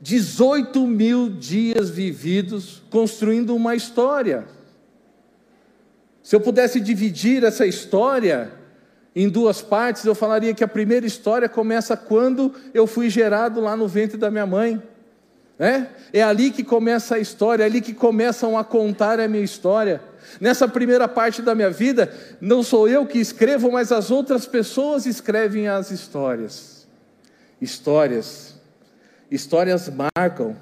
18 0.00 0.86
mil 0.86 1.28
dias 1.28 1.90
vividos 1.90 2.82
construindo 2.90 3.54
uma 3.54 3.74
história. 3.74 4.46
Se 6.22 6.34
eu 6.34 6.40
pudesse 6.40 6.80
dividir 6.80 7.44
essa 7.44 7.66
história 7.66 8.52
em 9.14 9.28
duas 9.28 9.60
partes, 9.60 10.04
eu 10.04 10.14
falaria 10.14 10.54
que 10.54 10.64
a 10.64 10.68
primeira 10.68 11.06
história 11.06 11.48
começa 11.48 11.96
quando 11.96 12.54
eu 12.72 12.86
fui 12.86 13.10
gerado 13.10 13.60
lá 13.60 13.76
no 13.76 13.88
ventre 13.88 14.16
da 14.16 14.30
minha 14.30 14.46
mãe. 14.46 14.80
É, 15.58 15.86
é 16.14 16.22
ali 16.22 16.50
que 16.50 16.64
começa 16.64 17.16
a 17.16 17.18
história, 17.18 17.64
é 17.64 17.66
ali 17.66 17.82
que 17.82 17.92
começam 17.92 18.56
a 18.56 18.64
contar 18.64 19.20
a 19.20 19.28
minha 19.28 19.42
história. 19.44 20.00
Nessa 20.40 20.66
primeira 20.66 21.06
parte 21.06 21.42
da 21.42 21.54
minha 21.54 21.70
vida, 21.70 22.14
não 22.40 22.62
sou 22.62 22.88
eu 22.88 23.04
que 23.04 23.18
escrevo, 23.18 23.70
mas 23.70 23.92
as 23.92 24.10
outras 24.10 24.46
pessoas 24.46 25.04
escrevem 25.04 25.68
as 25.68 25.90
histórias. 25.90 26.86
Histórias. 27.60 28.59
Histórias 29.30 29.88
marcam. 29.88 30.56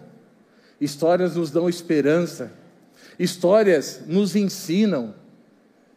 Histórias 0.80 1.36
nos 1.36 1.50
dão 1.50 1.68
esperança. 1.68 2.52
Histórias 3.18 4.02
nos 4.06 4.36
ensinam. 4.36 5.14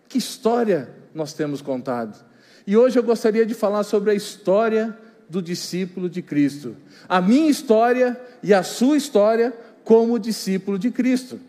Que 0.07 0.17
história 0.17 0.89
nós 1.13 1.33
temos 1.33 1.61
contado? 1.61 2.23
E 2.65 2.77
hoje 2.77 2.97
eu 2.97 3.03
gostaria 3.03 3.45
de 3.45 3.53
falar 3.53 3.83
sobre 3.83 4.11
a 4.11 4.13
história 4.13 4.97
do 5.29 5.41
discípulo 5.41 6.09
de 6.09 6.21
Cristo. 6.21 6.75
A 7.07 7.21
minha 7.21 7.49
história 7.49 8.19
e 8.43 8.53
a 8.53 8.63
sua 8.63 8.97
história 8.97 9.53
como 9.83 10.19
discípulo 10.19 10.77
de 10.77 10.91
Cristo. 10.91 11.39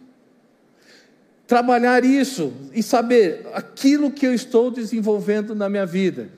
Trabalhar 1.47 2.05
isso 2.05 2.53
e 2.73 2.83
saber 2.83 3.47
aquilo 3.53 4.11
que 4.11 4.27
eu 4.27 4.33
estou 4.33 4.71
desenvolvendo 4.71 5.55
na 5.55 5.69
minha 5.69 5.85
vida. 5.85 6.29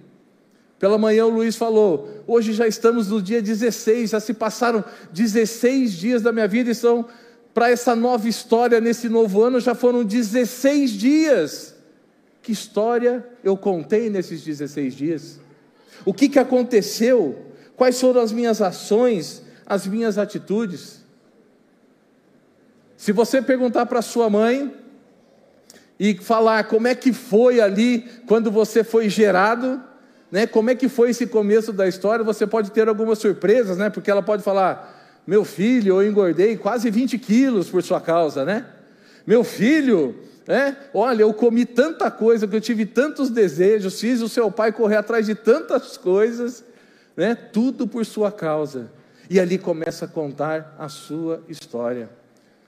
Pela 0.78 0.98
manhã 0.98 1.27
o 1.27 1.30
Luiz 1.30 1.56
falou, 1.56 2.23
hoje 2.27 2.52
já 2.52 2.66
estamos 2.66 3.09
no 3.09 3.23
dia 3.23 3.41
16, 3.41 4.10
já 4.10 4.20
se 4.20 4.34
passaram 4.34 4.84
16 5.12 5.92
dias 5.92 6.23
da 6.23 6.32
minha 6.32 6.48
vida 6.48 6.70
e 6.70 6.74
são 6.74 7.06
para 7.55 7.70
essa 7.70 7.95
nova 7.95 8.28
história 8.28 8.80
nesse 8.80 9.09
novo 9.09 9.43
ano 9.43 9.60
já 9.60 9.74
foram 9.74 10.04
16 10.04 10.90
dias. 10.90 11.74
Que 12.43 12.51
história 12.51 13.24
eu 13.43 13.57
contei 13.57 14.10
nesses 14.10 14.43
16 14.43 14.95
dias? 14.95 15.40
O 16.04 16.13
que, 16.13 16.29
que 16.29 16.38
aconteceu? 16.38 17.46
Quais 17.76 18.01
foram 18.01 18.20
as 18.20 18.32
minhas 18.32 18.60
ações, 18.60 19.43
as 19.65 19.87
minhas 19.87 20.18
atitudes? 20.18 21.02
Se 22.96 23.13
você 23.13 23.41
perguntar 23.41 23.87
para 23.87 24.02
sua 24.02 24.29
mãe 24.29 24.74
e 25.98 26.15
falar 26.16 26.65
como 26.65 26.88
é 26.88 26.95
que 26.95 27.13
foi 27.13 27.60
ali 27.60 28.01
quando 28.26 28.51
você 28.51 28.82
foi 28.82 29.09
gerado, 29.09 29.82
né? 30.35 30.49
Como 30.49 30.68
é 30.68 30.74
que 30.74 30.88
foi 30.88 31.10
esse 31.10 31.29
começo 31.29 31.73
da 31.73 31.87
história? 31.87 32.24
Você 32.24 32.45
pode 32.45 32.73
ter 32.73 32.88
algumas 32.88 33.21
surpresas, 33.21 33.79
né? 33.79 33.88
Porque 33.88 34.10
ela 34.10 34.21
pode 34.21 34.43
falar: 34.43 35.23
meu 35.24 35.45
filho, 35.45 36.01
eu 36.01 36.04
engordei 36.04 36.57
quase 36.57 36.91
20 36.91 37.16
quilos 37.21 37.71
por 37.71 37.85
sua 37.85 38.01
causa, 38.01 38.45
né? 38.45 38.66
Meu 39.24 39.45
filho, 39.45 40.13
é? 40.49 40.74
Olha, 40.93 41.23
eu 41.23 41.32
comi 41.32 41.65
tanta 41.65 42.10
coisa, 42.10 42.49
que 42.49 42.57
eu 42.57 42.60
tive 42.60 42.85
tantos 42.85 43.30
desejos, 43.30 44.01
fiz 44.01 44.21
o 44.23 44.29
seu 44.29 44.51
pai 44.51 44.73
correr 44.73 44.96
atrás 44.96 45.24
de 45.24 45.37
tantas 45.37 45.96
coisas, 45.96 46.65
né? 47.16 47.37
tudo 47.37 47.87
por 47.87 48.04
sua 48.04 48.32
causa. 48.32 48.91
E 49.30 49.38
ali 49.38 49.57
começa 49.57 50.07
a 50.07 50.09
contar 50.09 50.74
a 50.76 50.88
sua 50.88 51.45
história. 51.48 52.10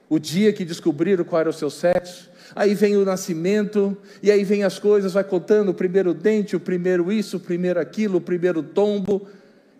O 0.09 0.17
dia 0.19 0.53
que 0.53 0.63
descobriram 0.63 1.23
qual 1.25 1.41
era 1.41 1.49
o 1.49 1.53
seu 1.53 1.69
sexo, 1.69 2.29
aí 2.55 2.73
vem 2.73 2.95
o 2.95 3.03
nascimento, 3.03 3.97
e 4.23 4.31
aí 4.31 4.43
vem 4.43 4.63
as 4.63 4.79
coisas, 4.79 5.13
vai 5.13 5.23
contando 5.23 5.69
o 5.69 5.73
primeiro 5.73 6.13
dente, 6.13 6.55
o 6.55 6.59
primeiro 6.59 7.11
isso, 7.11 7.37
o 7.37 7.39
primeiro 7.39 7.79
aquilo, 7.79 8.17
o 8.17 8.21
primeiro 8.21 8.63
tombo, 8.63 9.27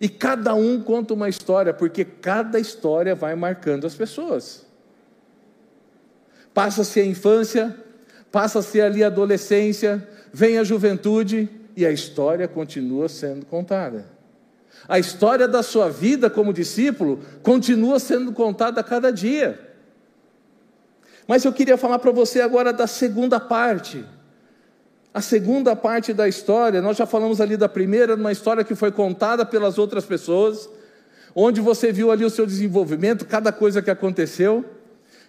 e 0.00 0.08
cada 0.08 0.54
um 0.54 0.80
conta 0.80 1.14
uma 1.14 1.28
história, 1.28 1.72
porque 1.72 2.04
cada 2.04 2.58
história 2.58 3.14
vai 3.14 3.34
marcando 3.34 3.86
as 3.86 3.94
pessoas. 3.94 4.66
Passa-se 6.52 7.00
a 7.00 7.04
infância, 7.04 7.74
passa-se 8.30 8.80
ali 8.80 9.02
a 9.02 9.06
adolescência, 9.08 10.06
vem 10.32 10.58
a 10.58 10.64
juventude 10.64 11.48
e 11.76 11.86
a 11.86 11.90
história 11.90 12.46
continua 12.46 13.08
sendo 13.08 13.46
contada. 13.46 14.06
A 14.86 14.98
história 14.98 15.48
da 15.48 15.62
sua 15.62 15.88
vida 15.88 16.30
como 16.30 16.52
discípulo 16.52 17.20
continua 17.42 17.98
sendo 17.98 18.32
contada 18.32 18.80
a 18.80 18.84
cada 18.84 19.10
dia. 19.10 19.67
Mas 21.28 21.44
eu 21.44 21.52
queria 21.52 21.76
falar 21.76 21.98
para 21.98 22.10
você 22.10 22.40
agora 22.40 22.72
da 22.72 22.86
segunda 22.86 23.38
parte. 23.38 24.02
A 25.12 25.20
segunda 25.20 25.76
parte 25.76 26.14
da 26.14 26.26
história, 26.26 26.80
nós 26.80 26.96
já 26.96 27.04
falamos 27.04 27.38
ali 27.38 27.54
da 27.54 27.68
primeira, 27.68 28.14
uma 28.14 28.32
história 28.32 28.64
que 28.64 28.74
foi 28.74 28.90
contada 28.90 29.44
pelas 29.44 29.76
outras 29.76 30.06
pessoas, 30.06 30.70
onde 31.34 31.60
você 31.60 31.92
viu 31.92 32.10
ali 32.10 32.24
o 32.24 32.30
seu 32.30 32.46
desenvolvimento, 32.46 33.26
cada 33.26 33.52
coisa 33.52 33.82
que 33.82 33.90
aconteceu. 33.90 34.64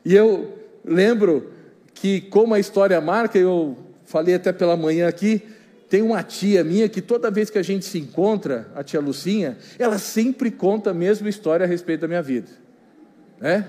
E 0.05 0.15
eu 0.15 0.57
lembro 0.85 1.51
que, 1.93 2.21
como 2.21 2.53
a 2.53 2.59
história 2.59 3.01
marca, 3.01 3.37
eu 3.37 3.77
falei 4.05 4.35
até 4.35 4.53
pela 4.53 4.77
manhã 4.77 5.05
aqui, 5.05 5.43
tem 5.89 6.01
uma 6.01 6.23
tia 6.23 6.63
minha 6.63 6.87
que 6.87 7.01
toda 7.01 7.29
vez 7.29 7.49
que 7.49 7.57
a 7.57 7.63
gente 7.63 7.83
se 7.83 7.99
encontra, 7.99 8.71
a 8.73 8.83
tia 8.83 9.01
Lucinha, 9.01 9.57
ela 9.77 9.97
sempre 9.97 10.49
conta 10.49 10.91
a 10.91 10.93
mesma 10.93 11.27
história 11.27 11.65
a 11.65 11.67
respeito 11.67 12.01
da 12.01 12.07
minha 12.07 12.21
vida. 12.21 12.47
Né? 13.39 13.67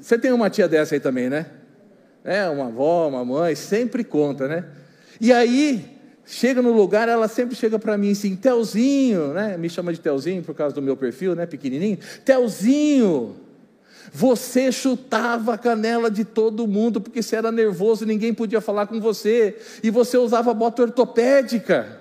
Você 0.00 0.18
tem 0.18 0.32
uma 0.32 0.50
tia 0.50 0.68
dessa 0.68 0.94
aí 0.94 1.00
também, 1.00 1.30
né? 1.30 1.46
É, 2.24 2.46
uma 2.48 2.66
avó, 2.66 3.08
uma 3.08 3.24
mãe, 3.24 3.54
sempre 3.54 4.04
conta, 4.04 4.46
né? 4.46 4.64
E 5.20 5.32
aí, 5.32 5.98
chega 6.26 6.60
no 6.60 6.72
lugar, 6.72 7.08
ela 7.08 7.26
sempre 7.26 7.56
chega 7.56 7.78
para 7.78 7.96
mim 7.96 8.12
assim, 8.12 8.36
Telzinho, 8.36 9.32
né? 9.32 9.56
Me 9.56 9.70
chama 9.70 9.92
de 9.92 10.00
Telzinho 10.00 10.42
por 10.42 10.54
causa 10.54 10.74
do 10.74 10.82
meu 10.82 10.96
perfil, 10.96 11.34
né? 11.34 11.46
Pequenininho. 11.46 11.98
Telzinho, 12.24 13.36
você 14.12 14.70
chutava 14.70 15.54
a 15.54 15.58
canela 15.58 16.10
de 16.10 16.24
todo 16.24 16.66
mundo, 16.66 17.00
porque 17.00 17.22
você 17.22 17.36
era 17.36 17.50
nervoso, 17.50 18.04
ninguém 18.04 18.34
podia 18.34 18.60
falar 18.60 18.86
com 18.86 19.00
você, 19.00 19.56
e 19.82 19.90
você 19.90 20.16
usava 20.16 20.52
bota 20.54 20.82
ortopédica. 20.82 21.98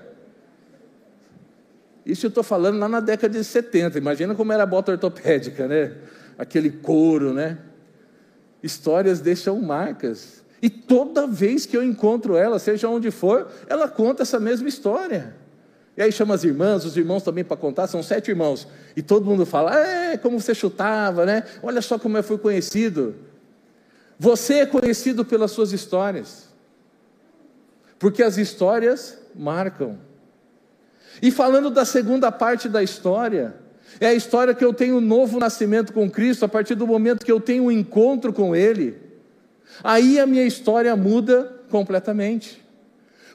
Isso 2.05 2.25
eu 2.25 2.29
estou 2.29 2.43
falando 2.43 2.79
lá 2.79 2.87
na 2.87 2.99
década 2.99 3.37
de 3.37 3.43
70, 3.43 3.97
imagina 3.97 4.33
como 4.33 4.53
era 4.53 4.63
a 4.63 4.65
bota 4.65 4.93
ortopédica, 4.93 5.67
né? 5.67 5.93
Aquele 6.37 6.69
couro, 6.69 7.33
né? 7.33 7.57
Histórias 8.67 9.21
deixam 9.21 9.59
marcas. 9.61 10.43
E 10.61 10.69
toda 10.69 11.25
vez 11.25 11.65
que 11.65 11.77
eu 11.77 11.81
encontro 11.81 12.35
ela, 12.35 12.59
seja 12.59 12.89
onde 12.89 13.09
for, 13.11 13.47
ela 13.67 13.87
conta 13.87 14.23
essa 14.23 14.39
mesma 14.39 14.67
história. 14.67 15.33
E 15.95 16.01
aí 16.01 16.11
chama 16.11 16.35
as 16.35 16.43
irmãs, 16.43 16.83
os 16.83 16.97
irmãos 16.97 17.23
também 17.23 17.45
para 17.45 17.55
contar, 17.55 17.87
são 17.87 18.03
sete 18.03 18.29
irmãos. 18.29 18.67
E 18.93 19.01
todo 19.01 19.25
mundo 19.25 19.45
fala, 19.45 19.73
é, 19.73 20.17
como 20.17 20.37
você 20.39 20.53
chutava, 20.53 21.25
né? 21.25 21.43
Olha 21.63 21.81
só 21.81 21.97
como 21.97 22.17
eu 22.17 22.23
fui 22.23 22.37
conhecido. 22.37 23.15
Você 24.19 24.55
é 24.55 24.65
conhecido 24.65 25.23
pelas 25.23 25.51
suas 25.51 25.71
histórias. 25.71 26.49
Porque 27.97 28.21
as 28.21 28.37
histórias 28.37 29.17
marcam. 29.33 29.97
E 31.21 31.31
falando 31.31 31.71
da 31.71 31.85
segunda 31.85 32.31
parte 32.33 32.67
da 32.67 32.83
história, 32.83 33.55
é 33.99 34.07
a 34.07 34.13
história 34.13 34.53
que 34.53 34.63
eu 34.63 34.73
tenho 34.73 34.97
um 34.97 35.01
novo 35.01 35.39
nascimento 35.39 35.93
com 35.93 36.09
Cristo, 36.09 36.45
a 36.45 36.47
partir 36.47 36.75
do 36.75 36.85
momento 36.87 37.25
que 37.25 37.31
eu 37.31 37.39
tenho 37.39 37.65
um 37.65 37.71
encontro 37.71 38.31
com 38.31 38.55
Ele. 38.55 38.95
Aí 39.83 40.19
a 40.19 40.25
minha 40.25 40.43
história 40.43 40.95
muda 40.95 41.51
completamente 41.69 42.67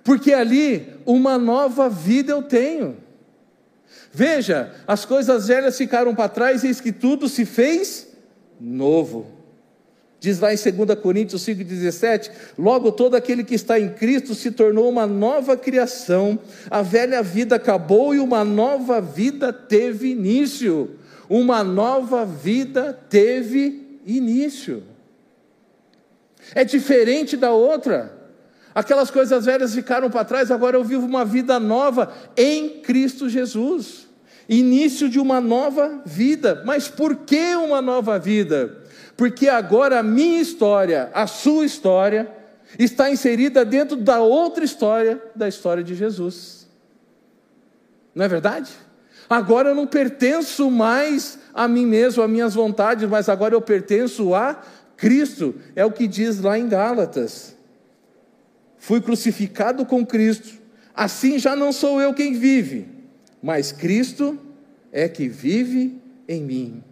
porque 0.05 0.33
ali 0.33 0.89
uma 1.07 1.39
nova 1.39 1.89
vida 1.89 2.33
eu 2.33 2.43
tenho. 2.43 2.97
Veja, 4.13 4.75
as 4.87 5.05
coisas 5.05 5.49
velhas 5.49 5.77
ficaram 5.77 6.15
para 6.15 6.29
trás 6.29 6.65
eis 6.65 6.81
que 6.81 6.93
tudo 6.93 7.29
se 7.29 7.45
fez 7.45 8.09
novo. 8.61 9.27
Diz 10.23 10.39
lá 10.39 10.55
em 10.55 10.57
2 10.57 11.01
Coríntios 11.01 11.45
5,17: 11.45 12.31
Logo 12.57 12.93
todo 12.93 13.17
aquele 13.17 13.43
que 13.43 13.57
está 13.57 13.81
em 13.81 13.89
Cristo 13.89 14.37
se 14.37 14.53
tornou 14.53 14.89
uma 14.89 15.05
nova 15.05 15.57
criação, 15.57 16.39
a 16.71 16.81
velha 16.81 17.25
vida 17.25 17.57
acabou 17.57 18.15
e 18.15 18.21
uma 18.21 18.45
nova 18.45 19.01
vida 19.01 19.53
teve 19.53 20.13
início. 20.13 20.93
Uma 21.29 21.65
nova 21.65 22.25
vida 22.25 22.97
teve 23.11 23.99
início. 24.07 24.85
É 26.55 26.65
diferente 26.65 27.37
da 27.37 27.51
outra. 27.51 28.17
Aquelas 28.73 29.11
coisas 29.11 29.45
velhas 29.45 29.75
ficaram 29.75 30.09
para 30.09 30.25
trás, 30.25 30.53
agora 30.53 30.77
eu 30.77 30.85
vivo 30.85 31.05
uma 31.05 31.25
vida 31.25 31.59
nova 31.59 32.13
em 32.37 32.81
Cristo 32.81 33.29
Jesus. 33.29 34.07
Início 34.49 35.09
de 35.09 35.19
uma 35.19 35.41
nova 35.41 36.01
vida. 36.07 36.63
Mas 36.65 36.87
por 36.87 37.17
que 37.17 37.57
uma 37.57 37.83
nova 37.83 38.21
vida? 38.21 38.82
Porque 39.17 39.49
agora 39.49 40.01
a 40.01 40.03
minha 40.03 40.41
história, 40.41 41.11
a 41.13 41.27
sua 41.27 41.65
história, 41.65 42.31
está 42.79 43.11
inserida 43.11 43.65
dentro 43.65 43.97
da 43.97 44.21
outra 44.21 44.65
história, 44.65 45.23
da 45.35 45.49
história 45.49 45.83
de 45.83 45.95
Jesus. 45.95 46.69
Não 48.15 48.25
é 48.25 48.29
verdade? 48.29 48.71
Agora 49.29 49.71
eu 49.71 49.75
não 49.75 49.87
pertenço 49.87 50.71
mais 50.71 51.39
a 51.55 51.67
mim 51.69 51.87
mesmo, 51.87 52.23
a 52.23 52.29
minhas 52.29 52.55
vontades, 52.55 53.09
mas 53.09 53.29
agora 53.29 53.55
eu 53.55 53.61
pertenço 53.61 54.35
a 54.35 54.61
Cristo. 54.97 55.55
É 55.77 55.85
o 55.85 55.93
que 55.93 56.07
diz 56.07 56.41
lá 56.41 56.59
em 56.59 56.69
Gálatas 56.69 57.53
fui 58.83 59.01
crucificado 59.01 59.87
com 59.87 60.05
Cristo, 60.05 60.59
assim 60.93 61.39
já 61.39 61.55
não 61.55 61.73
sou 61.73 62.01
eu 62.01 62.13
quem 62.13 62.35
vive, 62.35 62.89
mas 63.41 63.71
Cristo 63.71 64.37
é 64.91 65.09
que 65.09 65.29
vive 65.29 66.01
em 66.27 66.43
mim. 66.43 66.83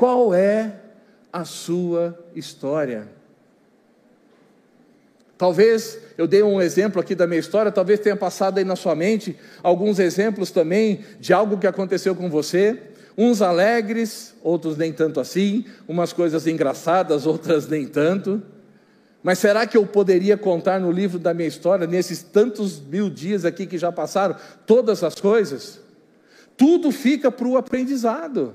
Qual 0.00 0.32
é 0.32 0.76
a 1.30 1.44
sua 1.44 2.18
história? 2.34 3.06
Talvez 5.36 5.98
eu 6.16 6.26
dei 6.26 6.42
um 6.42 6.58
exemplo 6.58 6.98
aqui 6.98 7.14
da 7.14 7.26
minha 7.26 7.38
história, 7.38 7.70
talvez 7.70 8.00
tenha 8.00 8.16
passado 8.16 8.56
aí 8.56 8.64
na 8.64 8.76
sua 8.76 8.94
mente 8.94 9.36
alguns 9.62 9.98
exemplos 9.98 10.50
também 10.50 11.04
de 11.20 11.34
algo 11.34 11.58
que 11.58 11.66
aconteceu 11.66 12.16
com 12.16 12.30
você, 12.30 12.80
uns 13.14 13.42
alegres, 13.42 14.34
outros 14.42 14.74
nem 14.78 14.90
tanto 14.90 15.20
assim, 15.20 15.66
umas 15.86 16.14
coisas 16.14 16.46
engraçadas, 16.46 17.26
outras 17.26 17.68
nem 17.68 17.86
tanto. 17.86 18.42
Mas 19.22 19.38
será 19.38 19.66
que 19.66 19.76
eu 19.76 19.84
poderia 19.84 20.38
contar 20.38 20.80
no 20.80 20.90
livro 20.90 21.18
da 21.18 21.34
minha 21.34 21.48
história, 21.48 21.86
nesses 21.86 22.22
tantos 22.22 22.80
mil 22.80 23.10
dias 23.10 23.44
aqui 23.44 23.66
que 23.66 23.76
já 23.76 23.92
passaram, 23.92 24.34
todas 24.64 25.04
as 25.04 25.16
coisas? 25.16 25.78
Tudo 26.56 26.90
fica 26.90 27.30
para 27.30 27.46
o 27.46 27.58
aprendizado. 27.58 28.54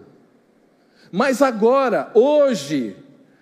Mas 1.15 1.41
agora, 1.41 2.11
hoje, 2.13 2.93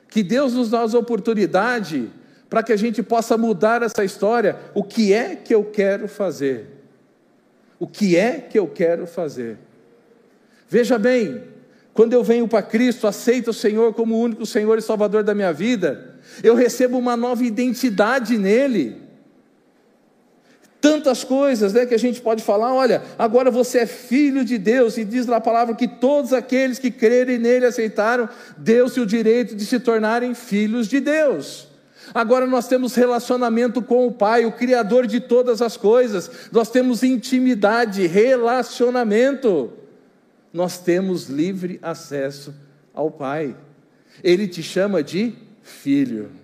que 0.08 0.22
Deus 0.22 0.54
nos 0.54 0.70
dá 0.70 0.82
a 0.82 0.86
oportunidade 0.86 2.08
para 2.48 2.62
que 2.62 2.72
a 2.72 2.78
gente 2.78 3.02
possa 3.02 3.36
mudar 3.36 3.82
essa 3.82 4.06
história. 4.06 4.60
O 4.76 4.84
que 4.84 5.12
é 5.12 5.36
que 5.36 5.56
eu 5.56 5.64
quero 5.64 6.08
fazer? 6.08 6.68
O 7.80 7.88
que 7.88 8.16
é 8.16 8.34
que 8.34 8.60
eu 8.60 8.68
quero 8.68 9.08
fazer? 9.08 9.58
Veja 10.70 11.00
bem, 11.00 11.46
quando 11.96 12.14
eu 12.14 12.24
venho 12.24 12.48
para 12.48 12.62
Cristo, 12.62 13.08
aceito 13.08 13.48
o 13.48 13.54
Senhor 13.54 13.92
como 13.96 14.14
o 14.14 14.22
único 14.22 14.46
Senhor 14.46 14.78
e 14.78 14.82
Salvador 14.84 15.24
da 15.24 15.34
minha 15.34 15.52
vida, 15.52 16.14
eu 16.44 16.54
recebo 16.54 16.96
uma 16.96 17.18
nova 17.18 17.44
identidade 17.44 18.38
nele. 18.38 19.02
Tantas 20.84 21.24
coisas 21.24 21.72
né, 21.72 21.86
que 21.86 21.94
a 21.94 21.98
gente 21.98 22.20
pode 22.20 22.44
falar, 22.44 22.74
olha, 22.74 23.02
agora 23.18 23.50
você 23.50 23.80
é 23.80 23.86
filho 23.86 24.44
de 24.44 24.58
Deus, 24.58 24.98
e 24.98 25.06
diz 25.06 25.26
na 25.26 25.40
palavra 25.40 25.74
que 25.76 25.88
todos 25.88 26.34
aqueles 26.34 26.78
que 26.78 26.92
crerem 26.92 27.38
nele 27.38 27.66
aceitaram, 27.66 28.28
deu-se 28.58 29.00
o 29.00 29.06
direito 29.06 29.56
de 29.56 29.66
se 29.66 29.80
tornarem 29.80 30.34
filhos 30.36 30.90
de 30.90 31.00
Deus. 31.00 31.70
Agora 32.14 32.46
nós 32.46 32.68
temos 32.68 32.96
relacionamento 32.96 33.82
com 33.82 34.06
o 34.06 34.12
Pai, 34.12 34.44
o 34.44 34.52
Criador 34.52 35.08
de 35.08 35.22
todas 35.22 35.62
as 35.62 35.78
coisas. 35.78 36.30
Nós 36.52 36.70
temos 36.70 37.02
intimidade, 37.02 38.06
relacionamento. 38.06 39.72
Nós 40.52 40.80
temos 40.80 41.30
livre 41.30 41.80
acesso 41.82 42.54
ao 42.94 43.10
Pai. 43.10 43.56
Ele 44.22 44.50
te 44.50 44.62
chama 44.62 45.02
de 45.02 45.34
filho. 45.62 46.43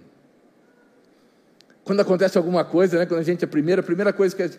Quando 1.90 2.02
acontece 2.02 2.38
alguma 2.38 2.64
coisa, 2.64 3.00
né, 3.00 3.08
quando 3.08 3.20
a 3.20 3.24
gente 3.24 3.44
é 3.44 3.46
a 3.46 3.48
primeira, 3.48 3.82
a 3.82 3.84
primeira 3.84 4.14
coisa 4.14 4.36
que 4.36 4.44
a, 4.44 4.50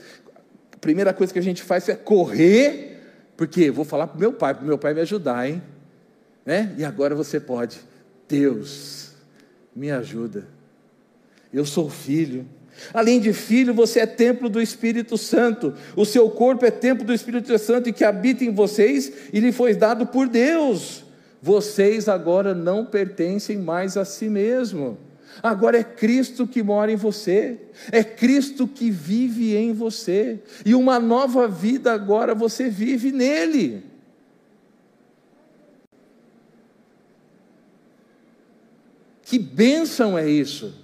primeira 0.80 1.14
coisa 1.14 1.32
que 1.32 1.38
a 1.38 1.42
gente 1.42 1.62
faz 1.62 1.88
é 1.88 1.94
correr, 1.94 2.98
porque 3.36 3.70
vou 3.70 3.84
falar 3.84 4.08
para 4.08 4.18
meu 4.18 4.32
pai, 4.32 4.52
para 4.52 4.64
meu 4.64 4.76
pai 4.76 4.94
me 4.94 5.00
ajudar, 5.02 5.48
hein? 5.48 5.62
Né? 6.44 6.74
E 6.76 6.84
agora 6.84 7.14
você 7.14 7.38
pode. 7.38 7.82
Deus, 8.28 9.12
me 9.76 9.92
ajuda. 9.92 10.44
Eu 11.54 11.64
sou 11.64 11.88
filho. 11.88 12.44
Além 12.92 13.20
de 13.20 13.32
filho, 13.32 13.72
você 13.72 14.00
é 14.00 14.06
templo 14.06 14.48
do 14.48 14.60
Espírito 14.60 15.16
Santo. 15.16 15.72
O 15.94 16.04
seu 16.04 16.28
corpo 16.30 16.66
é 16.66 16.70
templo 16.72 17.06
do 17.06 17.14
Espírito 17.14 17.56
Santo 17.60 17.88
e 17.88 17.92
que 17.92 18.02
habita 18.02 18.44
em 18.44 18.52
vocês 18.52 19.12
e 19.32 19.38
lhe 19.38 19.52
foi 19.52 19.72
dado 19.72 20.04
por 20.04 20.26
Deus. 20.26 21.04
Vocês 21.40 22.08
agora 22.08 22.56
não 22.56 22.84
pertencem 22.84 23.56
mais 23.56 23.96
a 23.96 24.04
si 24.04 24.28
mesmo. 24.28 24.98
Agora 25.42 25.78
é 25.78 25.84
Cristo 25.84 26.46
que 26.46 26.62
mora 26.62 26.92
em 26.92 26.96
você, 26.96 27.58
é 27.90 28.04
Cristo 28.04 28.66
que 28.66 28.90
vive 28.90 29.56
em 29.56 29.72
você, 29.72 30.40
e 30.64 30.74
uma 30.74 30.98
nova 30.98 31.48
vida 31.48 31.92
agora 31.92 32.34
você 32.34 32.68
vive 32.68 33.12
nele. 33.12 33.84
Que 39.22 39.38
bênção 39.38 40.18
é 40.18 40.28
isso! 40.28 40.74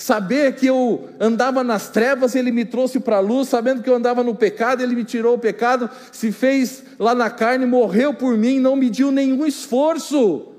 Saber 0.00 0.54
que 0.54 0.66
eu 0.66 1.10
andava 1.20 1.62
nas 1.62 1.90
trevas, 1.90 2.34
Ele 2.34 2.50
me 2.50 2.64
trouxe 2.64 2.98
para 2.98 3.16
a 3.16 3.20
luz. 3.20 3.50
Sabendo 3.50 3.82
que 3.82 3.90
eu 3.90 3.94
andava 3.94 4.24
no 4.24 4.34
pecado, 4.34 4.82
Ele 4.82 4.94
me 4.94 5.04
tirou 5.04 5.34
o 5.34 5.38
pecado, 5.38 5.90
se 6.10 6.32
fez 6.32 6.82
lá 6.98 7.14
na 7.14 7.28
carne, 7.28 7.66
morreu 7.66 8.14
por 8.14 8.34
mim, 8.34 8.58
não 8.58 8.74
mediu 8.74 9.12
nenhum 9.12 9.44
esforço. 9.44 10.49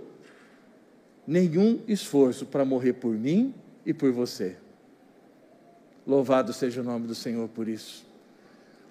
Nenhum 1.31 1.79
esforço 1.87 2.45
para 2.45 2.65
morrer 2.65 2.93
por 2.93 3.13
mim 3.13 3.53
e 3.85 3.93
por 3.93 4.11
você. 4.11 4.57
Louvado 6.05 6.51
seja 6.51 6.81
o 6.81 6.83
nome 6.83 7.07
do 7.07 7.15
Senhor 7.15 7.47
por 7.47 7.69
isso. 7.69 8.05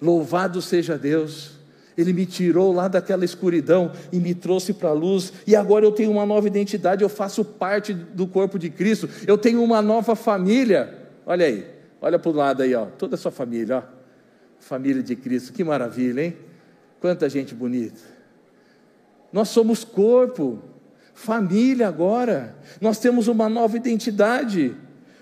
Louvado 0.01 0.59
seja 0.59 0.97
Deus 0.97 1.61
ele 1.97 2.13
me 2.13 2.25
tirou 2.25 2.71
lá 2.71 2.87
daquela 2.87 3.25
escuridão 3.25 3.91
e 4.11 4.19
me 4.19 4.33
trouxe 4.33 4.73
para 4.73 4.89
a 4.89 4.93
luz, 4.93 5.33
e 5.45 5.55
agora 5.55 5.85
eu 5.85 5.91
tenho 5.91 6.11
uma 6.11 6.25
nova 6.25 6.47
identidade, 6.47 7.03
eu 7.03 7.09
faço 7.09 7.43
parte 7.43 7.93
do 7.93 8.27
corpo 8.27 8.57
de 8.57 8.69
Cristo, 8.69 9.09
eu 9.27 9.37
tenho 9.37 9.63
uma 9.63 9.81
nova 9.81 10.15
família. 10.15 10.97
Olha 11.25 11.45
aí, 11.45 11.67
olha 12.01 12.17
para 12.17 12.31
o 12.31 12.33
lado 12.33 12.63
aí, 12.63 12.73
ó, 12.73 12.85
toda 12.85 13.15
a 13.15 13.17
sua 13.17 13.31
família, 13.31 13.77
ó. 13.77 14.01
Família 14.59 15.01
de 15.01 15.15
Cristo, 15.15 15.53
que 15.53 15.63
maravilha, 15.63 16.21
hein? 16.21 16.37
Quanta 16.99 17.27
gente 17.27 17.55
bonita. 17.55 17.99
Nós 19.33 19.49
somos 19.49 19.83
corpo, 19.83 20.59
família 21.21 21.87
agora, 21.87 22.55
nós 22.79 22.97
temos 22.97 23.27
uma 23.27 23.47
nova 23.47 23.77
identidade. 23.77 24.75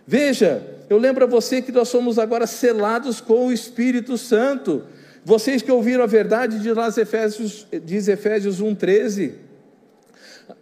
Veja, 0.07 0.65
eu 0.89 0.97
lembro 0.97 1.25
a 1.25 1.27
você 1.27 1.61
que 1.61 1.73
nós 1.73 1.89
somos 1.89 2.17
agora 2.17 2.47
selados 2.47 3.19
com 3.19 3.47
o 3.47 3.51
Espírito 3.51 4.17
Santo. 4.17 4.83
Vocês 5.25 5.61
que 5.61 5.71
ouviram 5.71 6.03
a 6.03 6.07
verdade, 6.07 6.59
diz 6.59 6.73
lá 6.73 6.87
Efésios, 6.87 7.67
diz 7.83 8.07
Efésios 8.07 8.61
1,13. 8.61 9.33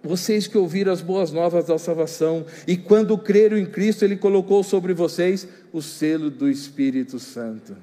Vocês 0.04 0.48
que 0.48 0.58
ouviram 0.58 0.92
as 0.92 1.02
boas 1.02 1.32
novas 1.32 1.66
da 1.66 1.78
salvação, 1.78 2.44
e 2.68 2.76
quando 2.76 3.18
creram 3.18 3.58
em 3.58 3.66
Cristo, 3.66 4.04
Ele 4.04 4.18
colocou 4.18 4.64
sobre 4.64 4.94
vocês 4.94 5.48
o 5.72 5.82
selo 5.84 6.32
do 6.32 6.50
Espírito 6.50 7.20
Santo. 7.20 7.78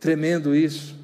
Tremendo 0.00 0.54
isso 0.56 1.03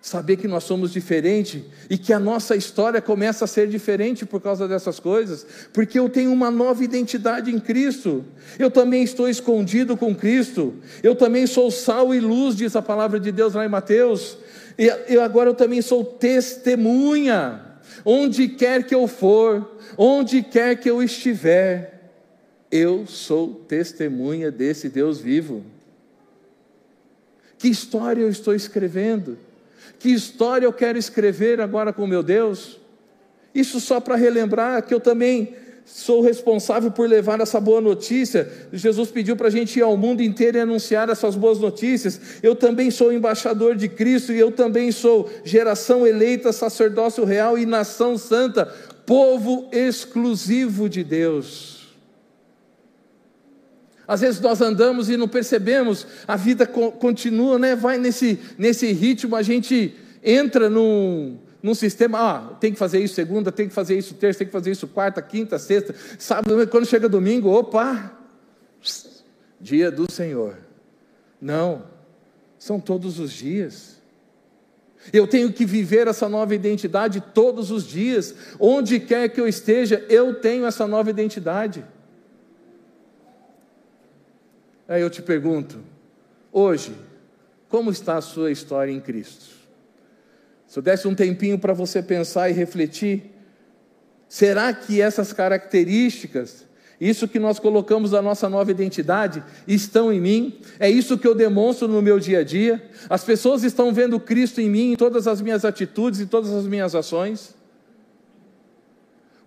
saber 0.00 0.36
que 0.36 0.46
nós 0.46 0.64
somos 0.64 0.92
diferentes 0.92 1.62
e 1.90 1.98
que 1.98 2.12
a 2.12 2.18
nossa 2.18 2.54
história 2.54 3.00
começa 3.00 3.44
a 3.44 3.48
ser 3.48 3.68
diferente 3.68 4.24
por 4.24 4.40
causa 4.40 4.68
dessas 4.68 5.00
coisas, 5.00 5.44
porque 5.72 5.98
eu 5.98 6.08
tenho 6.08 6.32
uma 6.32 6.50
nova 6.50 6.84
identidade 6.84 7.50
em 7.50 7.58
Cristo, 7.58 8.24
eu 8.58 8.70
também 8.70 9.02
estou 9.02 9.28
escondido 9.28 9.96
com 9.96 10.14
Cristo, 10.14 10.74
eu 11.02 11.14
também 11.14 11.46
sou 11.46 11.70
sal 11.70 12.14
e 12.14 12.20
luz, 12.20 12.54
diz 12.56 12.76
a 12.76 12.82
palavra 12.82 13.18
de 13.18 13.32
Deus 13.32 13.54
lá 13.54 13.64
em 13.64 13.68
Mateus, 13.68 14.38
e 14.78 14.86
eu, 15.08 15.22
agora 15.22 15.50
eu 15.50 15.54
também 15.54 15.82
sou 15.82 16.04
testemunha, 16.04 17.60
onde 18.04 18.48
quer 18.48 18.86
que 18.86 18.94
eu 18.94 19.08
for, 19.08 19.78
onde 19.96 20.42
quer 20.42 20.76
que 20.76 20.88
eu 20.88 21.02
estiver, 21.02 22.12
eu 22.70 23.04
sou 23.06 23.64
testemunha 23.66 24.50
desse 24.50 24.88
Deus 24.88 25.18
vivo. 25.18 25.64
Que 27.58 27.66
história 27.66 28.22
eu 28.22 28.28
estou 28.28 28.54
escrevendo? 28.54 29.36
Que 29.98 30.10
história 30.10 30.66
eu 30.66 30.72
quero 30.72 30.98
escrever 30.98 31.60
agora 31.60 31.92
com 31.92 32.06
meu 32.06 32.22
Deus? 32.22 32.78
Isso 33.54 33.80
só 33.80 34.00
para 34.00 34.14
relembrar 34.14 34.82
que 34.82 34.94
eu 34.94 35.00
também 35.00 35.54
sou 35.84 36.20
responsável 36.20 36.90
por 36.90 37.08
levar 37.08 37.40
essa 37.40 37.58
boa 37.58 37.80
notícia. 37.80 38.50
Jesus 38.72 39.10
pediu 39.10 39.34
para 39.36 39.48
a 39.48 39.50
gente 39.50 39.78
ir 39.78 39.82
ao 39.82 39.96
mundo 39.96 40.22
inteiro 40.22 40.58
e 40.58 40.60
anunciar 40.60 41.08
essas 41.08 41.34
boas 41.34 41.58
notícias. 41.58 42.20
Eu 42.42 42.54
também 42.54 42.90
sou 42.90 43.12
embaixador 43.12 43.74
de 43.74 43.88
Cristo 43.88 44.32
e 44.32 44.38
eu 44.38 44.52
também 44.52 44.92
sou 44.92 45.30
geração 45.44 46.06
eleita, 46.06 46.52
sacerdócio 46.52 47.24
real 47.24 47.58
e 47.58 47.64
nação 47.64 48.18
santa, 48.18 48.66
povo 49.06 49.68
exclusivo 49.72 50.88
de 50.88 51.02
Deus. 51.02 51.77
Às 54.08 54.22
vezes 54.22 54.40
nós 54.40 54.62
andamos 54.62 55.10
e 55.10 55.18
não 55.18 55.28
percebemos, 55.28 56.06
a 56.26 56.34
vida 56.34 56.66
continua, 56.66 57.58
né? 57.58 57.76
vai 57.76 57.98
nesse, 57.98 58.38
nesse 58.56 58.90
ritmo, 58.90 59.36
a 59.36 59.42
gente 59.42 59.94
entra 60.24 60.70
num, 60.70 61.36
num 61.62 61.74
sistema, 61.74 62.18
ah, 62.18 62.54
tem 62.54 62.72
que 62.72 62.78
fazer 62.78 63.00
isso 63.00 63.14
segunda, 63.14 63.52
tem 63.52 63.68
que 63.68 63.74
fazer 63.74 63.98
isso 63.98 64.14
terça, 64.14 64.38
tem 64.38 64.46
que 64.46 64.52
fazer 64.52 64.70
isso 64.70 64.88
quarta, 64.88 65.20
quinta, 65.20 65.58
sexta, 65.58 65.94
sábado, 66.18 66.66
quando 66.68 66.86
chega 66.86 67.06
domingo, 67.06 67.50
opa, 67.50 68.18
dia 69.60 69.90
do 69.90 70.10
Senhor. 70.10 70.56
Não, 71.38 71.82
são 72.58 72.80
todos 72.80 73.18
os 73.18 73.30
dias. 73.30 73.98
Eu 75.12 75.26
tenho 75.26 75.52
que 75.52 75.66
viver 75.66 76.08
essa 76.08 76.30
nova 76.30 76.54
identidade 76.54 77.20
todos 77.34 77.70
os 77.70 77.86
dias, 77.86 78.34
onde 78.58 78.98
quer 78.98 79.28
que 79.28 79.40
eu 79.40 79.46
esteja, 79.46 80.02
eu 80.08 80.34
tenho 80.34 80.64
essa 80.64 80.86
nova 80.86 81.10
identidade. 81.10 81.84
Aí 84.88 85.02
eu 85.02 85.10
te 85.10 85.20
pergunto, 85.20 85.78
hoje, 86.50 86.94
como 87.68 87.90
está 87.90 88.16
a 88.16 88.22
sua 88.22 88.50
história 88.50 88.90
em 88.90 88.98
Cristo? 88.98 89.44
Se 90.66 90.78
eu 90.78 90.82
desse 90.82 91.06
um 91.06 91.14
tempinho 91.14 91.58
para 91.58 91.74
você 91.74 92.02
pensar 92.02 92.48
e 92.48 92.54
refletir, 92.54 93.30
será 94.26 94.72
que 94.72 95.02
essas 95.02 95.30
características, 95.30 96.64
isso 96.98 97.28
que 97.28 97.38
nós 97.38 97.58
colocamos 97.58 98.12
da 98.12 98.22
nossa 98.22 98.48
nova 98.48 98.70
identidade, 98.70 99.44
estão 99.66 100.10
em 100.10 100.20
mim? 100.20 100.58
É 100.80 100.88
isso 100.88 101.18
que 101.18 101.28
eu 101.28 101.34
demonstro 101.34 101.86
no 101.86 102.00
meu 102.00 102.18
dia 102.18 102.38
a 102.38 102.44
dia? 102.44 102.82
As 103.10 103.22
pessoas 103.22 103.64
estão 103.64 103.92
vendo 103.92 104.18
Cristo 104.18 104.58
em 104.58 104.70
mim, 104.70 104.92
em 104.92 104.96
todas 104.96 105.26
as 105.28 105.42
minhas 105.42 105.66
atitudes 105.66 106.18
e 106.20 106.26
todas 106.26 106.50
as 106.50 106.64
minhas 106.64 106.94
ações? 106.94 107.57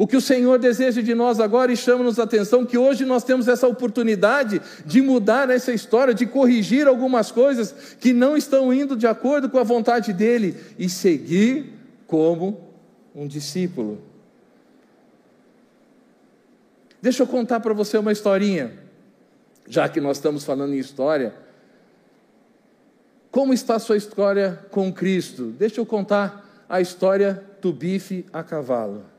O 0.01 0.07
que 0.07 0.17
o 0.17 0.21
Senhor 0.21 0.57
deseja 0.57 0.99
de 0.99 1.13
nós 1.13 1.39
agora 1.39 1.71
e 1.71 1.77
chama-nos 1.77 2.17
a 2.17 2.23
atenção 2.23 2.65
que 2.65 2.75
hoje 2.75 3.05
nós 3.05 3.23
temos 3.23 3.47
essa 3.47 3.67
oportunidade 3.67 4.59
de 4.83 4.99
mudar 4.99 5.47
essa 5.51 5.71
história, 5.71 6.11
de 6.11 6.25
corrigir 6.25 6.87
algumas 6.87 7.29
coisas 7.29 7.95
que 7.99 8.11
não 8.11 8.35
estão 8.35 8.73
indo 8.73 8.95
de 8.95 9.05
acordo 9.05 9.47
com 9.47 9.59
a 9.59 9.63
vontade 9.63 10.11
dele 10.11 10.59
e 10.79 10.89
seguir 10.89 11.71
como 12.07 12.67
um 13.13 13.27
discípulo. 13.27 14.01
Deixa 16.99 17.21
eu 17.21 17.27
contar 17.27 17.59
para 17.59 17.75
você 17.75 17.95
uma 17.95 18.11
historinha, 18.11 18.73
já 19.67 19.87
que 19.87 20.01
nós 20.01 20.17
estamos 20.17 20.43
falando 20.43 20.73
em 20.73 20.79
história. 20.79 21.31
Como 23.29 23.53
está 23.53 23.75
a 23.75 23.79
sua 23.79 23.97
história 23.97 24.65
com 24.71 24.91
Cristo? 24.91 25.51
Deixa 25.59 25.79
eu 25.79 25.85
contar 25.85 26.65
a 26.67 26.81
história 26.81 27.45
do 27.61 27.71
bife 27.71 28.25
a 28.33 28.41
cavalo. 28.41 29.10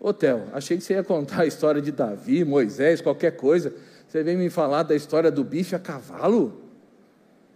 Hotel, 0.00 0.44
achei 0.52 0.76
que 0.76 0.84
você 0.84 0.94
ia 0.94 1.02
contar 1.02 1.42
a 1.42 1.46
história 1.46 1.82
de 1.82 1.90
Davi, 1.90 2.44
Moisés, 2.44 3.00
qualquer 3.00 3.32
coisa. 3.32 3.72
Você 4.06 4.22
vem 4.22 4.36
me 4.36 4.48
falar 4.48 4.84
da 4.84 4.94
história 4.94 5.30
do 5.30 5.42
bife 5.42 5.74
a 5.74 5.78
cavalo? 5.78 6.62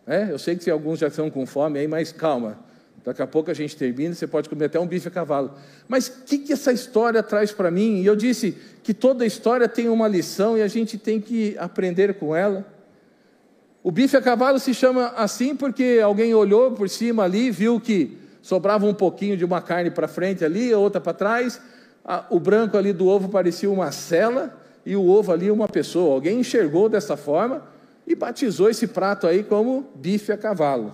É, 0.06 0.30
eu 0.30 0.38
sei 0.38 0.56
que 0.56 0.68
alguns 0.68 0.99
já 0.99 1.06
estão 1.06 1.30
com 1.30 1.46
fome 1.46 1.78
aí, 1.78 1.87
mas 1.87 2.11
calma. 2.11 2.58
Daqui 3.04 3.22
a 3.22 3.26
pouco 3.26 3.50
a 3.50 3.54
gente 3.54 3.76
termina, 3.76 4.14
você 4.14 4.26
pode 4.26 4.49
comer 4.49 4.66
até 4.66 4.78
um 4.78 4.87
bife 4.87 5.08
a 5.08 5.11
cavalo. 5.11 5.54
Mas 5.88 6.08
o 6.08 6.25
que, 6.25 6.38
que 6.38 6.52
essa 6.52 6.72
história 6.72 7.22
traz 7.22 7.52
para 7.52 7.70
mim? 7.70 8.00
E 8.00 8.06
eu 8.06 8.14
disse 8.14 8.56
que 8.82 8.92
toda 8.92 9.25
história 9.25 9.68
tem 9.68 9.88
uma 9.88 10.06
lição 10.06 10.58
e 10.58 10.62
a 10.62 10.68
gente 10.68 10.99
tem 10.99 11.20
que 11.20 11.56
aprender 11.58 12.14
com 12.14 12.34
ela. 12.34 12.66
O 13.82 13.90
bife 13.90 14.16
a 14.16 14.22
cavalo 14.22 14.58
se 14.58 14.72
chama 14.75 15.08
assim 15.16 15.56
porque 15.56 16.00
alguém 16.02 16.34
olhou 16.34 16.72
por 16.72 16.88
cima 16.88 17.25
ali, 17.25 17.50
viu 17.50 17.80
que 17.80 18.18
sobrava 18.40 18.87
um 18.87 18.94
pouquinho 18.94 19.37
de 19.37 19.44
uma 19.44 19.61
carne 19.61 19.90
para 19.90 20.06
frente 20.06 20.44
ali, 20.44 20.72
outra 20.72 21.00
para 21.00 21.12
trás, 21.12 21.61
o 22.30 22.40
branco 22.40 22.76
ali 22.76 22.92
do 22.92 23.06
ovo 23.06 23.28
parecia 23.28 23.71
uma 23.71 23.92
cela 23.92 24.59
e 24.85 24.97
o 24.97 25.06
ovo 25.06 25.32
ali 25.32 25.50
uma 25.50 25.68
pessoa. 25.68 26.14
Alguém 26.14 26.40
enxergou 26.40 26.88
dessa 26.88 27.16
forma 27.16 27.62
e 28.06 28.14
batizou 28.14 28.68
esse 28.68 28.87
prato 28.88 29.26
aí 29.26 29.44
como 29.44 29.88
bife 29.94 30.32
a 30.32 30.37
cavalo, 30.37 30.92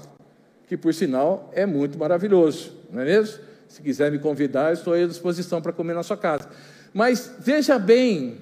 que 0.67 0.77
por 0.77 0.93
sinal 0.93 1.51
é 1.55 1.65
muito 1.65 1.99
maravilhoso, 1.99 2.75
não 2.91 3.01
é 3.01 3.05
mesmo? 3.05 3.41
Se 3.67 3.83
quiser 3.83 4.11
me 4.11 4.19
convidar, 4.19 4.73
estou 4.73 4.95
à 4.95 5.07
disposição 5.07 5.61
para 5.61 5.73
comer 5.73 5.95
na 5.95 6.03
sua 6.03 6.17
casa. 6.17 6.49
Mas 6.93 7.35
veja 7.39 7.79
bem, 7.79 8.39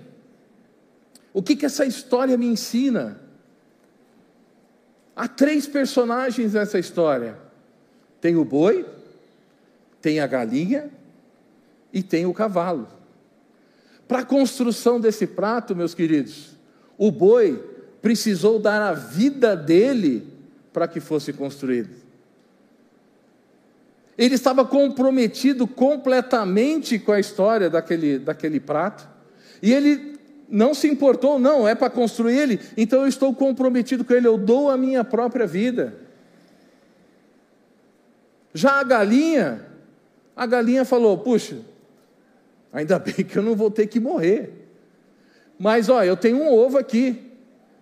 o 1.32 1.42
que, 1.42 1.56
que 1.56 1.66
essa 1.66 1.84
história 1.84 2.36
me 2.36 2.46
ensina? 2.46 3.20
Há 5.14 5.26
três 5.26 5.66
personagens 5.66 6.52
nessa 6.54 6.78
história: 6.78 7.36
tem 8.20 8.36
o 8.36 8.44
boi, 8.44 8.86
tem 10.00 10.20
a 10.20 10.26
galinha 10.26 10.90
e 11.96 12.02
tem 12.02 12.26
o 12.26 12.34
cavalo. 12.34 12.86
Para 14.06 14.18
a 14.18 14.24
construção 14.24 15.00
desse 15.00 15.26
prato, 15.26 15.74
meus 15.74 15.94
queridos, 15.94 16.54
o 16.98 17.10
boi 17.10 17.58
precisou 18.02 18.58
dar 18.58 18.82
a 18.82 18.92
vida 18.92 19.56
dele 19.56 20.28
para 20.74 20.86
que 20.86 21.00
fosse 21.00 21.32
construído. 21.32 21.88
Ele 24.18 24.34
estava 24.34 24.62
comprometido 24.62 25.66
completamente 25.66 26.98
com 26.98 27.12
a 27.12 27.18
história 27.18 27.70
daquele, 27.70 28.18
daquele 28.18 28.60
prato, 28.60 29.08
e 29.62 29.72
ele 29.72 30.18
não 30.50 30.74
se 30.74 30.86
importou, 30.86 31.38
não, 31.38 31.66
é 31.66 31.74
para 31.74 31.88
construir 31.88 32.36
ele, 32.36 32.60
então 32.76 33.00
eu 33.00 33.08
estou 33.08 33.34
comprometido 33.34 34.04
com 34.04 34.12
ele, 34.12 34.26
eu 34.26 34.36
dou 34.36 34.70
a 34.70 34.76
minha 34.76 35.02
própria 35.02 35.46
vida. 35.46 35.96
Já 38.52 38.80
a 38.80 38.84
galinha, 38.84 39.64
a 40.36 40.44
galinha 40.44 40.84
falou: 40.84 41.16
puxa, 41.16 41.56
Ainda 42.76 42.98
bem 42.98 43.14
que 43.14 43.38
eu 43.38 43.42
não 43.42 43.56
vou 43.56 43.70
ter 43.70 43.86
que 43.86 43.98
morrer. 43.98 44.52
Mas, 45.58 45.88
olha, 45.88 46.08
eu 46.08 46.16
tenho 46.16 46.36
um 46.36 46.52
ovo 46.52 46.76
aqui. 46.76 47.32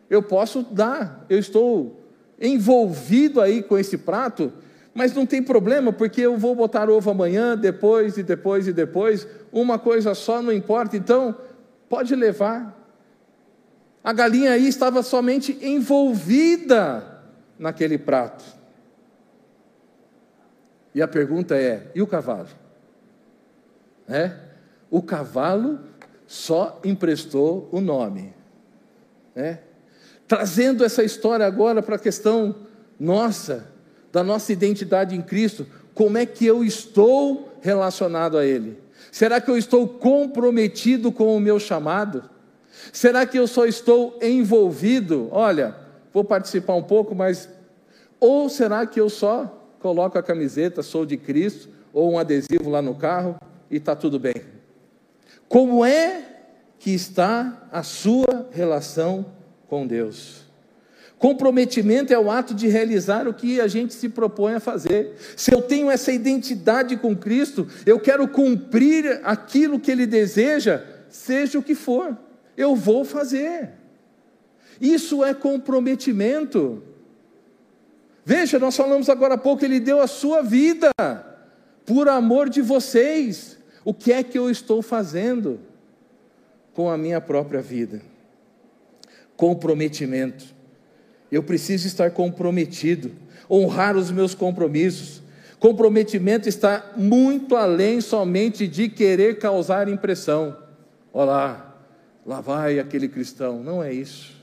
Eu 0.09 0.23
posso 0.23 0.63
dar. 0.63 1.27
Eu 1.29 1.37
estou 1.37 2.01
envolvido 2.41 3.41
aí 3.41 3.61
com 3.61 3.77
esse 3.77 3.99
prato, 3.99 4.53
mas 4.95 5.13
não 5.13 5.27
tem 5.27 5.43
problema, 5.43 5.93
porque 5.93 6.21
eu 6.21 6.37
vou 6.37 6.55
botar 6.55 6.89
ovo 6.89 7.11
amanhã, 7.11 7.59
depois 7.59 8.17
e 8.17 8.23
depois 8.23 8.69
e 8.69 8.73
depois. 8.73 9.27
Uma 9.51 9.81
coisa 9.81 10.15
só 10.15 10.41
não 10.41 10.53
importa. 10.53 10.97
Então, 10.97 11.37
pode 11.89 12.15
levar. 12.15 12.81
A 14.05 14.13
galinha 14.13 14.53
aí 14.53 14.69
estava 14.69 15.03
somente 15.03 15.59
envolvida 15.61 17.21
naquele 17.59 17.99
prato. 17.99 18.45
E 20.95 21.03
a 21.03 21.09
pergunta 21.09 21.57
é: 21.57 21.91
e 21.97 22.01
o 22.01 22.07
cavalo? 22.07 22.47
É? 24.09 24.44
O 24.95 25.03
cavalo 25.03 25.81
só 26.25 26.81
emprestou 26.85 27.69
o 27.73 27.81
nome. 27.81 28.33
Né? 29.35 29.59
Trazendo 30.29 30.85
essa 30.85 31.03
história 31.03 31.45
agora 31.45 31.83
para 31.83 31.97
a 31.97 31.99
questão 31.99 32.55
nossa, 32.99 33.73
da 34.13 34.23
nossa 34.23 34.53
identidade 34.53 35.17
em 35.17 35.21
Cristo, 35.21 35.67
como 35.95 36.17
é 36.17 36.25
que 36.25 36.47
eu 36.47 36.63
estou 36.63 37.59
relacionado 37.61 38.39
a 38.39 38.47
Ele? 38.47 38.79
Será 39.11 39.41
que 39.41 39.51
eu 39.51 39.59
estou 39.59 39.89
comprometido 39.89 41.11
com 41.11 41.37
o 41.37 41.41
meu 41.41 41.59
chamado? 41.59 42.31
Será 42.93 43.27
que 43.27 43.37
eu 43.37 43.49
só 43.49 43.67
estou 43.67 44.17
envolvido? 44.23 45.29
Olha, 45.33 45.75
vou 46.13 46.23
participar 46.23 46.77
um 46.77 46.85
pouco, 46.85 47.17
mas. 47.17 47.49
Ou 48.21 48.49
será 48.49 48.87
que 48.87 49.01
eu 49.01 49.11
só 49.11 49.61
coloco 49.81 50.17
a 50.17 50.23
camiseta, 50.23 50.85
sou 50.85 51.05
de 51.05 51.17
Cristo, 51.17 51.69
ou 51.93 52.13
um 52.13 52.19
adesivo 52.19 52.71
lá 52.71 52.81
no 52.81 52.95
carro 52.95 53.37
e 53.69 53.79
está 53.79 53.97
tudo 53.97 54.21
bem? 54.21 54.54
Como 55.55 55.85
é 55.85 56.21
que 56.81 56.91
está 56.91 57.69
a 57.71 57.85
sua 57.85 58.49
relação 58.51 59.25
com 59.69 59.87
Deus? 59.87 60.41
Comprometimento 61.17 62.13
é 62.13 62.19
o 62.19 62.29
ato 62.29 62.53
de 62.53 62.67
realizar 62.67 63.29
o 63.29 63.33
que 63.33 63.61
a 63.61 63.69
gente 63.69 63.95
se 63.95 64.09
propõe 64.09 64.55
a 64.55 64.59
fazer. 64.59 65.15
Se 65.37 65.55
eu 65.55 65.63
tenho 65.63 65.89
essa 65.89 66.11
identidade 66.11 66.97
com 66.97 67.15
Cristo, 67.15 67.69
eu 67.87 68.01
quero 68.01 68.27
cumprir 68.27 69.21
aquilo 69.23 69.79
que 69.79 69.93
Ele 69.93 70.09
deseja, 70.09 70.83
seja 71.09 71.57
o 71.57 71.63
que 71.63 71.77
for, 71.77 72.19
eu 72.57 72.75
vou 72.75 73.05
fazer. 73.05 73.71
Isso 74.81 75.25
é 75.25 75.33
comprometimento. 75.33 76.83
Veja, 78.25 78.59
nós 78.59 78.77
falamos 78.77 79.09
agora 79.09 79.35
há 79.35 79.39
pouco, 79.39 79.65
Ele 79.65 79.79
deu 79.79 80.01
a 80.01 80.09
sua 80.09 80.43
vida 80.43 80.91
por 81.87 82.09
amor 82.09 82.49
de 82.49 82.61
vocês. 82.61 83.63
O 83.85 83.93
que 83.93 84.13
é 84.13 84.23
que 84.23 84.39
eu 84.39 84.49
estou 84.49 84.81
fazendo 84.81 85.61
com 86.73 86.89
a 86.89 86.97
minha 86.97 87.21
própria 87.21 87.61
vida? 87.61 88.01
Comprometimento. 89.37 90.47
Eu 91.31 91.43
preciso 91.43 91.87
estar 91.87 92.11
comprometido, 92.13 93.13
honrar 93.51 93.97
os 93.97 94.11
meus 94.11 94.35
compromissos. 94.35 95.23
Comprometimento 95.59 96.49
está 96.49 96.93
muito 96.97 97.57
além 97.57 98.01
somente 98.01 98.67
de 98.67 98.89
querer 98.89 99.39
causar 99.39 99.89
impressão. 99.89 100.57
Olá, 101.13 101.77
lá 102.25 102.41
vai 102.41 102.79
aquele 102.79 103.09
cristão. 103.09 103.63
Não 103.63 103.83
é 103.83 103.93
isso. 103.93 104.35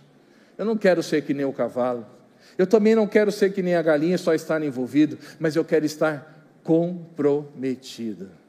Eu 0.58 0.66
não 0.66 0.78
quero 0.78 1.02
ser 1.02 1.24
que 1.24 1.34
nem 1.34 1.46
o 1.46 1.54
cavalo. 1.54 2.06
Eu 2.58 2.68
também 2.68 2.94
não 2.94 3.08
quero 3.08 3.32
ser 3.32 3.54
que 3.54 3.64
nem 3.64 3.76
a 3.76 3.82
galinha, 3.82 4.18
só 4.18 4.34
estar 4.36 4.62
envolvido, 4.62 5.18
mas 5.40 5.56
eu 5.56 5.66
quero 5.66 5.86
estar 5.86 6.46
comprometido. 6.64 8.41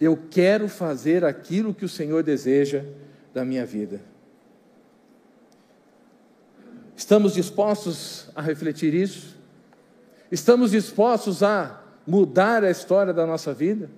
Eu 0.00 0.18
quero 0.30 0.68
fazer 0.68 1.24
aquilo 1.24 1.74
que 1.74 1.84
o 1.84 1.88
Senhor 1.88 2.22
deseja 2.22 2.84
da 3.32 3.44
minha 3.44 3.64
vida. 3.64 4.00
Estamos 6.96 7.34
dispostos 7.34 8.28
a 8.34 8.40
refletir 8.40 8.94
isso? 8.94 9.36
Estamos 10.30 10.70
dispostos 10.70 11.42
a 11.42 11.82
mudar 12.06 12.64
a 12.64 12.70
história 12.70 13.12
da 13.12 13.26
nossa 13.26 13.52
vida? 13.52 13.90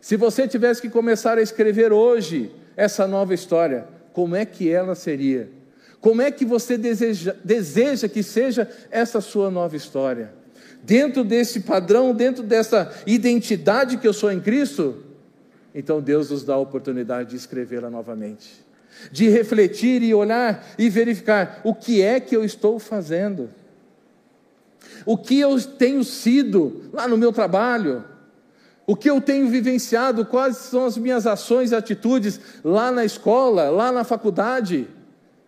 Se 0.00 0.16
você 0.16 0.46
tivesse 0.46 0.80
que 0.80 0.90
começar 0.90 1.38
a 1.38 1.42
escrever 1.42 1.92
hoje 1.92 2.54
essa 2.76 3.06
nova 3.06 3.34
história, 3.34 3.88
como 4.12 4.36
é 4.36 4.44
que 4.44 4.70
ela 4.70 4.94
seria? 4.94 5.50
Como 6.00 6.22
é 6.22 6.30
que 6.30 6.44
você 6.44 6.78
deseja, 6.78 7.34
deseja 7.42 8.08
que 8.08 8.22
seja 8.22 8.70
essa 8.90 9.20
sua 9.20 9.50
nova 9.50 9.76
história? 9.76 10.32
Dentro 10.86 11.24
desse 11.24 11.60
padrão, 11.60 12.14
dentro 12.14 12.44
dessa 12.44 12.94
identidade 13.06 13.96
que 13.96 14.06
eu 14.06 14.12
sou 14.12 14.30
em 14.30 14.40
Cristo, 14.40 15.02
então 15.74 16.00
Deus 16.00 16.30
nos 16.30 16.44
dá 16.44 16.54
a 16.54 16.58
oportunidade 16.58 17.30
de 17.30 17.36
escrevê-la 17.36 17.90
novamente, 17.90 18.64
de 19.10 19.28
refletir 19.28 20.02
e 20.02 20.14
olhar 20.14 20.64
e 20.78 20.88
verificar 20.88 21.60
o 21.64 21.74
que 21.74 22.00
é 22.00 22.20
que 22.20 22.36
eu 22.36 22.44
estou 22.44 22.78
fazendo, 22.78 23.50
o 25.04 25.18
que 25.18 25.40
eu 25.40 25.60
tenho 25.60 26.04
sido 26.04 26.88
lá 26.92 27.08
no 27.08 27.18
meu 27.18 27.32
trabalho, 27.32 28.04
o 28.86 28.94
que 28.94 29.10
eu 29.10 29.20
tenho 29.20 29.48
vivenciado, 29.48 30.24
quais 30.24 30.56
são 30.56 30.84
as 30.84 30.96
minhas 30.96 31.26
ações 31.26 31.72
e 31.72 31.74
atitudes 31.74 32.40
lá 32.64 32.92
na 32.92 33.04
escola, 33.04 33.68
lá 33.68 33.90
na 33.90 34.04
faculdade. 34.04 34.86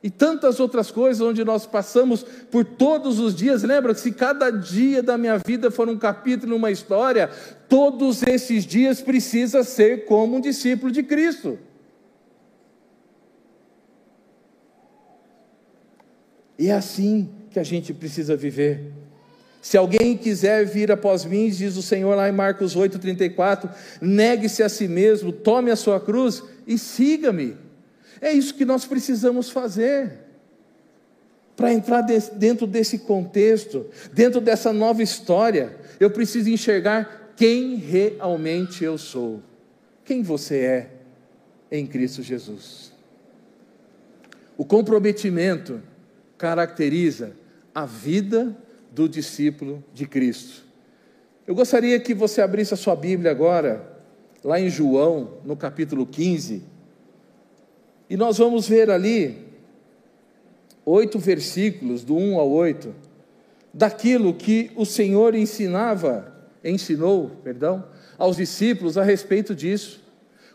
E 0.02 0.08
tantas 0.10 0.60
outras 0.60 0.90
coisas 0.90 1.20
onde 1.20 1.44
nós 1.44 1.66
passamos 1.66 2.22
por 2.22 2.64
todos 2.64 3.18
os 3.18 3.34
dias. 3.34 3.62
Lembra 3.62 3.94
que 3.94 4.00
se 4.00 4.12
cada 4.12 4.50
dia 4.50 5.02
da 5.02 5.18
minha 5.18 5.38
vida 5.44 5.70
for 5.70 5.88
um 5.88 5.98
capítulo, 5.98 6.56
uma 6.56 6.70
história, 6.70 7.28
todos 7.68 8.22
esses 8.22 8.64
dias 8.64 9.00
precisa 9.00 9.64
ser 9.64 10.04
como 10.04 10.36
um 10.36 10.40
discípulo 10.40 10.92
de 10.92 11.02
Cristo. 11.02 11.58
E 16.58 16.68
é 16.68 16.74
assim 16.74 17.28
que 17.50 17.58
a 17.58 17.64
gente 17.64 17.92
precisa 17.92 18.36
viver. 18.36 18.92
Se 19.60 19.76
alguém 19.76 20.16
quiser 20.16 20.64
vir 20.64 20.90
após 20.90 21.24
mim, 21.24 21.48
diz 21.50 21.76
o 21.76 21.82
Senhor 21.82 22.14
lá 22.14 22.28
em 22.28 22.32
Marcos 22.32 22.76
8,34, 22.76 23.68
negue-se 24.00 24.62
a 24.62 24.68
si 24.68 24.86
mesmo, 24.86 25.32
tome 25.32 25.70
a 25.70 25.76
sua 25.76 26.00
cruz 26.00 26.42
e 26.66 26.78
siga-me. 26.78 27.67
É 28.20 28.32
isso 28.32 28.54
que 28.54 28.64
nós 28.64 28.84
precisamos 28.84 29.50
fazer. 29.50 30.12
Para 31.56 31.72
entrar 31.72 32.02
dentro 32.02 32.66
desse 32.66 33.00
contexto, 33.00 33.86
dentro 34.12 34.40
dessa 34.40 34.72
nova 34.72 35.02
história, 35.02 35.76
eu 35.98 36.10
preciso 36.10 36.48
enxergar 36.48 37.32
quem 37.36 37.76
realmente 37.76 38.84
eu 38.84 38.96
sou. 38.96 39.42
Quem 40.04 40.22
você 40.22 40.56
é 40.58 40.90
em 41.70 41.86
Cristo 41.86 42.22
Jesus. 42.22 42.92
O 44.56 44.64
comprometimento 44.64 45.82
caracteriza 46.36 47.32
a 47.74 47.84
vida 47.84 48.56
do 48.90 49.08
discípulo 49.08 49.84
de 49.92 50.06
Cristo. 50.06 50.64
Eu 51.46 51.54
gostaria 51.54 51.98
que 52.00 52.14
você 52.14 52.40
abrisse 52.40 52.74
a 52.74 52.76
sua 52.76 52.96
Bíblia 52.96 53.30
agora, 53.30 54.00
lá 54.42 54.60
em 54.60 54.68
João, 54.68 55.38
no 55.44 55.56
capítulo 55.56 56.06
15, 56.06 56.62
e 58.08 58.16
nós 58.16 58.38
vamos 58.38 58.68
ver 58.68 58.90
ali 58.90 59.46
oito 60.84 61.18
versículos, 61.18 62.02
do 62.02 62.16
1 62.16 62.38
ao 62.38 62.50
8, 62.50 62.94
daquilo 63.72 64.32
que 64.32 64.70
o 64.74 64.86
Senhor 64.86 65.34
ensinava, 65.34 66.32
ensinou, 66.64 67.30
perdão, 67.44 67.84
aos 68.16 68.36
discípulos 68.36 68.96
a 68.96 69.02
respeito 69.02 69.54
disso. 69.54 70.02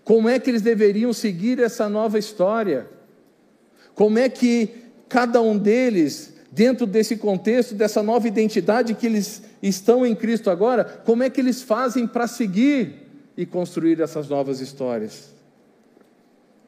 Como 0.04 0.28
é 0.28 0.40
que 0.40 0.50
eles 0.50 0.62
deveriam 0.64 1.14
seguir 1.14 1.60
essa 1.60 1.88
nova 1.88 2.18
história? 2.18 2.88
Como 3.94 4.18
é 4.18 4.28
que 4.28 4.70
cada 5.08 5.40
um 5.42 5.58
deles, 5.58 6.34
dentro 6.52 6.88
desse 6.88 7.16
contexto, 7.16 7.76
dessa 7.76 8.02
nova 8.02 8.28
identidade 8.28 8.96
que 8.96 9.06
eles 9.06 9.44
estão 9.62 10.04
em 10.04 10.16
Cristo 10.16 10.50
agora, 10.50 10.84
como 10.84 11.22
é 11.22 11.30
que 11.30 11.40
eles 11.40 11.62
fazem 11.62 12.08
para 12.08 12.26
seguir 12.28 13.04
e 13.38 13.46
construir 13.46 14.02
essas 14.02 14.28
novas 14.28 14.60
histórias? 14.60 15.32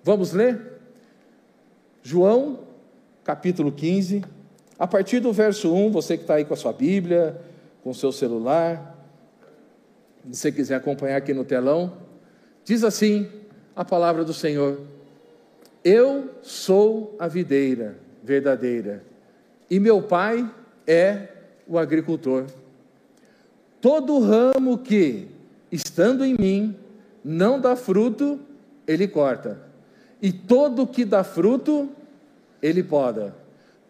Vamos 0.04 0.32
ler? 0.32 0.75
João, 2.08 2.60
capítulo 3.24 3.72
15, 3.72 4.24
a 4.78 4.86
partir 4.86 5.20
do 5.20 5.34
verso 5.34 5.74
1, 5.74 5.90
você 5.90 6.16
que 6.16 6.22
está 6.22 6.36
aí 6.36 6.46
com 6.46 6.54
a 6.54 6.58
sua 6.58 6.72
Bíblia, 6.72 7.42
com 7.84 7.90
o 7.90 7.96
seu 7.96 8.12
celular, 8.12 8.96
se 10.30 10.38
você 10.38 10.52
quiser 10.52 10.76
acompanhar 10.76 11.18
aqui 11.18 11.34
no 11.34 11.44
telão, 11.44 11.94
diz 12.64 12.84
assim 12.84 13.28
a 13.76 13.84
palavra 13.84 14.24
do 14.24 14.36
Senhor: 14.36 14.82
Eu 15.84 16.30
sou 16.44 17.16
a 17.18 17.28
videira 17.28 17.98
verdadeira, 18.24 19.04
e 19.68 19.80
meu 19.80 20.00
pai 20.00 20.48
é 20.86 21.30
o 21.68 21.76
agricultor. 21.76 22.46
Todo 23.82 24.20
ramo 24.20 24.78
que, 24.78 25.28
estando 25.72 26.24
em 26.24 26.36
mim, 26.38 26.78
não 27.24 27.60
dá 27.60 27.76
fruto, 27.76 28.40
ele 28.86 29.08
corta 29.08 29.66
e 30.22 30.32
todo 30.32 30.88
que 30.88 31.06
dá 31.06 31.24
fruto, 31.24 31.90
ele 32.62 32.84
poda, 32.84 33.36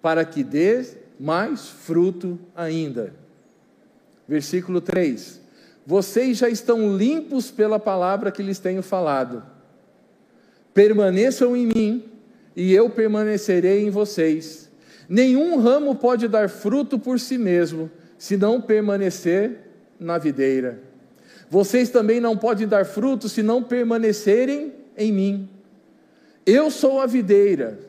para 0.02 0.26
que 0.26 0.44
dê 0.44 0.86
mais 1.20 1.68
fruto 1.68 2.40
ainda. 2.56 3.14
Versículo 4.28 4.82
3: 4.82 5.40
Vocês 5.86 6.38
já 6.38 6.50
estão 6.50 6.96
limpos 6.96 7.52
pela 7.52 7.80
palavra 7.80 8.32
que 8.32 8.44
lhes 8.44 8.60
tenho 8.60 8.82
falado. 8.82 9.44
Permaneçam 10.74 11.56
em 11.56 11.68
mim, 11.68 12.04
e 12.56 12.74
eu 12.74 12.90
permanecerei 12.90 13.86
em 13.86 13.90
vocês. 13.90 14.70
Nenhum 15.08 15.58
ramo 15.60 15.96
pode 15.96 16.28
dar 16.28 16.50
fruto 16.50 16.98
por 16.98 17.20
si 17.20 17.38
mesmo, 17.38 17.90
se 18.18 18.36
não 18.36 18.60
permanecer 18.60 19.60
na 20.00 20.18
videira. 20.18 20.82
Vocês 21.50 21.90
também 21.90 22.20
não 22.20 22.36
podem 22.36 22.68
dar 22.68 22.86
fruto 22.86 23.30
se 23.30 23.44
não 23.44 23.62
permanecerem 23.62 24.74
em 24.98 25.12
mim. 25.12 25.50
Eu 26.46 26.70
sou 26.70 27.00
a 27.00 27.08
videira, 27.08 27.80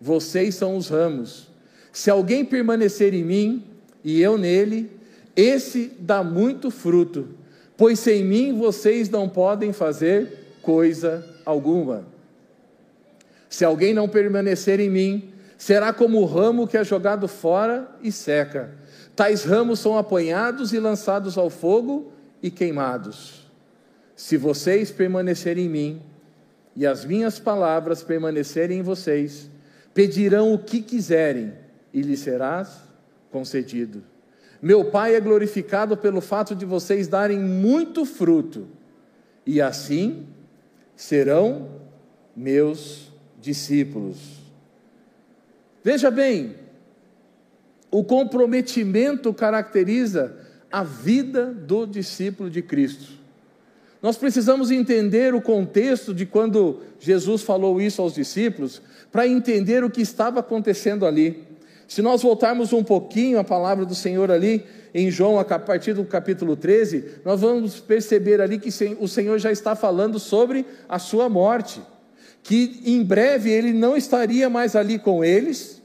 vocês 0.00 0.54
são 0.54 0.76
os 0.76 0.88
ramos. 0.88 1.48
Se 1.92 2.10
alguém 2.10 2.44
permanecer 2.44 3.12
em 3.12 3.24
mim 3.24 3.64
e 4.04 4.20
eu 4.20 4.38
nele, 4.38 4.90
esse 5.34 5.90
dá 5.98 6.22
muito 6.22 6.70
fruto, 6.70 7.28
pois 7.76 7.98
sem 7.98 8.24
mim 8.24 8.56
vocês 8.56 9.08
não 9.08 9.28
podem 9.28 9.72
fazer 9.72 10.56
coisa 10.62 11.26
alguma. 11.44 12.06
Se 13.48 13.64
alguém 13.64 13.92
não 13.92 14.08
permanecer 14.08 14.78
em 14.78 14.90
mim, 14.90 15.32
será 15.58 15.92
como 15.92 16.20
o 16.20 16.24
ramo 16.24 16.68
que 16.68 16.76
é 16.76 16.84
jogado 16.84 17.26
fora 17.26 17.88
e 18.02 18.12
seca. 18.12 18.74
Tais 19.16 19.44
ramos 19.44 19.80
são 19.80 19.96
apanhados 19.98 20.72
e 20.72 20.78
lançados 20.78 21.36
ao 21.38 21.50
fogo 21.50 22.12
e 22.42 22.50
queimados. 22.50 23.48
Se 24.16 24.36
vocês 24.36 24.90
permanecerem 24.90 25.66
em 25.66 25.68
mim, 25.68 26.02
e 26.76 26.86
as 26.86 27.04
minhas 27.04 27.38
palavras 27.38 28.02
permanecerem 28.02 28.80
em 28.80 28.82
vocês, 28.82 29.50
pedirão 29.92 30.52
o 30.52 30.58
que 30.58 30.82
quiserem 30.82 31.52
e 31.92 32.02
lhes 32.02 32.20
será 32.20 32.68
concedido. 33.30 34.02
Meu 34.60 34.86
Pai 34.86 35.14
é 35.14 35.20
glorificado 35.20 35.96
pelo 35.96 36.20
fato 36.20 36.54
de 36.54 36.64
vocês 36.64 37.06
darem 37.06 37.38
muito 37.38 38.04
fruto, 38.04 38.66
e 39.46 39.60
assim 39.60 40.26
serão 40.96 41.68
meus 42.34 43.12
discípulos. 43.40 44.16
Veja 45.82 46.10
bem, 46.10 46.56
o 47.90 48.02
comprometimento 48.02 49.32
caracteriza 49.32 50.36
a 50.72 50.82
vida 50.82 51.52
do 51.52 51.86
discípulo 51.86 52.50
de 52.50 52.62
Cristo. 52.62 53.23
Nós 54.04 54.18
precisamos 54.18 54.70
entender 54.70 55.34
o 55.34 55.40
contexto 55.40 56.12
de 56.12 56.26
quando 56.26 56.80
Jesus 57.00 57.40
falou 57.40 57.80
isso 57.80 58.02
aos 58.02 58.12
discípulos, 58.12 58.82
para 59.10 59.26
entender 59.26 59.82
o 59.82 59.88
que 59.88 60.02
estava 60.02 60.40
acontecendo 60.40 61.06
ali. 61.06 61.42
Se 61.88 62.02
nós 62.02 62.20
voltarmos 62.20 62.74
um 62.74 62.84
pouquinho 62.84 63.38
a 63.38 63.44
palavra 63.44 63.86
do 63.86 63.94
Senhor 63.94 64.30
ali, 64.30 64.62
em 64.92 65.10
João, 65.10 65.38
a 65.38 65.44
partir 65.44 65.94
do 65.94 66.04
capítulo 66.04 66.54
13, 66.54 67.22
nós 67.24 67.40
vamos 67.40 67.80
perceber 67.80 68.42
ali 68.42 68.58
que 68.58 68.68
o 69.00 69.08
Senhor 69.08 69.38
já 69.38 69.50
está 69.50 69.74
falando 69.74 70.18
sobre 70.18 70.66
a 70.86 70.98
sua 70.98 71.30
morte, 71.30 71.80
que 72.42 72.82
em 72.84 73.02
breve 73.02 73.50
ele 73.50 73.72
não 73.72 73.96
estaria 73.96 74.50
mais 74.50 74.76
ali 74.76 74.98
com 74.98 75.24
eles, 75.24 75.80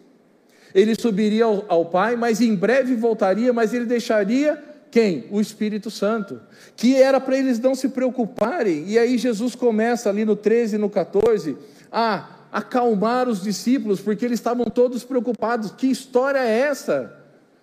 ele 0.76 0.94
subiria 0.94 1.46
ao, 1.46 1.64
ao 1.70 1.86
Pai, 1.86 2.18
mas 2.18 2.42
em 2.42 2.54
breve 2.54 2.96
voltaria, 2.96 3.54
mas 3.54 3.74
ele 3.74 3.86
deixaria 3.86 4.62
quem? 4.92 5.26
O 5.32 5.40
Espírito 5.40 5.92
Santo. 5.92 6.42
Que 6.76 6.96
era 6.96 7.20
para 7.20 7.38
eles 7.38 7.60
não 7.60 7.76
se 7.76 7.90
preocuparem. 7.90 8.86
E 8.88 8.98
aí 8.98 9.18
Jesus 9.18 9.56
começa 9.56 10.10
ali 10.10 10.26
no 10.26 10.36
13 10.36 10.76
e 10.76 10.80
no 10.80 10.90
14 10.90 11.58
a 11.92 12.40
acalmar 12.52 13.30
os 13.30 13.42
discípulos, 13.42 14.02
porque 14.02 14.26
eles 14.26 14.40
estavam 14.40 14.66
todos 14.66 15.04
preocupados. 15.04 15.72
Que 15.72 15.88
história 15.88 16.40
é 16.40 16.60
essa? 16.60 17.16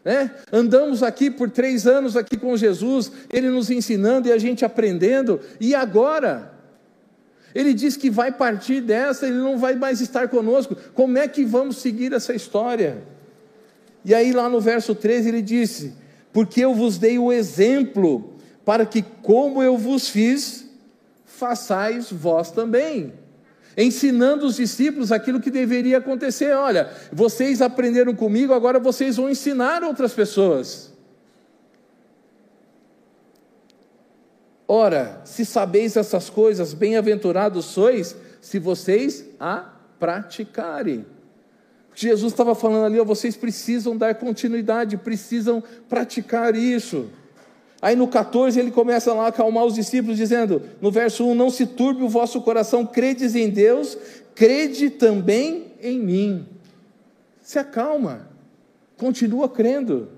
É? 0.05 0.31
Andamos 0.53 1.03
aqui 1.03 1.31
por 1.31 1.51
três 1.51 1.85
anos 1.85 2.17
aqui 2.17 2.37
com 2.37 2.57
Jesus, 2.57 3.11
Ele 3.33 3.51
nos 3.51 3.71
ensinando 3.71 4.29
e 4.29 4.33
a 4.33 4.39
gente 4.39 4.65
aprendendo, 4.65 5.41
e 5.61 5.75
agora? 5.75 6.53
Ele 7.53 7.75
diz 7.75 7.97
que 7.97 8.09
vai 8.09 8.31
partir 8.31 8.81
dessa, 8.81 9.27
Ele 9.27 9.39
não 9.39 9.59
vai 9.59 9.75
mais 9.75 10.01
estar 10.01 10.29
conosco. 10.29 10.77
Como 10.95 11.19
é 11.19 11.27
que 11.27 11.45
vamos 11.45 11.79
seguir 11.79 12.12
essa 12.12 12.33
história? 12.33 13.03
E 14.05 14.15
aí, 14.15 14.31
lá 14.31 14.49
no 14.49 14.61
verso 14.61 14.95
13, 14.95 15.29
ele 15.29 15.43
disse: 15.43 15.93
porque 16.37 16.61
eu 16.61 16.75
vos 16.75 16.99
dei 16.99 17.18
o 17.18 17.33
exemplo, 17.33 18.35
para 18.62 18.85
que, 18.85 19.01
como 19.01 19.62
eu 19.62 19.79
vos 19.79 20.11
fiz, 20.11 20.68
façais 21.25 22.12
vós 22.12 22.51
também. 22.51 23.14
Ensinando 23.75 24.44
os 24.44 24.57
discípulos 24.57 25.11
aquilo 25.11 25.40
que 25.40 25.51
deveria 25.51 25.96
acontecer. 25.96 26.55
Olha, 26.55 26.90
vocês 27.11 27.62
aprenderam 27.62 28.14
comigo, 28.14 28.53
agora 28.53 28.79
vocês 28.79 29.16
vão 29.16 29.31
ensinar 29.31 29.83
outras 29.83 30.12
pessoas. 30.12 30.92
Ora, 34.68 35.22
se 35.25 35.42
sabeis 35.46 35.96
essas 35.96 36.29
coisas, 36.29 36.75
bem-aventurados 36.75 37.64
sois, 37.64 38.14
se 38.42 38.59
vocês 38.59 39.25
a 39.40 39.72
praticarem. 39.99 41.07
Jesus 41.97 42.33
estava 42.33 42.55
falando 42.55 42.85
ali, 42.85 43.01
ó, 43.01 43.05
vocês 43.05 43.37
precisam 43.37 43.97
dar 43.97 44.15
continuidade, 44.17 44.99
precisam 44.99 45.63
praticar 45.89 46.55
isso. 46.55 47.07
Aí 47.81 47.97
no 47.97 48.07
14 48.07 48.59
ele 48.61 48.71
começa 48.71 49.15
lá 49.15 49.25
a 49.25 49.29
acalmar 49.29 49.65
os 49.65 49.75
discípulos, 49.75 50.17
dizendo, 50.17 50.63
no 50.81 50.91
verso 50.91 51.27
1: 51.27 51.35
Não 51.35 51.49
se 51.49 51.67
turbe 51.67 52.03
o 52.03 52.09
vosso 52.09 52.43
coração, 52.43 52.85
credes 52.85 53.35
em 53.35 53.49
Deus, 53.49 53.97
crede 54.35 54.91
também 54.91 55.73
em 55.83 55.99
mim. 55.99 56.47
se 57.43 57.59
acalma, 57.59 58.29
continua 58.97 59.49
crendo. 59.49 60.09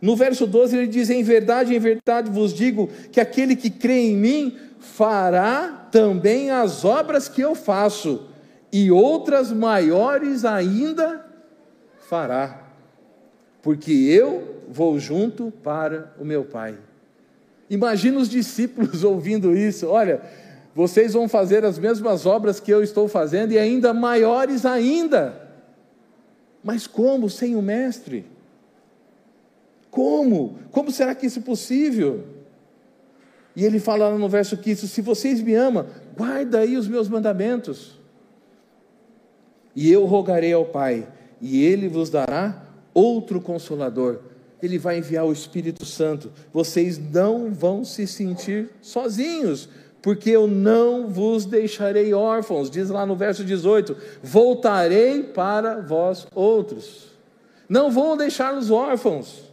No 0.00 0.14
verso 0.14 0.46
12 0.46 0.76
ele 0.76 0.86
diz: 0.86 1.10
Em 1.10 1.22
verdade, 1.22 1.74
em 1.74 1.78
verdade 1.78 2.30
vos 2.30 2.52
digo 2.52 2.88
que 3.10 3.20
aquele 3.20 3.56
que 3.56 3.70
crê 3.70 4.10
em 4.10 4.16
mim 4.16 4.56
fará 4.78 5.88
também 5.90 6.50
as 6.50 6.84
obras 6.84 7.28
que 7.28 7.40
eu 7.40 7.54
faço, 7.54 8.26
e 8.72 8.90
outras 8.90 9.52
maiores 9.52 10.44
ainda 10.44 11.26
fará, 12.08 12.62
porque 13.60 13.92
eu 13.92 14.62
vou 14.68 14.98
junto 14.98 15.52
para 15.62 16.14
o 16.18 16.24
meu 16.24 16.44
Pai. 16.44 16.78
Imagina 17.68 18.18
os 18.18 18.28
discípulos 18.28 19.04
ouvindo 19.04 19.54
isso: 19.54 19.86
olha, 19.88 20.22
vocês 20.74 21.12
vão 21.12 21.28
fazer 21.28 21.64
as 21.64 21.78
mesmas 21.78 22.24
obras 22.24 22.58
que 22.58 22.70
eu 22.70 22.82
estou 22.82 23.06
fazendo 23.06 23.52
e 23.52 23.58
ainda 23.58 23.92
maiores 23.92 24.64
ainda. 24.64 25.40
Mas 26.64 26.86
como 26.86 27.28
sem 27.28 27.54
o 27.56 27.62
Mestre? 27.62 28.24
Como? 29.90 30.58
Como 30.70 30.90
será 30.90 31.14
que 31.14 31.26
isso 31.26 31.40
é 31.40 31.42
possível? 31.42 32.24
E 33.54 33.64
ele 33.64 33.78
fala 33.78 34.16
no 34.16 34.28
verso 34.28 34.56
15: 34.56 34.88
Se 34.88 35.02
vocês 35.02 35.42
me 35.42 35.54
amam, 35.54 35.86
guarda 36.16 36.60
aí 36.60 36.76
os 36.76 36.88
meus 36.88 37.08
mandamentos. 37.08 38.01
E 39.74 39.90
eu 39.90 40.04
rogarei 40.04 40.52
ao 40.52 40.64
Pai, 40.64 41.06
e 41.40 41.64
ele 41.64 41.88
vos 41.88 42.10
dará 42.10 42.62
outro 42.92 43.40
consolador. 43.40 44.20
Ele 44.62 44.78
vai 44.78 44.98
enviar 44.98 45.24
o 45.24 45.32
Espírito 45.32 45.84
Santo. 45.84 46.30
Vocês 46.52 46.98
não 46.98 47.52
vão 47.52 47.84
se 47.84 48.06
sentir 48.06 48.70
sozinhos, 48.80 49.68
porque 50.00 50.30
eu 50.30 50.46
não 50.46 51.08
vos 51.08 51.44
deixarei 51.44 52.12
órfãos, 52.12 52.70
diz 52.70 52.90
lá 52.90 53.04
no 53.06 53.16
verso 53.16 53.44
18: 53.44 53.96
voltarei 54.22 55.22
para 55.22 55.80
vós 55.80 56.26
outros. 56.34 57.08
Não 57.68 57.90
vou 57.90 58.16
deixar-los 58.16 58.70
órfãos. 58.70 59.50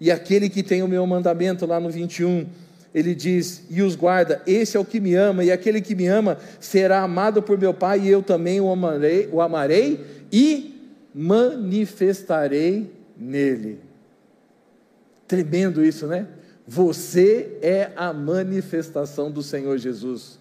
E 0.00 0.10
aquele 0.10 0.50
que 0.50 0.62
tem 0.62 0.82
o 0.82 0.88
meu 0.88 1.06
mandamento, 1.06 1.64
lá 1.64 1.80
no 1.80 1.88
21, 1.88 2.46
ele 2.96 3.14
diz: 3.14 3.62
E 3.68 3.82
os 3.82 3.94
guarda, 3.94 4.40
esse 4.46 4.74
é 4.74 4.80
o 4.80 4.84
que 4.84 4.98
me 4.98 5.14
ama, 5.14 5.44
e 5.44 5.52
aquele 5.52 5.82
que 5.82 5.94
me 5.94 6.06
ama 6.06 6.38
será 6.58 7.02
amado 7.02 7.42
por 7.42 7.58
meu 7.58 7.74
Pai, 7.74 8.00
e 8.00 8.08
eu 8.08 8.22
também 8.22 8.58
o 8.58 8.70
amarei, 8.70 9.28
o 9.30 9.42
amarei 9.42 10.02
e 10.32 10.74
manifestarei 11.14 12.90
nele. 13.14 13.80
Tremendo 15.28 15.84
isso, 15.84 16.06
né? 16.06 16.26
Você 16.66 17.58
é 17.60 17.90
a 17.96 18.14
manifestação 18.14 19.30
do 19.30 19.42
Senhor 19.42 19.76
Jesus. 19.76 20.38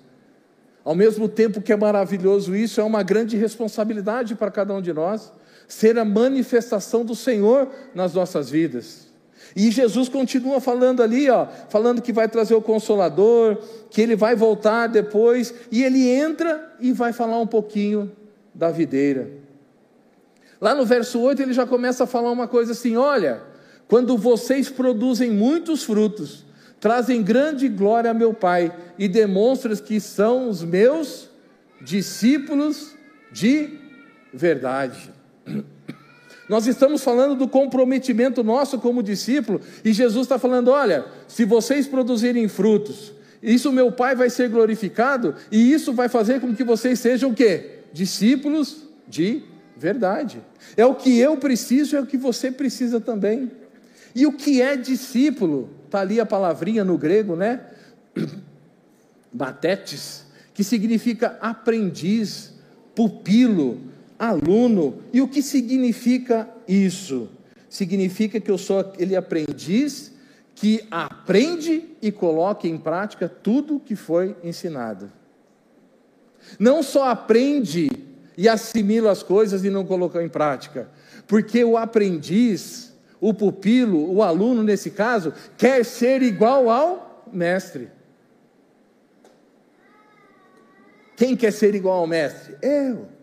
Ao 0.81 0.95
mesmo 0.95 1.27
tempo 1.27 1.61
que 1.61 1.73
é 1.73 1.75
maravilhoso 1.75 2.55
isso, 2.55 2.79
é 2.79 2.83
uma 2.85 3.03
grande 3.03 3.35
responsabilidade 3.35 4.33
para 4.33 4.49
cada 4.49 4.73
um 4.73 4.81
de 4.81 4.93
nós 4.93 5.29
ser 5.67 5.97
a 5.97 6.05
manifestação 6.05 7.03
do 7.03 7.15
Senhor 7.15 7.69
nas 7.93 8.13
nossas 8.13 8.49
vidas. 8.49 9.04
E 9.55 9.69
Jesus 9.71 10.08
continua 10.08 10.62
falando 10.62 11.03
ali, 11.03 11.29
ó, 11.29 11.45
falando 11.69 12.01
que 12.01 12.13
vai 12.13 12.27
trazer 12.27 12.55
o 12.55 12.62
consolador, 12.62 13.58
que 13.89 14.01
ele 14.01 14.15
vai 14.15 14.36
voltar 14.36 14.88
depois, 14.88 15.53
e 15.71 15.84
ele 15.84 16.08
entra 16.10 16.73
e 16.79 16.91
vai 16.91 17.12
falar 17.12 17.39
um 17.39 17.47
pouquinho 17.47 18.12
da 18.53 18.71
videira. 18.71 19.29
Lá 20.60 20.73
no 20.73 20.86
verso 20.86 21.19
8 21.19 21.41
ele 21.41 21.53
já 21.53 21.65
começa 21.65 22.05
a 22.05 22.08
falar 22.08 22.31
uma 22.31 22.47
coisa 22.47 22.71
assim: 22.71 22.95
olha, 22.95 23.41
quando 23.88 24.17
vocês 24.17 24.69
produzem 24.69 25.31
muitos 25.31 25.84
frutos, 25.84 26.45
trazem 26.79 27.21
grande 27.21 27.67
glória 27.67 28.12
a 28.12 28.13
meu 28.13 28.34
Pai 28.34 28.73
e 28.97 29.08
demonstram 29.08 29.75
que 29.75 29.99
são 29.99 30.49
os 30.49 30.63
meus 30.63 31.29
discípulos 31.81 32.95
de 33.31 33.79
verdade. 34.34 35.12
Nós 36.47 36.67
estamos 36.67 37.03
falando 37.03 37.36
do 37.36 37.47
comprometimento 37.47 38.43
nosso 38.43 38.79
como 38.79 39.01
discípulo, 39.01 39.60
e 39.84 39.91
Jesus 39.91 40.25
está 40.25 40.38
falando: 40.38 40.69
olha, 40.69 41.05
se 41.27 41.43
vocês 41.45 41.88
produzirem 41.88 42.47
frutos, 42.47 43.13
isso 43.41 43.71
meu 43.71 43.91
Pai 43.91 44.15
vai 44.15 44.29
ser 44.29 44.49
glorificado, 44.49 45.36
e 45.51 45.71
isso 45.71 45.93
vai 45.93 46.08
fazer 46.08 46.39
com 46.39 46.55
que 46.55 46.63
vocês 46.63 46.99
sejam 46.99 47.31
o 47.31 47.34
quê? 47.34 47.79
Discípulos 47.91 48.84
de 49.08 49.43
verdade. 49.75 50.41
É 50.77 50.86
o 50.86 50.95
que 50.95 51.19
eu 51.19 51.38
preciso, 51.38 51.95
é 51.95 52.01
o 52.01 52.05
que 52.05 52.17
você 52.17 52.51
precisa 52.51 52.99
também. 52.99 53.51
E 54.13 54.25
o 54.25 54.34
que 54.34 54.62
é 54.62 54.77
discípulo? 54.77 55.69
Está 55.86 56.01
ali 56.01 56.19
a 56.19 56.25
palavrinha 56.25 56.84
no 56.84 56.97
grego, 56.97 57.36
né? 57.36 57.62
Batetes, 59.31 60.25
que 60.53 60.63
significa 60.63 61.38
aprendiz, 61.41 62.53
pupilo, 62.95 63.81
aluno. 64.29 65.01
E 65.13 65.21
o 65.21 65.27
que 65.27 65.41
significa 65.41 66.49
isso? 66.67 67.29
Significa 67.69 68.39
que 68.39 68.49
eu 68.49 68.57
sou 68.57 68.79
aquele 68.79 69.15
aprendiz 69.15 70.13
que 70.53 70.85
aprende 70.89 71.83
e 72.01 72.11
coloca 72.11 72.67
em 72.67 72.77
prática 72.77 73.27
tudo 73.27 73.79
que 73.79 73.95
foi 73.95 74.35
ensinado. 74.43 75.11
Não 76.57 76.81
só 76.81 77.09
aprende 77.09 77.89
e 78.38 78.47
assimila 78.47 79.11
as 79.11 79.23
coisas 79.23 79.63
e 79.65 79.69
não 79.69 79.85
colocou 79.85 80.21
em 80.21 80.29
prática, 80.29 80.89
porque 81.27 81.63
o 81.63 81.77
aprendiz, 81.77 82.93
o 83.19 83.33
pupilo, 83.33 84.13
o 84.13 84.21
aluno 84.21 84.63
nesse 84.63 84.91
caso, 84.91 85.33
quer 85.57 85.83
ser 85.83 86.21
igual 86.21 86.69
ao 86.69 87.29
mestre. 87.31 87.89
Quem 91.15 91.35
quer 91.35 91.51
ser 91.51 91.75
igual 91.75 91.99
ao 91.99 92.07
mestre? 92.07 92.55
Eu. 92.61 93.14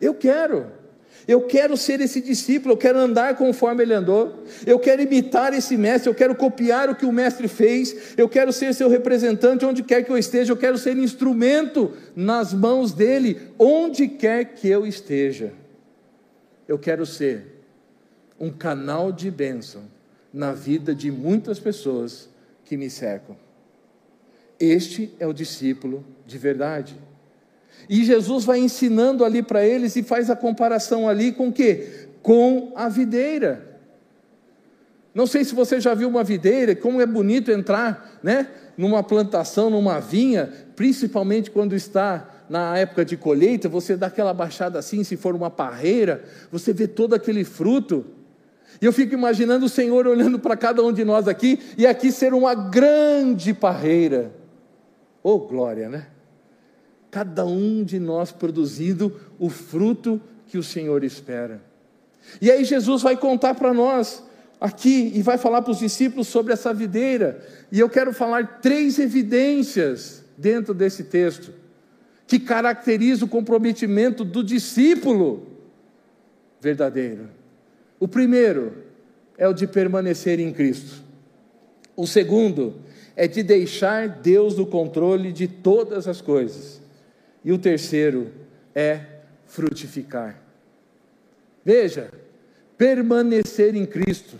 Eu 0.00 0.14
quero. 0.14 0.80
Eu 1.28 1.42
quero 1.42 1.76
ser 1.76 2.00
esse 2.00 2.20
discípulo, 2.20 2.72
eu 2.74 2.78
quero 2.78 2.98
andar 2.98 3.36
conforme 3.36 3.82
ele 3.82 3.92
andou, 3.92 4.42
eu 4.66 4.78
quero 4.78 5.02
imitar 5.02 5.52
esse 5.52 5.76
mestre, 5.76 6.08
eu 6.08 6.14
quero 6.14 6.34
copiar 6.34 6.88
o 6.88 6.94
que 6.94 7.04
o 7.04 7.12
mestre 7.12 7.46
fez, 7.46 8.14
eu 8.16 8.28
quero 8.28 8.52
ser 8.52 8.74
seu 8.74 8.88
representante 8.88 9.64
onde 9.64 9.82
quer 9.82 10.02
que 10.02 10.10
eu 10.10 10.16
esteja, 10.16 10.52
eu 10.52 10.56
quero 10.56 10.78
ser 10.78 10.96
instrumento 10.96 11.92
nas 12.16 12.54
mãos 12.54 12.92
dele, 12.92 13.40
onde 13.58 14.08
quer 14.08 14.54
que 14.54 14.68
eu 14.68 14.86
esteja. 14.86 15.52
Eu 16.66 16.78
quero 16.78 17.04
ser 17.04 17.62
um 18.38 18.50
canal 18.50 19.12
de 19.12 19.30
bênção 19.30 19.82
na 20.32 20.52
vida 20.52 20.94
de 20.94 21.10
muitas 21.10 21.58
pessoas 21.58 22.28
que 22.64 22.76
me 22.76 22.88
cercam. 22.88 23.36
Este 24.58 25.14
é 25.18 25.26
o 25.26 25.32
discípulo 25.32 26.04
de 26.26 26.38
verdade. 26.38 26.96
E 27.88 28.04
Jesus 28.04 28.44
vai 28.44 28.58
ensinando 28.58 29.24
ali 29.24 29.42
para 29.42 29.64
eles 29.64 29.96
e 29.96 30.02
faz 30.02 30.30
a 30.30 30.36
comparação 30.36 31.08
ali 31.08 31.32
com 31.32 31.48
o 31.48 31.52
quê? 31.52 32.08
Com 32.22 32.72
a 32.76 32.88
videira. 32.88 33.70
Não 35.14 35.26
sei 35.26 35.44
se 35.44 35.54
você 35.54 35.80
já 35.80 35.92
viu 35.92 36.08
uma 36.08 36.22
videira, 36.22 36.74
como 36.76 37.00
é 37.00 37.06
bonito 37.06 37.50
entrar, 37.50 38.18
né, 38.22 38.48
numa 38.76 39.02
plantação, 39.02 39.68
numa 39.68 39.98
vinha, 39.98 40.52
principalmente 40.76 41.50
quando 41.50 41.74
está 41.74 42.28
na 42.48 42.76
época 42.78 43.04
de 43.04 43.16
colheita, 43.16 43.68
você 43.68 43.96
dá 43.96 44.06
aquela 44.06 44.32
baixada 44.32 44.78
assim, 44.78 45.02
se 45.02 45.16
for 45.16 45.34
uma 45.34 45.50
parreira, 45.50 46.24
você 46.50 46.72
vê 46.72 46.86
todo 46.86 47.14
aquele 47.14 47.44
fruto. 47.44 48.04
E 48.80 48.86
eu 48.86 48.92
fico 48.92 49.12
imaginando 49.12 49.66
o 49.66 49.68
Senhor 49.68 50.06
olhando 50.06 50.38
para 50.38 50.56
cada 50.56 50.82
um 50.82 50.92
de 50.92 51.04
nós 51.04 51.26
aqui, 51.26 51.58
e 51.76 51.86
aqui 51.86 52.12
ser 52.12 52.32
uma 52.32 52.54
grande 52.54 53.52
parreira. 53.52 54.32
Oh, 55.22 55.38
glória, 55.40 55.88
né? 55.88 56.06
Cada 57.10 57.44
um 57.44 57.82
de 57.82 57.98
nós 57.98 58.30
produzindo 58.30 59.18
o 59.38 59.48
fruto 59.48 60.20
que 60.46 60.58
o 60.58 60.62
Senhor 60.62 61.02
espera. 61.04 61.62
E 62.40 62.50
aí 62.50 62.64
Jesus 62.64 63.02
vai 63.02 63.16
contar 63.16 63.54
para 63.54 63.74
nós 63.74 64.22
aqui 64.60 65.10
e 65.14 65.22
vai 65.22 65.38
falar 65.38 65.62
para 65.62 65.72
os 65.72 65.78
discípulos 65.78 66.28
sobre 66.28 66.52
essa 66.52 66.72
videira. 66.72 67.44
E 67.72 67.80
eu 67.80 67.88
quero 67.88 68.12
falar 68.12 68.60
três 68.60 68.98
evidências 68.98 70.24
dentro 70.36 70.74
desse 70.74 71.04
texto 71.04 71.52
que 72.26 72.38
caracteriza 72.38 73.24
o 73.24 73.28
comprometimento 73.28 74.24
do 74.24 74.44
discípulo 74.44 75.48
verdadeiro. 76.60 77.28
O 77.98 78.06
primeiro 78.06 78.72
é 79.36 79.48
o 79.48 79.52
de 79.52 79.66
permanecer 79.66 80.38
em 80.38 80.52
Cristo. 80.52 81.02
O 81.96 82.06
segundo 82.06 82.76
é 83.16 83.26
de 83.26 83.42
deixar 83.42 84.08
Deus 84.08 84.56
no 84.56 84.64
controle 84.64 85.32
de 85.32 85.48
todas 85.48 86.06
as 86.06 86.20
coisas. 86.20 86.80
E 87.44 87.52
o 87.52 87.58
terceiro 87.58 88.30
é 88.74 89.00
frutificar. 89.46 90.36
Veja, 91.64 92.10
permanecer 92.76 93.74
em 93.74 93.84
Cristo. 93.84 94.36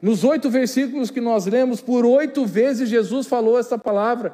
Nos 0.00 0.24
oito 0.24 0.50
versículos 0.50 1.10
que 1.10 1.20
nós 1.20 1.46
lemos, 1.46 1.80
por 1.80 2.04
oito 2.04 2.44
vezes 2.44 2.88
Jesus 2.88 3.26
falou 3.26 3.58
essa 3.58 3.78
palavra. 3.78 4.32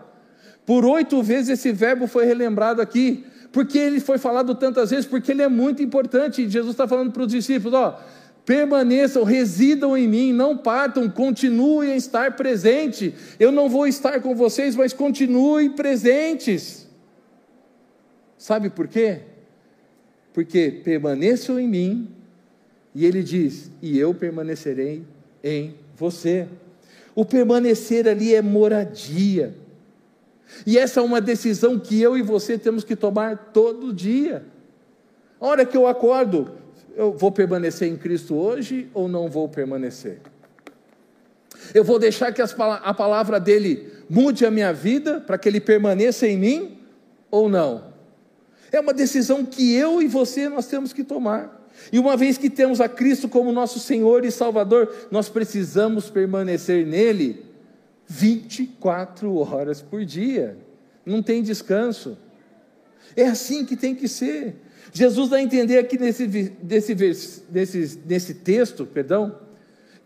Por 0.64 0.85
oito 0.85 1.22
vezes 1.22 1.51
esse 1.59 1.72
verbo 1.72 2.07
foi 2.07 2.24
relembrado 2.24 2.81
aqui. 2.81 3.24
Porque 3.53 3.79
ele 3.79 4.01
foi 4.01 4.18
falado 4.18 4.55
tantas 4.55 4.90
vezes? 4.90 5.07
Porque 5.07 5.33
ele 5.33 5.42
é 5.42 5.48
muito 5.48 5.83
importante. 5.83 6.48
Jesus 6.48 6.72
está 6.72 6.88
falando 6.88 7.12
para 7.12 7.22
os 7.22 7.29
discípulos: 7.29 7.74
ó, 7.74 8.01
permaneçam, 8.46 9.24
residam 9.24 9.96
em 9.96 10.09
mim, 10.09 10.33
não 10.33 10.57
partam, 10.57 11.09
continuem 11.11 11.92
a 11.92 11.96
estar 11.96 12.35
presente. 12.35 13.14
Eu 13.38 13.53
não 13.53 13.68
vou 13.68 13.87
estar 13.87 14.20
com 14.20 14.35
vocês, 14.35 14.74
mas 14.74 14.94
continuem 14.94 15.70
presentes. 15.70 16.88
Sabe 18.38 18.70
por 18.70 18.87
quê? 18.87 19.20
Porque 20.33 20.70
permaneçam 20.85 21.59
em 21.59 21.68
mim, 21.68 22.09
e 22.94 23.05
ele 23.05 23.22
diz: 23.22 23.70
e 23.83 23.98
eu 23.98 24.14
permanecerei 24.14 25.03
em 25.42 25.74
você. 25.96 26.48
O 27.14 27.24
permanecer 27.24 28.07
ali 28.07 28.35
é 28.35 28.40
moradia. 28.40 29.55
E 30.64 30.79
essa 30.79 31.01
é 31.01 31.03
uma 31.03 31.20
decisão 31.20 31.79
que 31.79 32.01
eu 32.01 32.16
e 32.16 32.22
você 32.22 32.57
temos 32.57 32.85
que 32.85 32.94
tomar 32.94 33.51
todo 33.53 33.92
dia. 33.92 34.44
A 35.40 35.46
hora 35.46 35.66
que 35.66 35.77
eu 35.77 35.87
acordo, 35.87 36.53
eu 36.96 37.12
vou 37.12 37.31
permanecer 37.31 37.88
em 37.88 37.96
Cristo 37.96 38.37
hoje 38.37 38.88
ou 38.94 39.09
não 39.09 39.29
vou 39.29 39.48
permanecer? 39.48 40.20
Eu 41.74 41.85
vou 41.85 41.98
deixar 41.98 42.33
que 42.33 42.40
a 42.40 42.94
palavra 42.94 43.38
dele 43.38 43.92
mude 44.09 44.46
a 44.46 44.51
minha 44.51 44.72
vida 44.72 45.20
para 45.20 45.37
que 45.37 45.48
ele 45.48 45.61
permaneça 45.61 46.27
em 46.27 46.38
mim 46.38 46.79
ou 47.31 47.48
não? 47.48 47.88
É 48.70 48.81
uma 48.81 48.92
decisão 48.92 49.44
que 49.44 49.74
eu 49.74 50.02
e 50.02 50.09
você 50.09 50.48
nós 50.48 50.66
temos 50.66 50.92
que 50.92 51.04
tomar. 51.04 51.59
E 51.92 51.98
uma 51.98 52.16
vez 52.16 52.37
que 52.37 52.50
temos 52.50 52.81
a 52.81 52.88
Cristo 52.88 53.28
como 53.28 53.52
nosso 53.52 53.78
Senhor 53.78 54.24
e 54.24 54.31
Salvador, 54.31 54.94
nós 55.11 55.28
precisamos 55.28 56.11
permanecer 56.11 56.87
nele 56.87 57.44
24 58.07 59.35
horas 59.37 59.81
por 59.81 60.04
dia. 60.04 60.57
Não 61.04 61.22
tem 61.22 61.42
descanso. 61.42 62.18
É 63.16 63.26
assim 63.26 63.64
que 63.64 63.76
tem 63.76 63.94
que 63.94 64.09
ser. 64.09 64.57
Jesus 64.92 65.31
dá 65.31 65.37
a 65.37 65.42
entender 65.42 65.78
aqui 65.78 65.98
nesse, 65.98 66.26
nesse, 66.62 66.96
nesse, 67.50 68.00
nesse 68.07 68.35
texto, 68.35 68.87
perdão, 68.87 69.38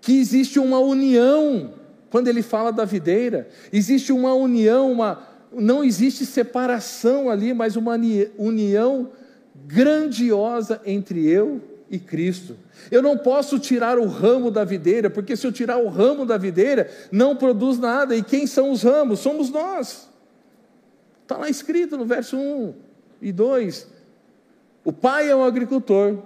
que 0.00 0.18
existe 0.18 0.58
uma 0.58 0.80
união, 0.80 1.74
quando 2.10 2.28
ele 2.28 2.42
fala 2.42 2.72
da 2.72 2.84
videira, 2.84 3.48
existe 3.72 4.12
uma 4.12 4.34
união, 4.34 4.90
uma, 4.90 5.22
não 5.54 5.84
existe 5.84 6.24
separação 6.24 7.28
ali, 7.30 7.52
mas 7.52 7.76
uma 7.76 7.98
união 8.38 9.10
grandiosa 9.66 10.80
entre 10.84 11.26
eu 11.28 11.60
e 11.90 11.98
Cristo. 11.98 12.56
Eu 12.90 13.02
não 13.02 13.18
posso 13.18 13.58
tirar 13.58 13.98
o 13.98 14.06
ramo 14.06 14.50
da 14.50 14.64
videira, 14.64 15.10
porque 15.10 15.36
se 15.36 15.46
eu 15.46 15.52
tirar 15.52 15.76
o 15.76 15.88
ramo 15.88 16.24
da 16.24 16.38
videira, 16.38 16.90
não 17.10 17.36
produz 17.36 17.78
nada. 17.78 18.16
E 18.16 18.22
quem 18.22 18.46
são 18.46 18.70
os 18.70 18.82
ramos? 18.82 19.20
Somos 19.20 19.50
nós. 19.50 20.08
Está 21.22 21.36
lá 21.36 21.48
escrito 21.48 21.96
no 21.96 22.04
verso 22.04 22.36
1 22.36 22.74
e 23.20 23.30
2. 23.30 23.86
O 24.84 24.92
Pai 24.92 25.28
é 25.28 25.36
um 25.36 25.44
agricultor, 25.44 26.18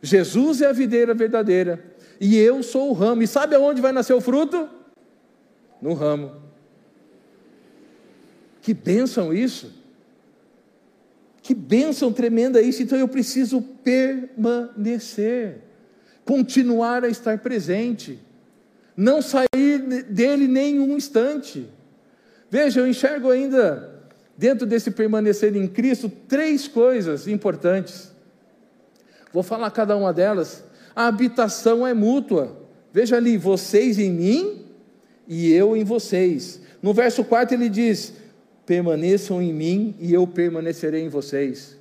Jesus 0.00 0.62
é 0.62 0.66
a 0.66 0.72
videira 0.72 1.12
verdadeira, 1.12 1.84
e 2.20 2.36
eu 2.38 2.62
sou 2.62 2.90
o 2.90 2.92
ramo. 2.92 3.22
E 3.22 3.26
sabe 3.26 3.54
aonde 3.54 3.82
vai 3.82 3.92
nascer 3.92 4.14
o 4.14 4.20
fruto? 4.20 4.68
No 5.82 5.92
ramo. 5.92 6.43
Que 8.64 8.72
bênção 8.72 9.32
isso! 9.34 9.70
Que 11.42 11.52
bênção 11.54 12.10
tremenda 12.10 12.62
isso! 12.62 12.82
Então 12.82 12.96
eu 12.96 13.06
preciso 13.06 13.60
permanecer, 13.60 15.58
continuar 16.24 17.04
a 17.04 17.08
estar 17.08 17.40
presente, 17.40 18.18
não 18.96 19.20
sair 19.20 20.04
dele 20.08 20.48
nem 20.48 20.80
um 20.80 20.96
instante. 20.96 21.68
Veja, 22.50 22.80
eu 22.80 22.88
enxergo 22.88 23.30
ainda 23.30 24.02
dentro 24.34 24.64
desse 24.64 24.90
permanecer 24.90 25.54
em 25.54 25.68
Cristo, 25.68 26.10
três 26.26 26.66
coisas 26.66 27.28
importantes. 27.28 28.10
Vou 29.30 29.42
falar 29.42 29.70
cada 29.72 29.94
uma 29.94 30.10
delas. 30.10 30.64
A 30.96 31.06
habitação 31.06 31.86
é 31.86 31.92
mútua. 31.92 32.66
Veja 32.90 33.18
ali, 33.18 33.36
vocês 33.36 33.98
em 33.98 34.10
mim 34.10 34.64
e 35.28 35.52
eu 35.52 35.76
em 35.76 35.84
vocês. 35.84 36.62
No 36.80 36.94
verso 36.94 37.22
4 37.22 37.54
ele 37.54 37.68
diz: 37.68 38.23
permaneçam 38.66 39.42
em 39.42 39.52
mim 39.52 39.94
e 39.98 40.12
eu 40.12 40.26
permanecerei 40.26 41.02
em 41.02 41.08
vocês. 41.08 41.76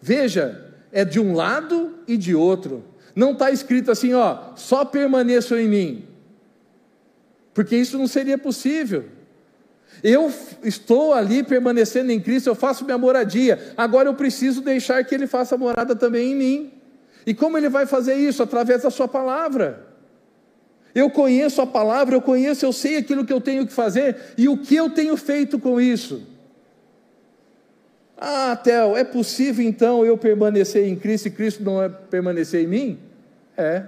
Veja, 0.00 0.72
é 0.92 1.04
de 1.04 1.20
um 1.20 1.34
lado 1.34 1.94
e 2.06 2.16
de 2.16 2.34
outro. 2.34 2.84
Não 3.14 3.32
está 3.32 3.50
escrito 3.50 3.90
assim, 3.90 4.12
ó, 4.12 4.54
só 4.56 4.84
permaneçam 4.84 5.58
em 5.58 5.68
mim. 5.68 6.04
Porque 7.54 7.76
isso 7.76 7.96
não 7.96 8.06
seria 8.06 8.36
possível. 8.36 9.04
Eu 10.02 10.30
estou 10.62 11.14
ali 11.14 11.42
permanecendo 11.42 12.12
em 12.12 12.20
Cristo, 12.20 12.48
eu 12.48 12.54
faço 12.54 12.84
minha 12.84 12.98
moradia. 12.98 13.72
Agora 13.76 14.08
eu 14.08 14.14
preciso 14.14 14.60
deixar 14.60 15.02
que 15.04 15.14
Ele 15.14 15.26
faça 15.26 15.56
morada 15.56 15.96
também 15.96 16.32
em 16.32 16.36
mim. 16.36 16.72
E 17.26 17.34
como 17.34 17.56
Ele 17.56 17.68
vai 17.68 17.86
fazer 17.86 18.14
isso? 18.14 18.42
Através 18.42 18.82
da 18.82 18.90
Sua 18.90 19.08
palavra. 19.08 19.86
Eu 20.96 21.10
conheço 21.10 21.60
a 21.60 21.66
palavra, 21.66 22.14
eu 22.14 22.22
conheço, 22.22 22.64
eu 22.64 22.72
sei 22.72 22.96
aquilo 22.96 23.22
que 23.22 23.32
eu 23.32 23.38
tenho 23.38 23.66
que 23.66 23.72
fazer 23.74 24.16
e 24.38 24.48
o 24.48 24.56
que 24.56 24.74
eu 24.74 24.88
tenho 24.88 25.14
feito 25.14 25.58
com 25.58 25.78
isso. 25.78 26.22
Ah, 28.16 28.56
Theo, 28.56 28.96
é 28.96 29.04
possível 29.04 29.62
então 29.62 30.06
eu 30.06 30.16
permanecer 30.16 30.88
em 30.88 30.96
Cristo 30.96 31.28
e 31.28 31.30
Cristo 31.30 31.62
não 31.62 31.82
é 31.82 31.90
permanecer 31.90 32.64
em 32.64 32.66
mim? 32.66 32.98
É. 33.58 33.82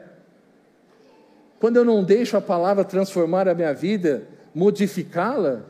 Quando 1.59 1.77
eu 1.77 1.85
não 1.85 2.05
deixo 2.05 2.37
a 2.37 2.43
palavra 2.43 2.85
transformar 2.85 3.49
a 3.49 3.55
minha 3.55 3.73
vida, 3.73 4.25
modificá-la, 4.55 5.63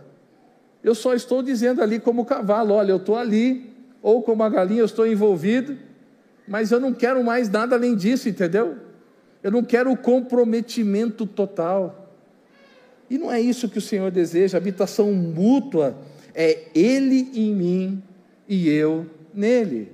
eu 0.82 0.92
só 0.92 1.14
estou 1.14 1.40
dizendo 1.40 1.80
ali 1.80 2.00
como 2.00 2.24
cavalo: 2.24 2.74
olha, 2.74 2.90
eu 2.90 2.96
estou 2.96 3.16
ali, 3.16 3.72
ou 4.02 4.24
como 4.24 4.42
a 4.42 4.48
galinha, 4.48 4.80
eu 4.80 4.86
estou 4.86 5.06
envolvido, 5.06 5.78
mas 6.48 6.72
eu 6.72 6.80
não 6.80 6.92
quero 6.92 7.22
mais 7.22 7.48
nada 7.48 7.76
além 7.76 7.94
disso, 7.94 8.28
entendeu? 8.28 8.87
Eu 9.42 9.50
não 9.50 9.62
quero 9.62 9.90
o 9.90 9.96
comprometimento 9.96 11.26
total. 11.26 12.12
E 13.08 13.16
não 13.16 13.32
é 13.32 13.40
isso 13.40 13.68
que 13.68 13.78
o 13.78 13.82
Senhor 13.82 14.10
deseja, 14.10 14.58
habitação 14.58 15.12
mútua 15.12 15.96
é 16.34 16.66
Ele 16.74 17.30
em 17.34 17.54
mim 17.54 18.02
e 18.48 18.68
eu 18.68 19.06
nele. 19.32 19.92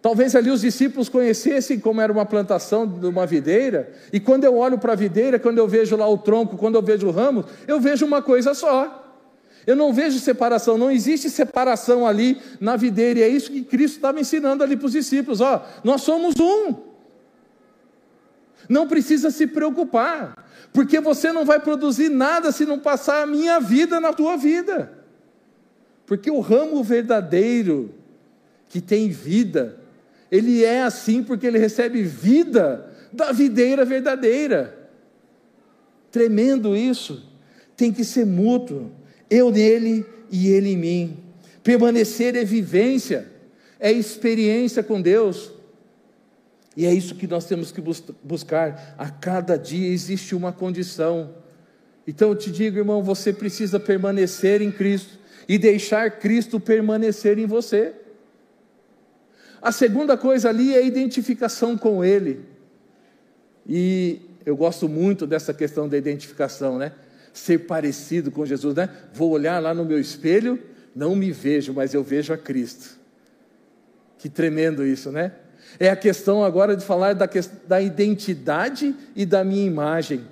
Talvez 0.00 0.34
ali 0.36 0.50
os 0.50 0.60
discípulos 0.60 1.08
conhecessem 1.08 1.78
como 1.78 2.00
era 2.00 2.12
uma 2.12 2.24
plantação 2.24 2.86
de 2.86 3.06
uma 3.06 3.26
videira, 3.26 3.92
e 4.12 4.20
quando 4.20 4.44
eu 4.44 4.56
olho 4.56 4.78
para 4.78 4.92
a 4.92 4.96
videira, 4.96 5.38
quando 5.38 5.58
eu 5.58 5.66
vejo 5.66 5.96
lá 5.96 6.08
o 6.08 6.16
tronco, 6.16 6.56
quando 6.56 6.76
eu 6.76 6.82
vejo 6.82 7.08
o 7.08 7.10
ramo, 7.10 7.44
eu 7.66 7.80
vejo 7.80 8.06
uma 8.06 8.22
coisa 8.22 8.54
só. 8.54 9.04
Eu 9.66 9.76
não 9.76 9.92
vejo 9.92 10.18
separação, 10.18 10.78
não 10.78 10.90
existe 10.90 11.28
separação 11.28 12.06
ali 12.06 12.40
na 12.60 12.76
videira, 12.76 13.18
e 13.18 13.22
é 13.22 13.28
isso 13.28 13.50
que 13.50 13.62
Cristo 13.62 13.96
estava 13.96 14.20
ensinando 14.20 14.62
ali 14.62 14.76
para 14.76 14.86
os 14.86 14.92
discípulos: 14.92 15.40
ó, 15.40 15.66
nós 15.82 16.02
somos 16.02 16.34
um. 16.40 16.87
Não 18.68 18.86
precisa 18.86 19.30
se 19.30 19.46
preocupar, 19.46 20.34
porque 20.72 21.00
você 21.00 21.32
não 21.32 21.44
vai 21.44 21.58
produzir 21.58 22.08
nada 22.08 22.52
se 22.52 22.66
não 22.66 22.78
passar 22.78 23.22
a 23.22 23.26
minha 23.26 23.58
vida 23.58 23.98
na 23.98 24.12
tua 24.12 24.36
vida. 24.36 24.92
Porque 26.04 26.30
o 26.30 26.40
ramo 26.40 26.82
verdadeiro, 26.82 27.94
que 28.68 28.80
tem 28.80 29.08
vida, 29.08 29.78
ele 30.30 30.64
é 30.64 30.82
assim 30.82 31.22
porque 31.22 31.46
ele 31.46 31.58
recebe 31.58 32.02
vida 32.02 32.90
da 33.12 33.32
videira 33.32 33.84
verdadeira. 33.84 34.76
Tremendo 36.10 36.76
isso. 36.76 37.26
Tem 37.76 37.92
que 37.92 38.04
ser 38.04 38.26
mútuo. 38.26 38.90
Eu 39.30 39.50
nele 39.50 40.04
e 40.30 40.48
ele 40.48 40.70
em 40.70 40.76
mim. 40.76 41.18
Permanecer 41.62 42.34
é 42.34 42.44
vivência, 42.44 43.26
é 43.78 43.92
experiência 43.92 44.82
com 44.82 45.00
Deus. 45.00 45.52
E 46.78 46.86
é 46.86 46.94
isso 46.94 47.16
que 47.16 47.26
nós 47.26 47.44
temos 47.44 47.72
que 47.72 47.82
buscar. 48.22 48.94
A 48.96 49.10
cada 49.10 49.58
dia 49.58 49.88
existe 49.88 50.32
uma 50.32 50.52
condição. 50.52 51.34
Então 52.06 52.28
eu 52.28 52.36
te 52.36 52.52
digo, 52.52 52.78
irmão, 52.78 53.02
você 53.02 53.32
precisa 53.32 53.80
permanecer 53.80 54.62
em 54.62 54.70
Cristo 54.70 55.18
e 55.48 55.58
deixar 55.58 56.20
Cristo 56.20 56.60
permanecer 56.60 57.36
em 57.36 57.46
você. 57.46 57.94
A 59.60 59.72
segunda 59.72 60.16
coisa 60.16 60.50
ali 60.50 60.72
é 60.72 60.78
a 60.78 60.82
identificação 60.82 61.76
com 61.76 62.04
Ele. 62.04 62.44
E 63.66 64.20
eu 64.46 64.56
gosto 64.56 64.88
muito 64.88 65.26
dessa 65.26 65.52
questão 65.52 65.88
da 65.88 65.98
identificação, 65.98 66.78
né? 66.78 66.92
Ser 67.32 67.58
parecido 67.66 68.30
com 68.30 68.46
Jesus, 68.46 68.76
né? 68.76 68.88
Vou 69.12 69.32
olhar 69.32 69.60
lá 69.60 69.74
no 69.74 69.84
meu 69.84 69.98
espelho, 69.98 70.62
não 70.94 71.16
me 71.16 71.32
vejo, 71.32 71.72
mas 71.72 71.92
eu 71.92 72.04
vejo 72.04 72.32
a 72.32 72.38
Cristo. 72.38 72.96
Que 74.16 74.28
tremendo 74.28 74.86
isso, 74.86 75.10
né? 75.10 75.32
É 75.78 75.90
a 75.90 75.96
questão 75.96 76.44
agora 76.44 76.76
de 76.76 76.84
falar 76.84 77.14
da, 77.14 77.28
da 77.66 77.80
identidade 77.80 78.94
e 79.14 79.26
da 79.26 79.44
minha 79.44 79.66
imagem. 79.66 80.22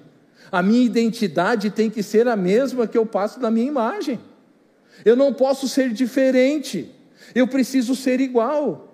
A 0.50 0.62
minha 0.62 0.84
identidade 0.84 1.70
tem 1.70 1.90
que 1.90 2.02
ser 2.02 2.28
a 2.28 2.36
mesma 2.36 2.86
que 2.86 2.96
eu 2.96 3.04
passo 3.04 3.40
da 3.40 3.50
minha 3.50 3.66
imagem. 3.66 4.20
Eu 5.04 5.16
não 5.16 5.32
posso 5.32 5.68
ser 5.68 5.92
diferente. 5.92 6.90
Eu 7.34 7.46
preciso 7.46 7.94
ser 7.94 8.20
igual. 8.20 8.86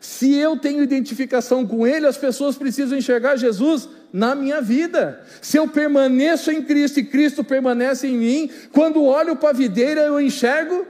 Se 0.00 0.34
eu 0.34 0.58
tenho 0.58 0.82
identificação 0.82 1.66
com 1.66 1.86
Ele, 1.86 2.06
as 2.06 2.16
pessoas 2.16 2.56
precisam 2.56 2.98
enxergar 2.98 3.36
Jesus 3.36 3.88
na 4.12 4.34
minha 4.34 4.60
vida. 4.60 5.22
Se 5.40 5.56
eu 5.56 5.68
permaneço 5.68 6.50
em 6.50 6.62
Cristo 6.62 7.00
e 7.00 7.04
Cristo 7.04 7.42
permanece 7.42 8.06
em 8.06 8.16
mim, 8.16 8.50
quando 8.72 9.02
olho 9.02 9.36
para 9.36 9.50
a 9.50 9.54
videira, 9.54 10.02
eu 10.02 10.20
enxergo 10.20 10.86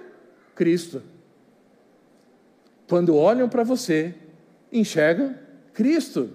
Cristo. 0.54 1.02
Quando 2.88 3.16
olham 3.16 3.48
para 3.48 3.64
você, 3.64 4.14
enxergam 4.72 5.34
Cristo. 5.72 6.30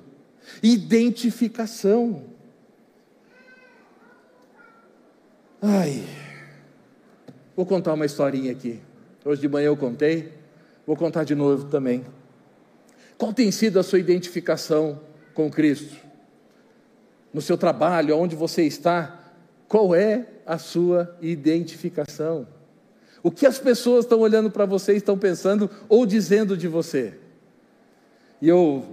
Identificação. 0.61 2.23
Ai, 5.61 6.03
vou 7.55 7.65
contar 7.65 7.93
uma 7.93 8.05
historinha 8.05 8.51
aqui. 8.51 8.79
Hoje 9.23 9.41
de 9.41 9.47
manhã 9.47 9.67
eu 9.67 9.77
contei, 9.77 10.33
vou 10.87 10.95
contar 10.95 11.23
de 11.23 11.35
novo 11.35 11.69
também. 11.69 12.03
Qual 13.17 13.31
tem 13.31 13.51
sido 13.51 13.79
a 13.79 13.83
sua 13.83 13.99
identificação 13.99 14.99
com 15.35 15.51
Cristo? 15.51 15.95
No 17.31 17.41
seu 17.41 17.55
trabalho, 17.55 18.17
onde 18.17 18.35
você 18.35 18.63
está, 18.63 19.31
qual 19.67 19.93
é 19.93 20.25
a 20.45 20.57
sua 20.57 21.15
identificação? 21.21 22.47
O 23.21 23.29
que 23.29 23.45
as 23.45 23.59
pessoas 23.59 24.05
estão 24.05 24.21
olhando 24.21 24.49
para 24.49 24.65
você, 24.65 24.93
estão 24.93 25.17
pensando 25.17 25.69
ou 25.87 26.05
dizendo 26.07 26.57
de 26.57 26.67
você? 26.67 27.20
E 28.41 28.49
eu 28.49 28.83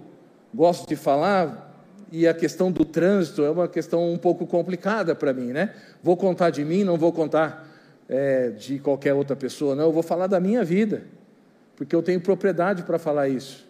gosto 0.54 0.86
de 0.86 0.94
falar, 0.94 1.68
e 2.12 2.26
a 2.26 2.34
questão 2.34 2.70
do 2.70 2.84
trânsito 2.84 3.42
é 3.42 3.50
uma 3.50 3.66
questão 3.66 4.12
um 4.12 4.18
pouco 4.18 4.46
complicada 4.46 5.14
para 5.14 5.32
mim, 5.32 5.52
né? 5.52 5.74
Vou 6.02 6.16
contar 6.16 6.50
de 6.50 6.64
mim, 6.64 6.84
não 6.84 6.96
vou 6.96 7.12
contar 7.12 7.66
é, 8.08 8.50
de 8.50 8.78
qualquer 8.78 9.14
outra 9.14 9.36
pessoa, 9.36 9.74
não, 9.74 9.84
eu 9.84 9.92
vou 9.92 10.02
falar 10.02 10.26
da 10.26 10.40
minha 10.40 10.64
vida, 10.64 11.02
porque 11.76 11.94
eu 11.94 12.02
tenho 12.02 12.20
propriedade 12.20 12.82
para 12.82 12.98
falar 12.98 13.28
isso. 13.28 13.66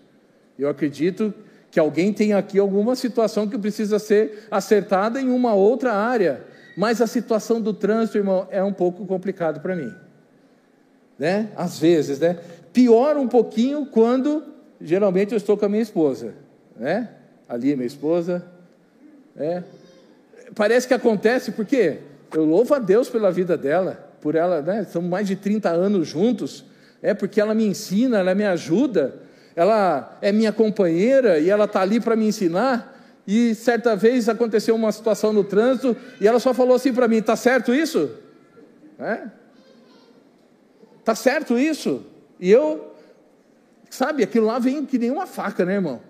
Eu 0.59 0.69
acredito 0.69 1.33
que 1.71 1.79
alguém 1.79 2.12
tem 2.12 2.33
aqui 2.33 2.59
alguma 2.59 2.97
situação 2.97 3.47
que 3.47 3.59
precisa 3.59 3.99
ser 3.99 4.47
acertada 4.51 5.21
em 5.21 5.29
uma 5.29 5.55
outra 5.55 5.93
área, 5.93 6.45
mas 6.77 7.01
a 7.01 7.07
situação 7.07 7.61
do 7.61 7.75
trânsito, 7.75 8.19
irmão, 8.19 8.47
é 8.51 8.62
um 8.62 8.73
pouco 8.73 9.05
complicado 9.07 9.61
para 9.61 9.77
mim, 9.77 9.93
né? 11.19 11.51
Às 11.57 11.79
vezes, 11.79 12.21
né? 12.21 12.38
Piora 12.73 13.21
um 13.21 13.29
pouquinho 13.29 13.87
quando 13.87 14.58
geralmente 14.81 15.33
eu 15.33 15.37
estou 15.37 15.57
com 15.57 15.67
a 15.67 15.69
minha 15.69 15.83
esposa, 15.83 16.35
né? 16.77 17.09
Ali, 17.49 17.75
minha 17.75 17.87
esposa, 17.87 18.45
é. 19.37 19.62
Parece 20.55 20.87
que 20.87 20.95
acontece 20.95 21.53
porque 21.53 21.99
eu 22.35 22.45
louvo 22.45 22.75
a 22.75 22.79
Deus 22.79 23.09
pela 23.09 23.31
vida 23.31 23.57
dela 23.57 24.09
por 24.21 24.35
ela, 24.35 24.61
né? 24.61 24.83
Estamos 24.83 25.09
mais 25.09 25.27
de 25.27 25.37
30 25.37 25.69
anos 25.71 26.09
juntos, 26.09 26.64
é 27.03 27.14
porque 27.14 27.41
ela 27.41 27.55
me 27.55 27.67
ensina, 27.67 28.19
ela 28.19 28.35
me 28.35 28.45
ajuda, 28.45 29.14
ela 29.55 30.19
é 30.21 30.33
minha 30.33 30.53
companheira 30.53 31.38
e 31.38 31.51
ela 31.51 31.64
está 31.64 31.81
ali 31.81 32.01
para 32.01 32.17
me 32.17 32.27
ensinar. 32.27 32.97
E 33.27 33.55
certa 33.55 33.95
vez 33.95 34.29
aconteceu 34.29 34.75
uma 34.75 34.91
situação 34.91 35.33
no 35.33 35.45
trânsito 35.45 35.97
e 36.21 36.27
ela 36.27 36.41
só 36.41 36.55
falou 36.55 36.75
assim 36.75 36.93
para 36.93 37.07
mim: 37.07 37.21
"Tá 37.21 37.37
certo 37.37 37.75
isso?" 37.75 38.11
É? 38.99 39.23
Tá 41.05 41.14
certo 41.14 41.59
isso? 41.59 42.03
E 42.41 42.51
eu, 42.51 42.88
sabe, 43.90 44.22
aquilo 44.22 44.46
lá 44.46 44.59
vem 44.59 44.85
que 44.85 44.98
nem 44.98 45.11
uma 45.11 45.27
faca, 45.27 45.64
né, 45.64 45.74
irmão? 45.74 46.01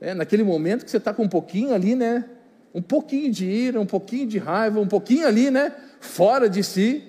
É, 0.00 0.14
naquele 0.14 0.42
momento 0.42 0.84
que 0.84 0.90
você 0.90 0.96
está 0.96 1.12
com 1.12 1.24
um 1.24 1.28
pouquinho 1.28 1.74
ali, 1.74 1.94
né? 1.94 2.24
Um 2.74 2.80
pouquinho 2.80 3.30
de 3.30 3.44
ira, 3.44 3.80
um 3.80 3.86
pouquinho 3.86 4.26
de 4.26 4.38
raiva, 4.38 4.80
um 4.80 4.86
pouquinho 4.86 5.26
ali, 5.26 5.50
né? 5.50 5.72
Fora 6.00 6.48
de 6.48 6.62
si. 6.62 7.02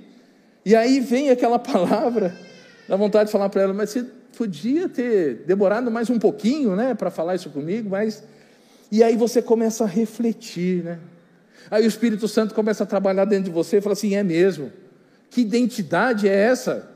E 0.65 0.75
aí 0.75 0.99
vem 0.99 1.29
aquela 1.29 1.57
palavra, 1.59 2.35
dá 2.87 2.95
vontade 2.95 3.27
de 3.27 3.31
falar 3.31 3.49
para 3.49 3.61
ela, 3.61 3.73
mas 3.73 3.89
você 3.91 4.05
podia 4.37 4.89
ter 4.89 5.43
demorado 5.45 5.89
mais 5.89 6.09
um 6.09 6.19
pouquinho, 6.19 6.75
né, 6.75 6.93
para 6.93 7.11
falar 7.11 7.35
isso 7.35 7.49
comigo, 7.49 7.89
mas. 7.89 8.23
E 8.91 9.01
aí 9.03 9.15
você 9.15 9.41
começa 9.41 9.85
a 9.85 9.87
refletir, 9.87 10.83
né? 10.83 10.99
Aí 11.69 11.85
o 11.85 11.87
Espírito 11.87 12.27
Santo 12.27 12.53
começa 12.53 12.83
a 12.83 12.85
trabalhar 12.85 13.23
dentro 13.23 13.45
de 13.45 13.51
você 13.51 13.77
e 13.77 13.81
fala 13.81 13.93
assim: 13.93 14.15
é 14.15 14.23
mesmo. 14.23 14.71
Que 15.29 15.41
identidade 15.41 16.27
é 16.27 16.33
essa? 16.33 16.90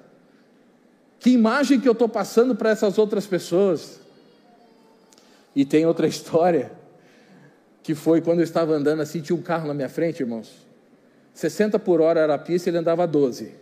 Que 1.26 1.32
imagem 1.32 1.80
que 1.80 1.90
eu 1.90 1.94
estou 1.94 2.08
passando 2.08 2.54
para 2.54 2.70
essas 2.70 3.00
outras 3.00 3.26
pessoas? 3.26 4.00
E 5.56 5.66
tem 5.66 5.84
outra 5.84 6.06
história, 6.06 6.72
que 7.82 7.96
foi 7.96 8.22
quando 8.22 8.42
eu 8.42 8.44
estava 8.44 8.76
andando 8.76 9.02
assim, 9.02 9.22
tinha 9.22 9.36
um 9.36 9.42
carro 9.42 9.68
na 9.68 9.74
minha 9.74 9.90
frente, 9.90 10.20
irmãos. 10.20 10.52
60 11.34 11.80
por 11.80 12.00
hora 12.00 12.20
era 12.20 12.36
a 12.36 12.38
pista, 12.38 12.70
ele 12.70 12.78
andava 12.78 13.08
12. 13.08 13.56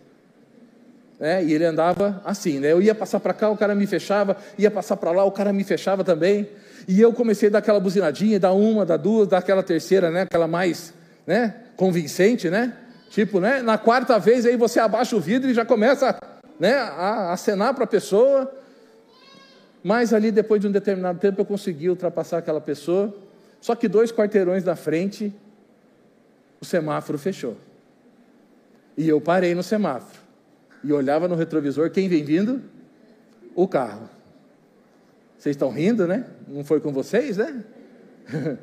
É, 1.18 1.42
e 1.42 1.54
ele 1.54 1.64
andava 1.64 2.20
assim, 2.22 2.58
né? 2.58 2.70
Eu 2.70 2.82
ia 2.82 2.94
passar 2.94 3.18
para 3.18 3.32
cá, 3.32 3.48
o 3.48 3.56
cara 3.56 3.74
me 3.74 3.86
fechava, 3.86 4.36
ia 4.58 4.70
passar 4.70 4.98
para 4.98 5.10
lá, 5.10 5.24
o 5.24 5.32
cara 5.32 5.50
me 5.50 5.64
fechava 5.64 6.04
também. 6.04 6.46
E 6.86 7.00
eu 7.00 7.14
comecei 7.14 7.48
a 7.48 7.52
dar 7.52 7.58
aquela 7.60 7.80
buzinadinha, 7.80 8.38
dar 8.38 8.52
uma, 8.52 8.84
dar 8.84 8.98
duas, 8.98 9.26
dar 9.26 9.38
aquela 9.38 9.62
terceira, 9.62 10.10
né? 10.10 10.20
Aquela 10.20 10.46
mais, 10.46 10.92
né? 11.26 11.54
Convincente, 11.76 12.50
né? 12.50 12.76
Tipo, 13.08 13.40
né? 13.40 13.62
Na 13.62 13.78
quarta 13.78 14.18
vez 14.18 14.44
aí 14.44 14.54
você 14.54 14.78
abaixa 14.78 15.16
o 15.16 15.20
vidro 15.20 15.50
e 15.50 15.54
já 15.54 15.64
começa, 15.64 16.14
né? 16.58 16.74
A 16.74 17.32
acenar 17.32 17.74
para 17.74 17.84
a 17.84 17.86
pessoa. 17.86 18.52
Mas 19.82 20.14
ali 20.14 20.30
depois 20.30 20.60
de 20.60 20.66
um 20.66 20.72
determinado 20.72 21.18
tempo 21.18 21.40
eu 21.40 21.44
consegui 21.44 21.90
ultrapassar 21.90 22.38
aquela 22.38 22.60
pessoa. 22.60 23.14
Só 23.60 23.74
que 23.74 23.88
dois 23.88 24.10
quarteirões 24.10 24.64
da 24.64 24.76
frente 24.76 25.32
o 26.60 26.64
semáforo 26.64 27.18
fechou. 27.18 27.56
E 28.96 29.08
eu 29.08 29.20
parei 29.20 29.54
no 29.54 29.62
semáforo. 29.62 30.20
E 30.82 30.92
olhava 30.92 31.28
no 31.28 31.34
retrovisor, 31.34 31.90
quem 31.90 32.08
vem 32.08 32.24
vindo? 32.24 32.62
O 33.54 33.66
carro. 33.66 34.08
Vocês 35.38 35.54
estão 35.54 35.70
rindo, 35.70 36.06
né? 36.06 36.26
Não 36.48 36.64
foi 36.64 36.80
com 36.80 36.92
vocês, 36.92 37.36
né? 37.36 37.64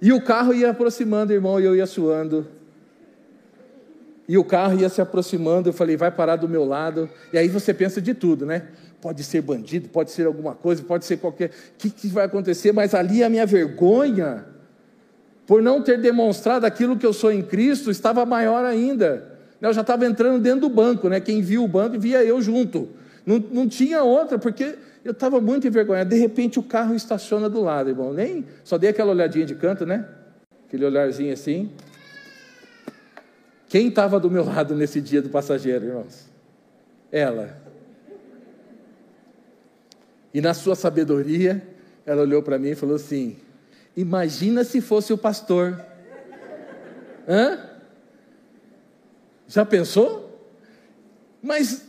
e 0.00 0.12
o 0.12 0.22
carro 0.22 0.52
ia 0.52 0.70
aproximando, 0.70 1.32
irmão, 1.32 1.58
e 1.58 1.64
eu 1.64 1.74
ia 1.74 1.86
suando. 1.86 2.46
E 4.28 4.38
o 4.38 4.44
carro 4.44 4.80
ia 4.80 4.88
se 4.88 5.00
aproximando, 5.00 5.68
eu 5.68 5.72
falei, 5.72 5.96
vai 5.96 6.10
parar 6.10 6.36
do 6.36 6.48
meu 6.48 6.64
lado. 6.64 7.08
E 7.32 7.38
aí 7.38 7.48
você 7.48 7.74
pensa 7.74 8.00
de 8.00 8.14
tudo, 8.14 8.46
né? 8.46 8.68
Pode 9.00 9.22
ser 9.22 9.42
bandido, 9.42 9.88
pode 9.88 10.10
ser 10.10 10.26
alguma 10.26 10.54
coisa, 10.54 10.82
pode 10.82 11.04
ser 11.04 11.18
qualquer. 11.18 11.50
O 11.50 11.52
que, 11.78 11.90
que 11.90 12.08
vai 12.08 12.24
acontecer? 12.24 12.72
Mas 12.72 12.94
ali 12.94 13.22
a 13.22 13.28
minha 13.28 13.44
vergonha 13.44 14.46
por 15.46 15.62
não 15.62 15.82
ter 15.82 16.00
demonstrado 16.00 16.64
aquilo 16.64 16.96
que 16.96 17.04
eu 17.04 17.12
sou 17.12 17.30
em 17.30 17.42
Cristo, 17.42 17.90
estava 17.90 18.24
maior 18.24 18.64
ainda. 18.64 19.32
Eu 19.60 19.72
já 19.72 19.82
estava 19.82 20.06
entrando 20.06 20.42
dentro 20.42 20.60
do 20.60 20.68
banco, 20.68 21.08
né? 21.08 21.20
Quem 21.20 21.40
viu 21.40 21.64
o 21.64 21.68
banco 21.68 21.98
via 21.98 22.24
eu 22.24 22.40
junto. 22.40 22.88
Não, 23.24 23.42
não 23.50 23.68
tinha 23.68 24.02
outra, 24.02 24.38
porque 24.38 24.74
eu 25.04 25.12
estava 25.12 25.40
muito 25.40 25.66
envergonhado. 25.66 26.10
De 26.10 26.16
repente 26.16 26.58
o 26.58 26.62
carro 26.62 26.94
estaciona 26.94 27.48
do 27.48 27.62
lado, 27.62 27.90
irmão. 27.90 28.12
Nem 28.12 28.44
só 28.62 28.76
dei 28.78 28.90
aquela 28.90 29.12
olhadinha 29.12 29.46
de 29.46 29.54
canto, 29.54 29.86
né? 29.86 30.06
Aquele 30.66 30.84
olharzinho 30.84 31.32
assim. 31.32 31.70
Quem 33.74 33.88
estava 33.88 34.20
do 34.20 34.30
meu 34.30 34.44
lado 34.44 34.76
nesse 34.76 35.00
dia 35.00 35.20
do 35.20 35.28
passageiro, 35.28 35.86
irmãos? 35.86 36.30
Ela. 37.10 37.60
E 40.32 40.40
na 40.40 40.54
sua 40.54 40.76
sabedoria, 40.76 41.60
ela 42.06 42.22
olhou 42.22 42.40
para 42.40 42.56
mim 42.56 42.68
e 42.68 42.74
falou 42.76 42.94
assim: 42.94 43.36
Imagina 43.96 44.62
se 44.62 44.80
fosse 44.80 45.12
o 45.12 45.18
pastor. 45.18 45.84
Hã? 47.28 47.68
Já 49.48 49.64
pensou? 49.64 50.38
Mas 51.42 51.84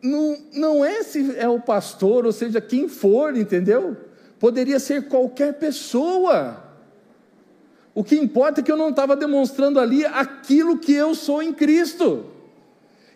não, 0.00 0.38
não 0.52 0.84
é 0.84 1.02
se 1.02 1.36
é 1.36 1.48
o 1.48 1.58
pastor, 1.58 2.26
ou 2.26 2.32
seja, 2.32 2.60
quem 2.60 2.88
for, 2.88 3.36
entendeu? 3.36 3.96
Poderia 4.38 4.78
ser 4.78 5.08
qualquer 5.08 5.54
pessoa. 5.54 6.63
O 7.94 8.02
que 8.02 8.16
importa 8.16 8.60
é 8.60 8.64
que 8.64 8.72
eu 8.72 8.76
não 8.76 8.90
estava 8.90 9.14
demonstrando 9.14 9.78
ali 9.78 10.04
aquilo 10.04 10.78
que 10.78 10.92
eu 10.92 11.14
sou 11.14 11.42
em 11.42 11.52
Cristo. 11.52 12.26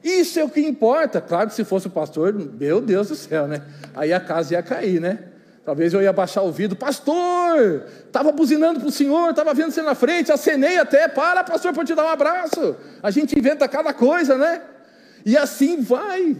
Isso 0.02 0.38
é 0.38 0.44
o 0.44 0.48
que 0.48 0.60
importa. 0.60 1.20
Claro 1.20 1.48
que 1.48 1.54
se 1.54 1.64
fosse 1.64 1.88
o 1.88 1.90
pastor, 1.90 2.32
meu 2.32 2.80
Deus 2.80 3.08
do 3.08 3.16
céu, 3.16 3.48
né? 3.48 3.62
Aí 3.94 4.12
a 4.12 4.20
casa 4.20 4.54
ia 4.54 4.62
cair, 4.62 5.00
né? 5.00 5.18
Talvez 5.64 5.92
eu 5.92 6.00
ia 6.00 6.12
baixar 6.12 6.42
o 6.42 6.50
vidro, 6.50 6.78
pastor, 6.78 7.84
estava 8.06 8.32
buzinando 8.32 8.80
para 8.80 8.88
o 8.88 8.92
senhor, 8.92 9.30
estava 9.30 9.52
vendo 9.52 9.70
você 9.70 9.82
na 9.82 9.94
frente, 9.94 10.32
acenei 10.32 10.78
até, 10.78 11.08
para, 11.08 11.44
pastor, 11.44 11.74
para 11.74 11.84
te 11.84 11.94
dar 11.94 12.06
um 12.06 12.08
abraço. 12.08 12.74
A 13.02 13.10
gente 13.10 13.38
inventa 13.38 13.68
cada 13.68 13.92
coisa, 13.92 14.38
né? 14.38 14.62
E 15.26 15.36
assim 15.36 15.82
vai. 15.82 16.38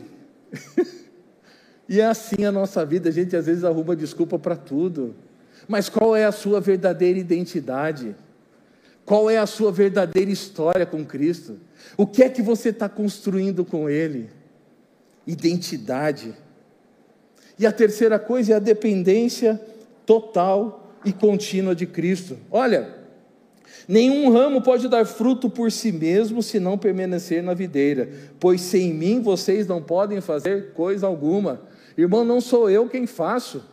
e 1.86 2.00
é 2.00 2.06
assim 2.06 2.46
a 2.46 2.52
nossa 2.52 2.86
vida, 2.86 3.10
a 3.10 3.12
gente 3.12 3.36
às 3.36 3.44
vezes 3.44 3.64
arruma 3.64 3.94
desculpa 3.94 4.38
para 4.38 4.56
tudo. 4.56 5.14
Mas 5.68 5.90
qual 5.90 6.16
é 6.16 6.24
a 6.24 6.32
sua 6.32 6.58
verdadeira 6.58 7.18
identidade? 7.18 8.16
Qual 9.08 9.30
é 9.30 9.38
a 9.38 9.46
sua 9.46 9.72
verdadeira 9.72 10.30
história 10.30 10.84
com 10.84 11.02
Cristo? 11.02 11.58
O 11.96 12.06
que 12.06 12.22
é 12.22 12.28
que 12.28 12.42
você 12.42 12.68
está 12.68 12.90
construindo 12.90 13.64
com 13.64 13.88
Ele? 13.88 14.28
Identidade. 15.26 16.34
E 17.58 17.66
a 17.66 17.72
terceira 17.72 18.18
coisa 18.18 18.52
é 18.52 18.56
a 18.56 18.58
dependência 18.58 19.58
total 20.04 20.92
e 21.06 21.10
contínua 21.10 21.74
de 21.74 21.86
Cristo. 21.86 22.36
Olha, 22.50 22.96
nenhum 23.88 24.30
ramo 24.30 24.60
pode 24.60 24.86
dar 24.88 25.06
fruto 25.06 25.48
por 25.48 25.72
si 25.72 25.90
mesmo 25.90 26.42
se 26.42 26.60
não 26.60 26.76
permanecer 26.76 27.42
na 27.42 27.54
videira, 27.54 28.10
pois 28.38 28.60
sem 28.60 28.92
mim 28.92 29.22
vocês 29.22 29.66
não 29.66 29.82
podem 29.82 30.20
fazer 30.20 30.74
coisa 30.74 31.06
alguma. 31.06 31.62
Irmão, 31.96 32.26
não 32.26 32.42
sou 32.42 32.68
eu 32.68 32.86
quem 32.86 33.06
faço. 33.06 33.64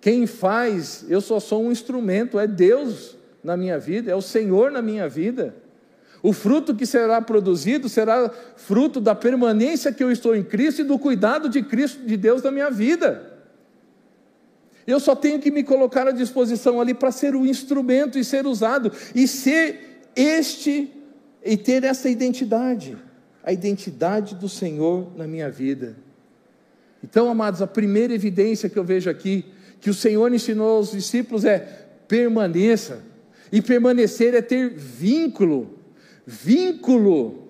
Quem 0.00 0.26
faz, 0.26 1.04
eu 1.10 1.20
só 1.20 1.38
sou 1.38 1.64
um 1.64 1.70
instrumento, 1.70 2.38
é 2.38 2.46
Deus 2.46 3.20
na 3.42 3.56
minha 3.56 3.78
vida, 3.78 4.10
é 4.10 4.14
o 4.14 4.22
Senhor 4.22 4.70
na 4.70 4.80
minha 4.80 5.08
vida. 5.08 5.54
O 6.22 6.32
fruto 6.32 6.74
que 6.74 6.86
será 6.86 7.20
produzido 7.20 7.88
será 7.88 8.30
fruto 8.56 9.00
da 9.00 9.14
permanência 9.14 9.92
que 9.92 10.04
eu 10.04 10.10
estou 10.10 10.36
em 10.36 10.44
Cristo 10.44 10.82
e 10.82 10.84
do 10.84 10.98
cuidado 10.98 11.48
de 11.48 11.62
Cristo, 11.62 12.06
de 12.06 12.16
Deus 12.16 12.42
na 12.42 12.52
minha 12.52 12.70
vida. 12.70 13.32
Eu 14.86 15.00
só 15.00 15.16
tenho 15.16 15.40
que 15.40 15.50
me 15.50 15.64
colocar 15.64 16.06
à 16.06 16.12
disposição 16.12 16.80
ali 16.80 16.94
para 16.94 17.10
ser 17.10 17.34
o 17.34 17.44
instrumento 17.44 18.18
e 18.18 18.24
ser 18.24 18.46
usado 18.46 18.92
e 19.14 19.26
ser 19.26 20.02
este 20.14 20.92
e 21.44 21.56
ter 21.56 21.82
essa 21.82 22.08
identidade, 22.08 22.96
a 23.42 23.52
identidade 23.52 24.36
do 24.36 24.48
Senhor 24.48 25.12
na 25.16 25.26
minha 25.26 25.50
vida. 25.50 25.96
Então, 27.02 27.28
amados, 27.28 27.60
a 27.60 27.66
primeira 27.66 28.14
evidência 28.14 28.68
que 28.68 28.78
eu 28.78 28.84
vejo 28.84 29.10
aqui 29.10 29.44
que 29.80 29.90
o 29.90 29.94
Senhor 29.94 30.32
ensinou 30.32 30.76
aos 30.76 30.92
discípulos 30.92 31.44
é 31.44 31.58
permaneça. 32.06 33.02
E 33.52 33.60
permanecer 33.60 34.34
é 34.34 34.40
ter 34.40 34.70
vínculo. 34.70 35.78
Vínculo 36.26 37.48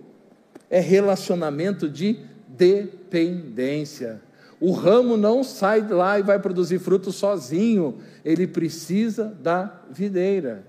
é 0.68 0.80
relacionamento 0.80 1.88
de 1.88 2.18
dependência. 2.48 4.20
O 4.61 4.72
ramo 4.72 5.16
não 5.16 5.42
sai 5.44 5.86
lá 5.88 6.18
e 6.18 6.22
vai 6.22 6.38
produzir 6.38 6.78
fruto 6.78 7.12
sozinho, 7.12 7.98
ele 8.24 8.46
precisa 8.46 9.24
da 9.42 9.82
videira. 9.90 10.64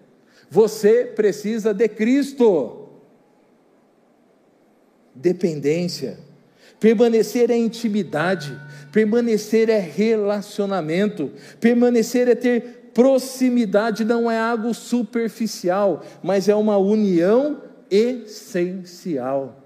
Você 0.49 1.05
precisa 1.05 1.73
de 1.73 1.87
Cristo. 1.87 2.89
Dependência. 5.15 6.19
Permanecer 6.79 7.49
é 7.49 7.57
intimidade, 7.57 8.59
permanecer 8.91 9.69
é 9.69 9.79
relacionamento, 9.79 11.31
permanecer 11.59 12.27
é 12.27 12.35
ter 12.35 12.82
proximidade, 12.93 14.05
não 14.05 14.29
é 14.29 14.39
algo 14.39 14.73
superficial, 14.73 16.03
mas 16.21 16.47
é 16.47 16.55
uma 16.55 16.77
união 16.77 17.61
essencial. 17.89 19.59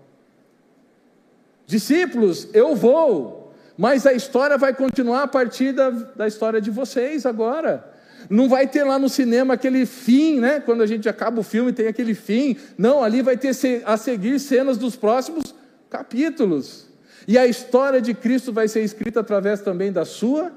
Discípulos, 1.65 2.47
eu 2.53 2.75
vou, 2.75 3.53
mas 3.78 4.05
a 4.05 4.13
história 4.13 4.57
vai 4.57 4.73
continuar 4.73 5.23
a 5.23 5.28
partir 5.28 5.73
da, 5.73 5.89
da 5.89 6.28
história 6.28 6.61
de 6.61 6.71
vocês 6.71 7.25
agora. 7.25 7.93
Não 8.30 8.49
vai 8.49 8.67
ter 8.67 8.84
lá 8.84 8.97
no 8.97 9.07
cinema 9.07 9.53
aquele 9.53 9.86
fim, 9.86 10.39
né? 10.39 10.59
Quando 10.59 10.82
a 10.82 10.86
gente 10.86 11.07
acaba 11.07 11.39
o 11.39 11.43
filme 11.43 11.71
tem 11.71 11.88
aquele 11.88 12.13
fim. 12.13 12.57
Não, 12.78 13.03
ali 13.03 13.21
vai 13.21 13.38
ter 13.38 13.51
a 13.86 13.95
seguir 13.95 14.39
cenas 14.39 14.78
dos 14.78 14.95
próximos 14.95 15.53
capítulos. 15.89 16.88
E 17.28 17.38
a 17.38 17.45
história 17.45 18.01
de 18.01 18.13
Cristo 18.13 18.51
vai 18.51 18.67
ser 18.67 18.82
escrita 18.82 19.19
através 19.19 19.61
também 19.61 19.91
da 19.91 20.05
sua 20.05 20.51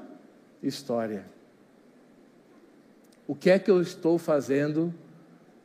história. 0.63 1.25
O 3.31 3.35
que 3.35 3.49
é 3.49 3.57
que 3.57 3.71
eu 3.71 3.81
estou 3.81 4.17
fazendo 4.17 4.93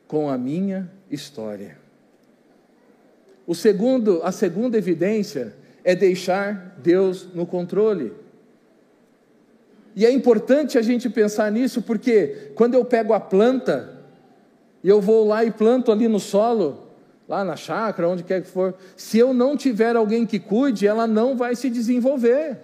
com 0.07 0.29
a 0.29 0.37
minha 0.37 0.89
história? 1.11 1.77
O 3.45 3.53
segundo, 3.53 4.21
a 4.23 4.31
segunda 4.31 4.77
evidência 4.77 5.53
é 5.83 5.93
deixar 5.93 6.77
Deus 6.81 7.27
no 7.33 7.45
controle. 7.45 8.13
E 9.93 10.05
é 10.05 10.11
importante 10.11 10.77
a 10.77 10.81
gente 10.81 11.09
pensar 11.09 11.51
nisso, 11.51 11.81
porque 11.81 12.51
quando 12.55 12.75
eu 12.75 12.85
pego 12.85 13.11
a 13.11 13.19
planta 13.19 13.99
e 14.81 14.87
eu 14.87 15.01
vou 15.01 15.27
lá 15.27 15.43
e 15.43 15.51
planto 15.51 15.91
ali 15.91 16.07
no 16.07 16.21
solo, 16.21 16.87
lá 17.27 17.43
na 17.43 17.57
chácara, 17.57 18.07
onde 18.07 18.23
quer 18.23 18.43
que 18.43 18.47
for, 18.47 18.75
se 18.95 19.19
eu 19.19 19.33
não 19.33 19.57
tiver 19.57 19.97
alguém 19.97 20.25
que 20.25 20.39
cuide, 20.39 20.87
ela 20.87 21.05
não 21.05 21.35
vai 21.35 21.53
se 21.53 21.69
desenvolver. 21.69 22.59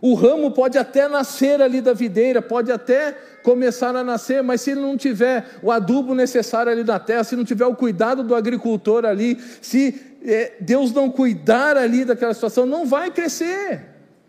O 0.00 0.14
ramo 0.14 0.50
pode 0.50 0.78
até 0.78 1.08
nascer 1.08 1.60
ali 1.60 1.80
da 1.80 1.92
videira, 1.92 2.40
pode 2.40 2.70
até 2.70 3.12
começar 3.42 3.94
a 3.96 4.04
nascer, 4.04 4.42
mas 4.42 4.60
se 4.60 4.74
não 4.74 4.96
tiver 4.96 5.58
o 5.62 5.70
adubo 5.70 6.14
necessário 6.14 6.70
ali 6.70 6.84
na 6.84 6.98
terra, 6.98 7.24
se 7.24 7.34
não 7.34 7.44
tiver 7.44 7.66
o 7.66 7.74
cuidado 7.74 8.22
do 8.22 8.34
agricultor 8.34 9.04
ali, 9.04 9.38
se 9.60 10.16
é, 10.24 10.52
Deus 10.60 10.92
não 10.92 11.10
cuidar 11.10 11.76
ali 11.76 12.04
daquela 12.04 12.34
situação, 12.34 12.64
não 12.64 12.86
vai 12.86 13.10
crescer, 13.10 13.86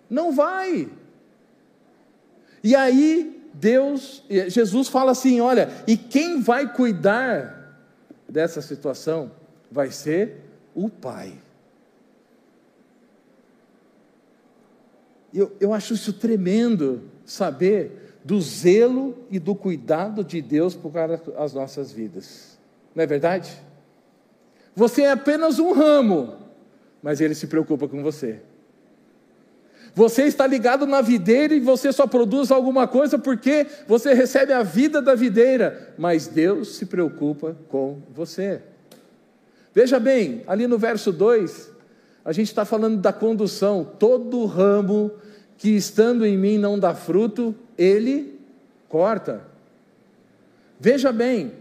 não 0.09 0.31
vai. 0.31 0.89
E 2.63 2.75
aí 2.75 3.39
Deus, 3.53 4.23
Jesus 4.47 4.87
fala 4.87 5.11
assim: 5.11 5.39
olha, 5.39 5.69
e 5.85 5.97
quem 5.97 6.41
vai 6.41 6.71
cuidar 6.73 7.77
dessa 8.27 8.61
situação 8.61 9.31
vai 9.71 9.91
ser 9.91 10.37
o 10.73 10.89
pai. 10.89 11.33
Eu, 15.33 15.55
eu 15.59 15.73
acho 15.73 15.93
isso 15.93 16.13
tremendo, 16.13 17.03
saber 17.25 18.15
do 18.23 18.41
zelo 18.41 19.17
e 19.29 19.39
do 19.39 19.55
cuidado 19.55 20.23
de 20.23 20.41
Deus 20.41 20.75
por 20.75 20.91
as 21.37 21.53
nossas 21.53 21.91
vidas. 21.91 22.57
Não 22.95 23.03
é 23.03 23.07
verdade? 23.07 23.51
Você 24.75 25.03
é 25.03 25.11
apenas 25.11 25.59
um 25.59 25.71
ramo, 25.71 26.35
mas 27.01 27.21
Ele 27.21 27.35
se 27.35 27.47
preocupa 27.47 27.87
com 27.87 28.01
você. 28.01 28.41
Você 29.95 30.23
está 30.23 30.45
ligado 30.45 30.85
na 30.85 31.01
videira 31.01 31.53
e 31.53 31.59
você 31.59 31.91
só 31.91 32.05
produz 32.05 32.51
alguma 32.51 32.87
coisa 32.87 33.17
porque 33.17 33.65
você 33.87 34.13
recebe 34.13 34.53
a 34.53 34.63
vida 34.63 35.01
da 35.01 35.15
videira, 35.15 35.93
mas 35.97 36.27
Deus 36.27 36.75
se 36.75 36.85
preocupa 36.85 37.57
com 37.67 38.01
você. 38.13 38.61
Veja 39.73 39.99
bem, 39.99 40.43
ali 40.47 40.67
no 40.67 40.77
verso 40.77 41.11
2, 41.11 41.71
a 42.29 42.31
gente 42.31 42.49
está 42.49 42.63
falando 42.63 42.97
da 42.97 43.11
condução. 43.11 43.83
Todo 43.97 44.45
ramo 44.45 45.09
que 45.57 45.69
estando 45.69 46.23
em 46.23 46.37
mim 46.37 46.59
não 46.59 46.77
dá 46.77 46.93
fruto, 46.93 47.55
ele 47.75 48.39
corta. 48.87 49.41
Veja 50.79 51.11
bem, 51.11 51.53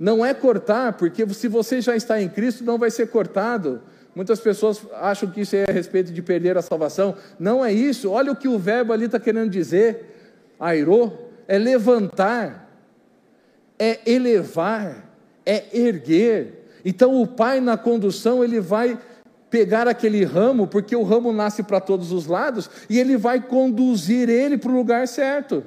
não 0.00 0.24
é 0.24 0.32
cortar, 0.32 0.94
porque 0.94 1.28
se 1.34 1.48
você 1.48 1.82
já 1.82 1.94
está 1.94 2.18
em 2.18 2.30
Cristo, 2.30 2.64
não 2.64 2.78
vai 2.78 2.90
ser 2.90 3.08
cortado. 3.08 3.82
Muitas 4.14 4.40
pessoas 4.40 4.80
acham 4.94 5.28
que 5.28 5.42
isso 5.42 5.54
é 5.54 5.66
a 5.68 5.72
respeito 5.72 6.10
de 6.10 6.22
perder 6.22 6.56
a 6.56 6.62
salvação. 6.62 7.14
Não 7.38 7.62
é 7.62 7.70
isso. 7.70 8.10
Olha 8.10 8.32
o 8.32 8.36
que 8.36 8.48
o 8.48 8.58
verbo 8.58 8.94
ali 8.94 9.04
está 9.04 9.20
querendo 9.20 9.50
dizer. 9.50 10.32
Airô 10.58 11.12
é 11.46 11.58
levantar, 11.58 12.72
é 13.78 14.00
elevar, 14.06 15.10
é 15.44 15.78
erguer. 15.78 16.64
Então 16.86 17.20
o 17.20 17.26
pai 17.26 17.60
na 17.60 17.76
condução 17.76 18.42
ele 18.42 18.60
vai 18.60 18.98
pegar 19.56 19.88
aquele 19.88 20.22
ramo, 20.22 20.66
porque 20.66 20.94
o 20.94 21.02
ramo 21.02 21.32
nasce 21.32 21.62
para 21.62 21.80
todos 21.80 22.12
os 22.12 22.26
lados, 22.26 22.68
e 22.90 22.98
ele 22.98 23.16
vai 23.16 23.40
conduzir 23.40 24.28
ele 24.28 24.58
para 24.58 24.70
o 24.70 24.74
lugar 24.74 25.08
certo. 25.08 25.64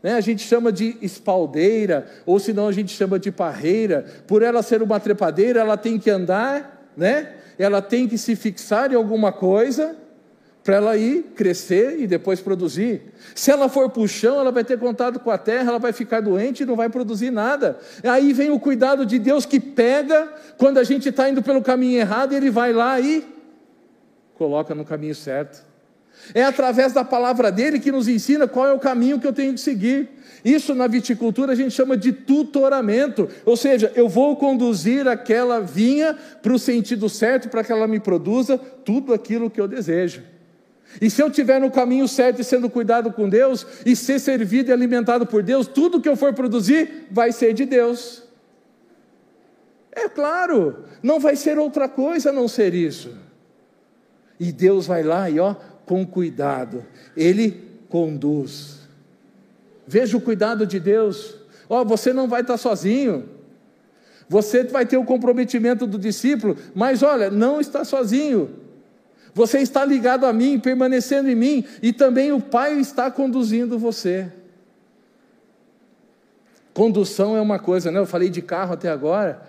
Né? 0.00 0.12
A 0.12 0.20
gente 0.20 0.42
chama 0.46 0.70
de 0.70 0.96
espaldeira, 1.02 2.06
ou 2.24 2.38
senão 2.38 2.68
a 2.68 2.72
gente 2.72 2.94
chama 2.94 3.18
de 3.18 3.32
parreira. 3.32 4.04
Por 4.28 4.40
ela 4.40 4.62
ser 4.62 4.82
uma 4.82 5.00
trepadeira, 5.00 5.60
ela 5.60 5.76
tem 5.76 5.98
que 5.98 6.08
andar 6.08 6.76
né? 6.96 7.34
Ela 7.58 7.82
tem 7.82 8.08
que 8.08 8.16
se 8.16 8.34
fixar 8.34 8.92
em 8.92 8.94
alguma 8.94 9.32
coisa 9.32 9.96
para 10.66 10.78
ela 10.78 10.96
ir 10.96 11.26
crescer 11.36 12.00
e 12.00 12.08
depois 12.08 12.40
produzir. 12.40 13.00
Se 13.36 13.52
ela 13.52 13.68
for 13.68 13.88
para 13.88 14.02
o 14.02 14.08
chão, 14.08 14.40
ela 14.40 14.50
vai 14.50 14.64
ter 14.64 14.76
contato 14.76 15.20
com 15.20 15.30
a 15.30 15.38
terra, 15.38 15.68
ela 15.68 15.78
vai 15.78 15.92
ficar 15.92 16.20
doente 16.20 16.64
e 16.64 16.66
não 16.66 16.74
vai 16.74 16.88
produzir 16.88 17.30
nada. 17.30 17.78
Aí 18.02 18.32
vem 18.32 18.50
o 18.50 18.58
cuidado 18.58 19.06
de 19.06 19.16
Deus 19.16 19.46
que 19.46 19.60
pega 19.60 20.28
quando 20.58 20.78
a 20.78 20.82
gente 20.82 21.08
está 21.08 21.30
indo 21.30 21.40
pelo 21.40 21.62
caminho 21.62 22.00
errado, 22.00 22.32
ele 22.32 22.50
vai 22.50 22.72
lá 22.72 22.98
e 22.98 23.24
coloca 24.34 24.74
no 24.74 24.84
caminho 24.84 25.14
certo. 25.14 25.64
É 26.34 26.42
através 26.42 26.92
da 26.92 27.04
palavra 27.04 27.52
dele 27.52 27.78
que 27.78 27.92
nos 27.92 28.08
ensina 28.08 28.48
qual 28.48 28.66
é 28.66 28.72
o 28.72 28.80
caminho 28.80 29.20
que 29.20 29.26
eu 29.26 29.32
tenho 29.32 29.54
que 29.54 29.60
seguir. 29.60 30.08
Isso 30.44 30.74
na 30.74 30.88
viticultura 30.88 31.52
a 31.52 31.54
gente 31.54 31.70
chama 31.70 31.96
de 31.96 32.10
tutoramento, 32.10 33.28
ou 33.44 33.56
seja, 33.56 33.92
eu 33.94 34.08
vou 34.08 34.34
conduzir 34.34 35.06
aquela 35.06 35.60
vinha 35.60 36.18
para 36.42 36.52
o 36.52 36.58
sentido 36.58 37.08
certo 37.08 37.48
para 37.48 37.62
que 37.62 37.70
ela 37.70 37.86
me 37.86 38.00
produza 38.00 38.58
tudo 38.58 39.14
aquilo 39.14 39.48
que 39.48 39.60
eu 39.60 39.68
desejo. 39.68 40.34
E 41.00 41.10
se 41.10 41.22
eu 41.22 41.28
estiver 41.28 41.60
no 41.60 41.70
caminho 41.70 42.08
certo 42.08 42.40
e 42.40 42.44
sendo 42.44 42.70
cuidado 42.70 43.12
com 43.12 43.28
Deus, 43.28 43.66
e 43.84 43.94
ser 43.94 44.18
servido 44.18 44.70
e 44.70 44.72
alimentado 44.72 45.26
por 45.26 45.42
Deus, 45.42 45.66
tudo 45.66 46.00
que 46.00 46.08
eu 46.08 46.16
for 46.16 46.32
produzir 46.32 47.06
vai 47.10 47.32
ser 47.32 47.52
de 47.52 47.64
Deus. 47.64 48.22
É 49.92 50.08
claro, 50.08 50.84
não 51.02 51.18
vai 51.18 51.36
ser 51.36 51.58
outra 51.58 51.88
coisa 51.88 52.30
a 52.30 52.32
não 52.32 52.48
ser 52.48 52.74
isso. 52.74 53.10
E 54.38 54.52
Deus 54.52 54.86
vai 54.86 55.02
lá 55.02 55.30
e 55.30 55.40
ó, 55.40 55.54
com 55.86 56.04
cuidado, 56.06 56.84
Ele 57.16 57.64
conduz. 57.88 58.80
Veja 59.86 60.16
o 60.16 60.20
cuidado 60.20 60.66
de 60.66 60.78
Deus. 60.80 61.36
Ó, 61.68 61.84
você 61.84 62.12
não 62.12 62.28
vai 62.28 62.42
estar 62.42 62.56
sozinho. 62.56 63.28
Você 64.28 64.64
vai 64.64 64.84
ter 64.84 64.96
o 64.96 65.04
comprometimento 65.04 65.86
do 65.86 65.98
discípulo, 65.98 66.56
mas 66.74 67.02
olha, 67.02 67.30
não 67.30 67.60
está 67.60 67.84
sozinho. 67.84 68.65
Você 69.36 69.58
está 69.58 69.84
ligado 69.84 70.24
a 70.24 70.32
mim, 70.32 70.58
permanecendo 70.58 71.28
em 71.28 71.34
mim, 71.34 71.62
e 71.82 71.92
também 71.92 72.32
o 72.32 72.40
Pai 72.40 72.80
está 72.80 73.10
conduzindo 73.10 73.78
você. 73.78 74.32
Condução 76.72 77.36
é 77.36 77.40
uma 77.42 77.58
coisa, 77.58 77.90
né? 77.90 77.98
Eu 77.98 78.06
falei 78.06 78.30
de 78.30 78.40
carro 78.40 78.72
até 78.72 78.88
agora, 78.88 79.42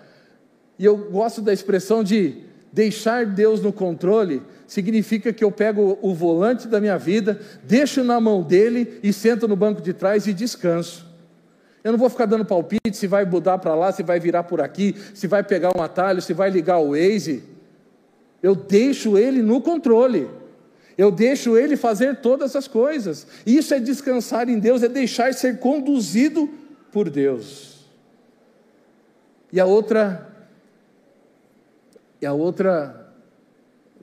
e 0.78 0.84
eu 0.84 0.94
gosto 0.94 1.40
da 1.40 1.54
expressão 1.54 2.04
de 2.04 2.36
deixar 2.70 3.24
Deus 3.24 3.62
no 3.62 3.72
controle, 3.72 4.42
significa 4.66 5.32
que 5.32 5.42
eu 5.42 5.50
pego 5.50 5.98
o 6.02 6.14
volante 6.14 6.68
da 6.68 6.82
minha 6.82 6.98
vida, 6.98 7.40
deixo 7.64 8.04
na 8.04 8.20
mão 8.20 8.42
dele 8.42 9.00
e 9.02 9.10
sento 9.10 9.48
no 9.48 9.56
banco 9.56 9.80
de 9.80 9.94
trás 9.94 10.26
e 10.26 10.34
descanso. 10.34 11.06
Eu 11.82 11.92
não 11.92 11.98
vou 11.98 12.10
ficar 12.10 12.26
dando 12.26 12.44
palpite 12.44 12.94
se 12.94 13.06
vai 13.06 13.24
mudar 13.24 13.56
para 13.56 13.74
lá, 13.74 13.90
se 13.90 14.02
vai 14.02 14.20
virar 14.20 14.42
por 14.42 14.60
aqui, 14.60 14.94
se 15.14 15.26
vai 15.26 15.42
pegar 15.42 15.74
um 15.74 15.80
atalho, 15.80 16.20
se 16.20 16.34
vai 16.34 16.50
ligar 16.50 16.76
o 16.76 16.90
Waze. 16.90 17.47
Eu 18.42 18.54
deixo 18.54 19.18
ele 19.18 19.42
no 19.42 19.60
controle. 19.60 20.28
Eu 20.96 21.10
deixo 21.10 21.56
ele 21.56 21.76
fazer 21.76 22.16
todas 22.16 22.56
as 22.56 22.66
coisas. 22.66 23.26
Isso 23.46 23.72
é 23.72 23.80
descansar 23.80 24.48
em 24.48 24.58
Deus, 24.58 24.82
é 24.82 24.88
deixar 24.88 25.32
ser 25.32 25.58
conduzido 25.58 26.48
por 26.90 27.08
Deus. 27.08 27.86
E 29.52 29.60
a 29.60 29.64
outra 29.64 30.26
e 32.20 32.26
a 32.26 32.32
outra 32.32 33.12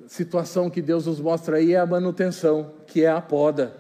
situação 0.08 0.70
que 0.70 0.82
Deus 0.82 1.06
nos 1.06 1.20
mostra 1.20 1.58
aí 1.58 1.74
é 1.74 1.80
a 1.80 1.86
manutenção, 1.86 2.72
que 2.88 3.04
é 3.04 3.10
a 3.10 3.22
poda. 3.22 3.76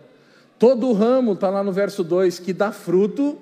Todo 0.59 0.91
ramo, 0.93 1.33
está 1.33 1.49
lá 1.49 1.63
no 1.63 1.71
verso 1.71 2.03
2, 2.03 2.39
que 2.39 2.51
dá 2.51 2.71
fruto, 2.71 3.37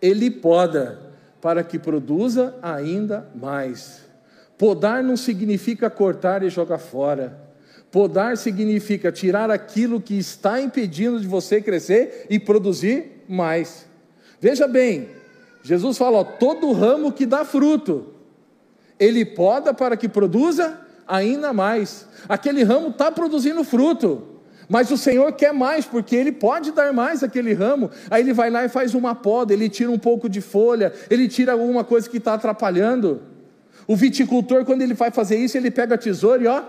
ele 0.00 0.30
poda, 0.30 1.00
para 1.40 1.62
que 1.62 1.78
produza 1.78 2.54
ainda 2.62 3.26
mais. 3.34 4.05
Podar 4.58 5.02
não 5.02 5.16
significa 5.16 5.90
cortar 5.90 6.42
e 6.42 6.48
jogar 6.48 6.78
fora. 6.78 7.38
Podar 7.90 8.36
significa 8.36 9.12
tirar 9.12 9.50
aquilo 9.50 10.00
que 10.00 10.18
está 10.18 10.60
impedindo 10.60 11.20
de 11.20 11.26
você 11.26 11.60
crescer 11.60 12.26
e 12.28 12.38
produzir 12.38 13.24
mais. 13.28 13.86
Veja 14.40 14.66
bem, 14.66 15.08
Jesus 15.62 15.96
fala: 15.96 16.18
ó, 16.18 16.24
todo 16.24 16.72
ramo 16.72 17.12
que 17.12 17.26
dá 17.26 17.44
fruto, 17.44 18.14
ele 18.98 19.24
poda 19.24 19.72
para 19.74 19.96
que 19.96 20.08
produza 20.08 20.80
ainda 21.06 21.52
mais. 21.52 22.06
Aquele 22.28 22.62
ramo 22.62 22.88
está 22.88 23.10
produzindo 23.12 23.62
fruto, 23.62 24.22
mas 24.68 24.90
o 24.90 24.96
Senhor 24.96 25.32
quer 25.32 25.52
mais, 25.52 25.86
porque 25.86 26.16
Ele 26.16 26.32
pode 26.32 26.72
dar 26.72 26.92
mais 26.92 27.22
aquele 27.22 27.52
ramo. 27.52 27.90
Aí 28.10 28.22
Ele 28.22 28.32
vai 28.32 28.50
lá 28.50 28.64
e 28.64 28.68
faz 28.68 28.94
uma 28.94 29.14
poda, 29.14 29.52
Ele 29.52 29.68
tira 29.68 29.90
um 29.90 29.98
pouco 29.98 30.28
de 30.28 30.40
folha, 30.40 30.92
Ele 31.08 31.28
tira 31.28 31.52
alguma 31.52 31.84
coisa 31.84 32.08
que 32.08 32.16
está 32.16 32.34
atrapalhando. 32.34 33.22
O 33.86 33.94
viticultor, 33.94 34.64
quando 34.64 34.82
ele 34.82 34.94
vai 34.94 35.10
fazer 35.10 35.36
isso, 35.36 35.56
ele 35.56 35.70
pega 35.70 35.94
a 35.94 35.98
tesoura 35.98 36.42
e 36.42 36.46
ó, 36.46 36.62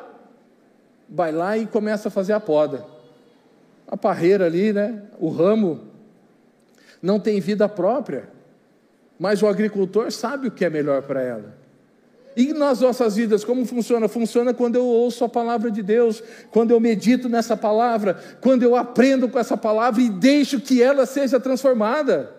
vai 1.09 1.31
lá 1.31 1.57
e 1.57 1.65
começa 1.65 2.09
a 2.09 2.11
fazer 2.11 2.33
a 2.33 2.39
poda. 2.39 2.85
A 3.87 3.97
parreira 3.97 4.45
ali, 4.45 4.71
né? 4.71 5.03
O 5.19 5.29
ramo 5.29 5.81
não 7.01 7.19
tem 7.19 7.39
vida 7.39 7.67
própria, 7.67 8.29
mas 9.17 9.41
o 9.41 9.47
agricultor 9.47 10.11
sabe 10.11 10.47
o 10.47 10.51
que 10.51 10.65
é 10.65 10.69
melhor 10.69 11.01
para 11.03 11.21
ela. 11.21 11.57
E 12.35 12.53
nas 12.53 12.81
nossas 12.81 13.15
vidas, 13.15 13.43
como 13.43 13.65
funciona? 13.65 14.07
Funciona 14.07 14.53
quando 14.53 14.75
eu 14.75 14.85
ouço 14.85 15.23
a 15.23 15.29
palavra 15.29 15.71
de 15.71 15.81
Deus, 15.81 16.21
quando 16.51 16.69
eu 16.69 16.79
medito 16.79 17.27
nessa 17.27 17.57
palavra, 17.57 18.19
quando 18.41 18.61
eu 18.61 18.75
aprendo 18.75 19.27
com 19.27 19.39
essa 19.39 19.57
palavra 19.57 19.99
e 20.03 20.07
deixo 20.07 20.59
que 20.59 20.83
ela 20.83 21.07
seja 21.07 21.39
transformada. 21.39 22.31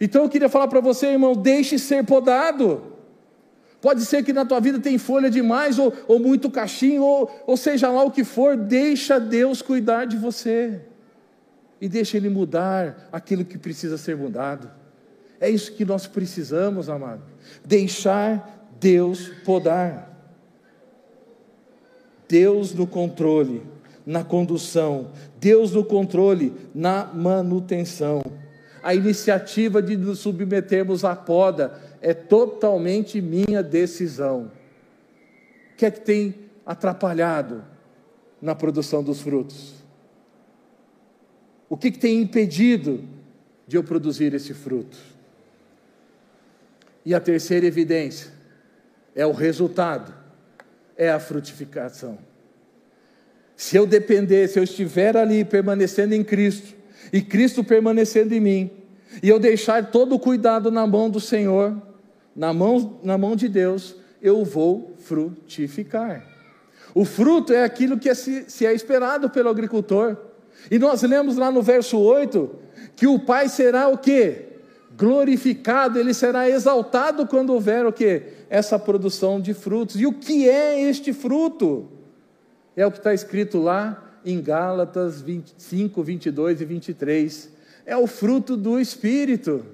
Então 0.00 0.22
eu 0.22 0.28
queria 0.28 0.48
falar 0.48 0.68
para 0.68 0.80
você, 0.80 1.08
irmão, 1.08 1.34
deixe 1.34 1.80
ser 1.80 2.04
podado. 2.04 2.89
Pode 3.80 4.04
ser 4.04 4.22
que 4.22 4.32
na 4.32 4.44
tua 4.44 4.60
vida 4.60 4.78
tem 4.78 4.98
folha 4.98 5.30
demais, 5.30 5.78
ou, 5.78 5.92
ou 6.06 6.18
muito 6.18 6.50
cachinho, 6.50 7.02
ou, 7.02 7.30
ou 7.46 7.56
seja 7.56 7.90
lá 7.90 8.04
o 8.04 8.10
que 8.10 8.24
for, 8.24 8.56
deixa 8.56 9.18
Deus 9.18 9.62
cuidar 9.62 10.04
de 10.04 10.16
você. 10.16 10.80
E 11.80 11.88
deixa 11.88 12.18
Ele 12.18 12.28
mudar 12.28 13.08
aquilo 13.10 13.44
que 13.44 13.56
precisa 13.56 13.96
ser 13.96 14.16
mudado. 14.16 14.70
É 15.40 15.48
isso 15.48 15.72
que 15.72 15.84
nós 15.84 16.06
precisamos, 16.06 16.90
amado. 16.90 17.22
Deixar 17.64 18.68
Deus 18.78 19.28
podar. 19.44 20.10
Deus 22.28 22.72
no 22.72 22.86
controle, 22.86 23.62
na 24.06 24.22
condução, 24.22 25.10
Deus 25.40 25.72
no 25.72 25.84
controle, 25.84 26.52
na 26.72 27.06
manutenção. 27.06 28.22
A 28.82 28.94
iniciativa 28.94 29.82
de 29.82 29.96
nos 29.96 30.20
submetermos 30.20 31.04
à 31.04 31.16
poda 31.16 31.89
é 32.00 32.14
totalmente 32.14 33.20
minha 33.20 33.62
decisão. 33.62 34.50
O 35.72 35.76
que 35.76 35.86
é 35.86 35.90
que 35.90 36.00
tem 36.00 36.34
atrapalhado 36.64 37.64
na 38.40 38.54
produção 38.54 39.02
dos 39.02 39.20
frutos? 39.20 39.74
O 41.68 41.76
que, 41.76 41.90
que 41.90 41.98
tem 41.98 42.20
impedido 42.20 43.04
de 43.66 43.76
eu 43.76 43.84
produzir 43.84 44.34
esse 44.34 44.52
fruto? 44.52 44.98
E 47.04 47.14
a 47.14 47.20
terceira 47.20 47.66
evidência 47.66 48.30
é 49.14 49.24
o 49.24 49.32
resultado, 49.32 50.12
é 50.96 51.10
a 51.10 51.20
frutificação. 51.20 52.18
Se 53.56 53.76
eu 53.76 53.86
depender, 53.86 54.48
se 54.48 54.58
eu 54.58 54.64
estiver 54.64 55.16
ali 55.16 55.44
permanecendo 55.44 56.14
em 56.14 56.24
Cristo, 56.24 56.74
e 57.12 57.20
Cristo 57.22 57.62
permanecendo 57.62 58.34
em 58.34 58.40
mim, 58.40 58.70
e 59.22 59.28
eu 59.28 59.38
deixar 59.38 59.90
todo 59.90 60.14
o 60.14 60.18
cuidado 60.18 60.70
na 60.70 60.86
mão 60.86 61.10
do 61.10 61.20
Senhor, 61.20 61.89
na 62.40 62.54
mão, 62.54 62.98
na 63.02 63.18
mão 63.18 63.36
de 63.36 63.48
Deus, 63.50 63.94
eu 64.22 64.46
vou 64.46 64.94
frutificar. 64.96 66.26
O 66.94 67.04
fruto 67.04 67.52
é 67.52 67.62
aquilo 67.62 67.98
que 67.98 68.08
é, 68.08 68.14
se, 68.14 68.46
se 68.48 68.64
é 68.64 68.72
esperado 68.72 69.28
pelo 69.28 69.50
agricultor. 69.50 70.16
E 70.70 70.78
nós 70.78 71.02
lemos 71.02 71.36
lá 71.36 71.50
no 71.50 71.60
verso 71.60 71.98
8 71.98 72.50
que 72.96 73.06
o 73.06 73.18
Pai 73.18 73.50
será 73.50 73.88
o 73.88 73.98
que? 73.98 74.46
Glorificado, 74.96 75.98
ele 75.98 76.14
será 76.14 76.48
exaltado 76.48 77.26
quando 77.26 77.52
houver 77.52 77.84
o 77.84 77.92
que? 77.92 78.22
essa 78.48 78.78
produção 78.78 79.38
de 79.38 79.52
frutos. 79.52 80.00
E 80.00 80.06
o 80.06 80.12
que 80.14 80.48
é 80.48 80.80
este 80.88 81.12
fruto? 81.12 81.88
É 82.74 82.86
o 82.86 82.90
que 82.90 82.96
está 82.96 83.12
escrito 83.12 83.58
lá 83.58 84.18
em 84.24 84.40
Gálatas 84.40 85.20
25, 85.20 86.02
22 86.02 86.62
e 86.62 86.64
23. 86.64 87.50
É 87.84 87.96
o 87.98 88.06
fruto 88.06 88.56
do 88.56 88.80
Espírito. 88.80 89.64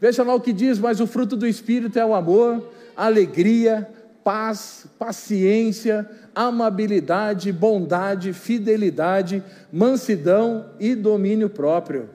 Veja 0.00 0.22
lá 0.22 0.34
o 0.34 0.40
que 0.40 0.52
diz, 0.52 0.78
mas 0.78 1.00
o 1.00 1.06
fruto 1.06 1.36
do 1.36 1.46
Espírito 1.46 1.98
é 1.98 2.04
o 2.04 2.14
amor, 2.14 2.70
alegria, 2.96 3.88
paz, 4.24 4.86
paciência, 4.98 6.08
amabilidade, 6.34 7.52
bondade, 7.52 8.32
fidelidade, 8.32 9.42
mansidão 9.72 10.70
e 10.78 10.94
domínio 10.94 11.50
próprio. 11.50 12.08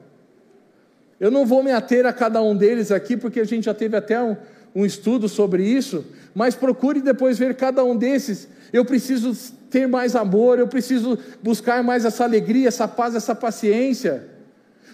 Eu 1.19 1.29
não 1.29 1.45
vou 1.45 1.63
me 1.63 1.71
ater 1.71 2.05
a 2.05 2.13
cada 2.13 2.41
um 2.41 2.55
deles 2.55 2.91
aqui, 2.91 3.15
porque 3.15 3.39
a 3.39 3.45
gente 3.45 3.65
já 3.65 3.73
teve 3.73 3.95
até 3.95 4.21
um, 4.21 4.35
um 4.75 4.85
estudo 4.85 5.29
sobre 5.29 5.63
isso, 5.63 6.05
mas 6.33 6.55
procure 6.55 7.01
depois 7.01 7.37
ver 7.37 7.55
cada 7.55 7.83
um 7.83 7.95
desses. 7.95 8.47
Eu 8.73 8.83
preciso 8.83 9.33
ter 9.69 9.87
mais 9.87 10.15
amor, 10.15 10.59
eu 10.59 10.67
preciso 10.67 11.17
buscar 11.41 11.83
mais 11.83 12.03
essa 12.03 12.23
alegria, 12.23 12.67
essa 12.67 12.87
paz, 12.87 13.15
essa 13.15 13.33
paciência. 13.33 14.34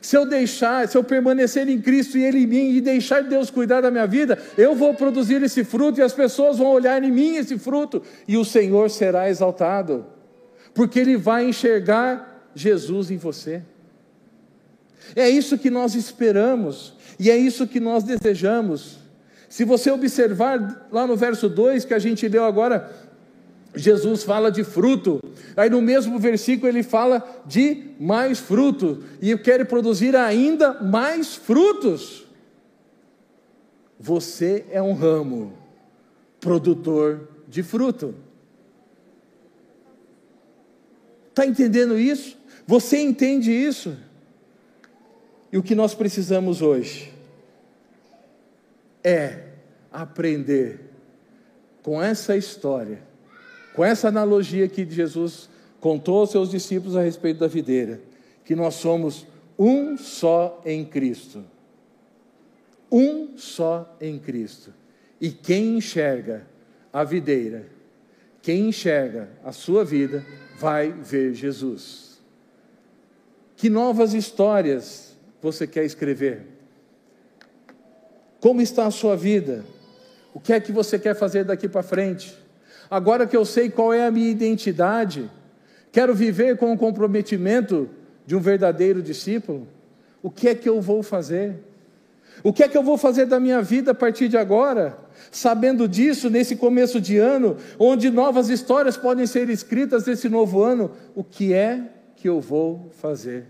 Se 0.01 0.17
eu 0.17 0.25
deixar, 0.25 0.87
se 0.87 0.97
eu 0.97 1.03
permanecer 1.03 1.69
em 1.69 1.79
Cristo 1.79 2.17
e 2.17 2.23
Ele 2.23 2.39
em 2.39 2.47
mim 2.47 2.71
e 2.71 2.81
deixar 2.81 3.21
Deus 3.21 3.51
cuidar 3.51 3.81
da 3.81 3.91
minha 3.91 4.07
vida, 4.07 4.37
eu 4.57 4.75
vou 4.75 4.95
produzir 4.95 5.43
esse 5.43 5.63
fruto 5.63 5.99
e 5.99 6.03
as 6.03 6.11
pessoas 6.11 6.57
vão 6.57 6.71
olhar 6.71 7.03
em 7.03 7.11
mim 7.11 7.35
esse 7.35 7.57
fruto 7.59 8.01
e 8.27 8.35
o 8.35 8.43
Senhor 8.43 8.89
será 8.89 9.29
exaltado, 9.29 10.07
porque 10.73 10.99
Ele 10.99 11.15
vai 11.15 11.47
enxergar 11.47 12.49
Jesus 12.55 13.11
em 13.11 13.17
você. 13.17 13.61
É 15.15 15.29
isso 15.29 15.57
que 15.57 15.69
nós 15.69 15.93
esperamos 15.93 16.95
e 17.19 17.29
é 17.29 17.37
isso 17.37 17.67
que 17.67 17.79
nós 17.79 18.03
desejamos. 18.03 18.97
Se 19.47 19.63
você 19.63 19.91
observar 19.91 20.87
lá 20.91 21.05
no 21.05 21.15
verso 21.15 21.47
2 21.47 21.85
que 21.85 21.93
a 21.93 21.99
gente 21.99 22.27
leu 22.27 22.43
agora, 22.43 22.89
Jesus 23.75 24.23
fala 24.23 24.51
de 24.51 24.63
fruto, 24.63 25.21
aí 25.55 25.69
no 25.69 25.81
mesmo 25.81 26.19
versículo 26.19 26.67
ele 26.67 26.83
fala 26.83 27.23
de 27.45 27.91
mais 27.99 28.39
fruto, 28.39 29.03
e 29.21 29.37
quer 29.37 29.65
produzir 29.65 30.15
ainda 30.15 30.81
mais 30.81 31.35
frutos. 31.35 32.27
Você 33.99 34.65
é 34.71 34.81
um 34.81 34.93
ramo 34.93 35.53
produtor 36.39 37.29
de 37.47 37.63
fruto. 37.63 38.15
Está 41.29 41.45
entendendo 41.45 41.97
isso? 41.97 42.37
Você 42.67 42.99
entende 42.99 43.51
isso? 43.51 43.95
E 45.51 45.57
o 45.57 45.63
que 45.63 45.75
nós 45.75 45.93
precisamos 45.93 46.61
hoje 46.61 47.13
é 49.03 49.47
aprender 49.91 50.79
com 51.83 52.01
essa 52.01 52.37
história, 52.37 53.01
com 53.73 53.83
essa 53.83 54.07
analogia 54.07 54.67
que 54.67 54.89
Jesus 54.89 55.49
contou 55.79 56.19
aos 56.19 56.31
seus 56.31 56.49
discípulos 56.49 56.95
a 56.95 57.01
respeito 57.01 57.39
da 57.39 57.47
videira, 57.47 57.99
que 58.45 58.55
nós 58.55 58.75
somos 58.75 59.25
um 59.57 59.97
só 59.97 60.61
em 60.65 60.83
Cristo. 60.85 61.43
Um 62.91 63.37
só 63.37 63.95
em 64.01 64.19
Cristo. 64.19 64.73
E 65.19 65.29
quem 65.29 65.77
enxerga 65.77 66.45
a 66.91 67.03
videira, 67.03 67.67
quem 68.41 68.69
enxerga 68.69 69.29
a 69.43 69.51
sua 69.51 69.85
vida, 69.85 70.25
vai 70.59 70.91
ver 70.91 71.33
Jesus. 71.33 72.19
Que 73.55 73.69
novas 73.69 74.13
histórias 74.13 75.15
você 75.41 75.65
quer 75.65 75.85
escrever? 75.85 76.47
Como 78.39 78.61
está 78.61 78.87
a 78.87 78.91
sua 78.91 79.15
vida? 79.15 79.63
O 80.33 80.39
que 80.39 80.51
é 80.51 80.59
que 80.59 80.71
você 80.71 80.97
quer 80.97 81.15
fazer 81.15 81.45
daqui 81.45 81.69
para 81.69 81.83
frente? 81.83 82.40
Agora 82.91 83.25
que 83.25 83.37
eu 83.37 83.45
sei 83.45 83.69
qual 83.69 83.93
é 83.93 84.05
a 84.05 84.11
minha 84.11 84.29
identidade, 84.29 85.31
quero 85.93 86.13
viver 86.13 86.57
com 86.57 86.73
o 86.73 86.77
comprometimento 86.77 87.89
de 88.25 88.35
um 88.35 88.41
verdadeiro 88.41 89.01
discípulo. 89.01 89.65
O 90.21 90.29
que 90.29 90.49
é 90.49 90.53
que 90.53 90.67
eu 90.67 90.81
vou 90.81 91.01
fazer? 91.01 91.55
O 92.43 92.51
que 92.51 92.63
é 92.63 92.67
que 92.67 92.77
eu 92.77 92.83
vou 92.83 92.97
fazer 92.97 93.25
da 93.27 93.39
minha 93.39 93.61
vida 93.61 93.91
a 93.91 93.95
partir 93.95 94.27
de 94.27 94.35
agora? 94.35 94.97
Sabendo 95.31 95.87
disso, 95.87 96.29
nesse 96.29 96.57
começo 96.57 96.99
de 96.99 97.17
ano, 97.17 97.55
onde 97.79 98.09
novas 98.09 98.49
histórias 98.49 98.97
podem 98.97 99.25
ser 99.25 99.49
escritas 99.49 100.05
nesse 100.05 100.27
novo 100.27 100.61
ano, 100.61 100.91
o 101.15 101.23
que 101.23 101.53
é 101.53 101.81
que 102.17 102.27
eu 102.27 102.41
vou 102.41 102.89
fazer? 102.99 103.45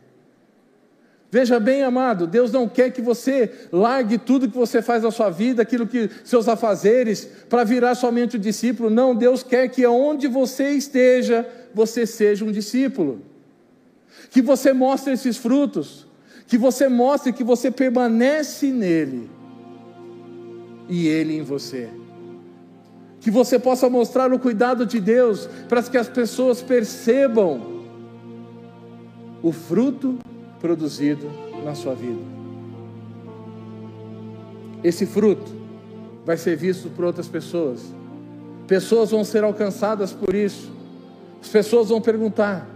Veja 1.32 1.62
bem, 1.62 1.82
amado, 1.82 2.28
Deus 2.28 2.52
não 2.52 2.68
quer 2.68 2.92
que 2.92 3.02
você 3.02 3.50
largue 3.72 4.18
tudo 4.18 4.50
que 4.50 4.58
você 4.58 4.82
faz 4.82 5.02
na 5.02 5.12
sua 5.12 5.30
vida, 5.30 5.62
aquilo 5.62 5.88
que 5.88 6.10
seus 6.26 6.46
afazeres, 6.50 7.26
para 7.50 7.64
virar 7.64 7.96
somente 7.96 8.36
um 8.36 8.40
discípulo. 8.40 8.90
Não, 8.90 9.16
Deus 9.16 9.42
quer 9.42 9.70
que 9.70 9.88
onde 9.88 10.28
você 10.28 10.72
esteja, 10.72 11.48
você 11.74 12.06
seja 12.06 12.44
um 12.44 12.52
discípulo. 12.52 13.22
Que 14.30 14.42
você 14.42 14.74
mostre 14.74 15.14
esses 15.14 15.38
frutos, 15.38 16.06
que 16.48 16.58
você 16.58 16.90
mostre 16.90 17.32
que 17.32 17.46
você 17.46 17.72
permanece 17.72 18.68
nele 18.68 19.30
e 20.90 21.08
ele 21.08 21.38
em 21.38 21.44
você. 21.44 21.90
Que 23.22 23.32
você 23.32 23.58
possa 23.58 23.90
mostrar 23.90 24.34
o 24.34 24.40
cuidado 24.40 24.86
de 24.86 25.00
Deus 25.00 25.48
para 25.70 25.82
que 25.82 25.98
as 25.98 26.10
pessoas 26.10 26.62
percebam 26.62 27.86
o 29.42 29.54
fruto 29.54 30.20
produzido 30.62 31.28
na 31.66 31.74
sua 31.74 31.96
vida. 31.96 32.22
Esse 34.84 35.06
fruto 35.06 35.52
vai 36.26 36.38
ser 36.38 36.56
visto 36.56 36.90
por 36.90 37.06
outras 37.06 37.28
pessoas. 37.28 37.82
Pessoas 38.68 39.12
vão 39.12 39.24
ser 39.24 39.44
alcançadas 39.44 40.14
por 40.14 40.34
isso. 40.34 40.72
As 41.42 41.50
pessoas 41.50 41.90
vão 41.90 42.00
perguntar: 42.00 42.68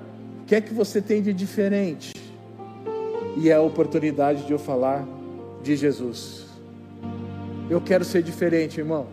o 0.41 0.45
que 0.45 0.55
é 0.55 0.61
que 0.61 0.73
você 0.73 1.01
tem 1.01 1.21
de 1.21 1.31
diferente? 1.31 2.13
E 3.37 3.49
é 3.49 3.53
a 3.53 3.61
oportunidade 3.61 4.45
de 4.45 4.51
eu 4.51 4.59
falar 4.59 5.05
de 5.61 5.75
Jesus. 5.75 6.45
Eu 7.69 7.81
quero 7.81 8.03
ser 8.03 8.21
diferente, 8.21 8.79
irmão. 8.79 9.07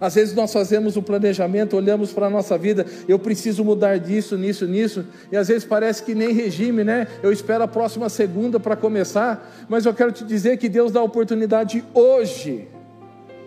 Às 0.00 0.14
vezes 0.14 0.34
nós 0.34 0.50
fazemos 0.50 0.96
o 0.96 1.00
um 1.00 1.02
planejamento, 1.02 1.76
olhamos 1.76 2.10
para 2.12 2.26
a 2.26 2.30
nossa 2.30 2.56
vida, 2.56 2.86
eu 3.06 3.18
preciso 3.18 3.62
mudar 3.62 3.98
disso, 3.98 4.38
nisso, 4.38 4.66
nisso, 4.66 5.04
e 5.30 5.36
às 5.36 5.48
vezes 5.48 5.64
parece 5.64 6.02
que 6.02 6.14
nem 6.14 6.32
regime, 6.32 6.82
né? 6.82 7.06
Eu 7.22 7.30
espero 7.30 7.64
a 7.64 7.68
próxima 7.68 8.08
segunda 8.08 8.58
para 8.58 8.74
começar, 8.74 9.66
mas 9.68 9.84
eu 9.84 9.92
quero 9.92 10.10
te 10.10 10.24
dizer 10.24 10.56
que 10.56 10.70
Deus 10.70 10.90
dá 10.90 11.00
a 11.00 11.02
oportunidade 11.02 11.84
hoje 11.92 12.66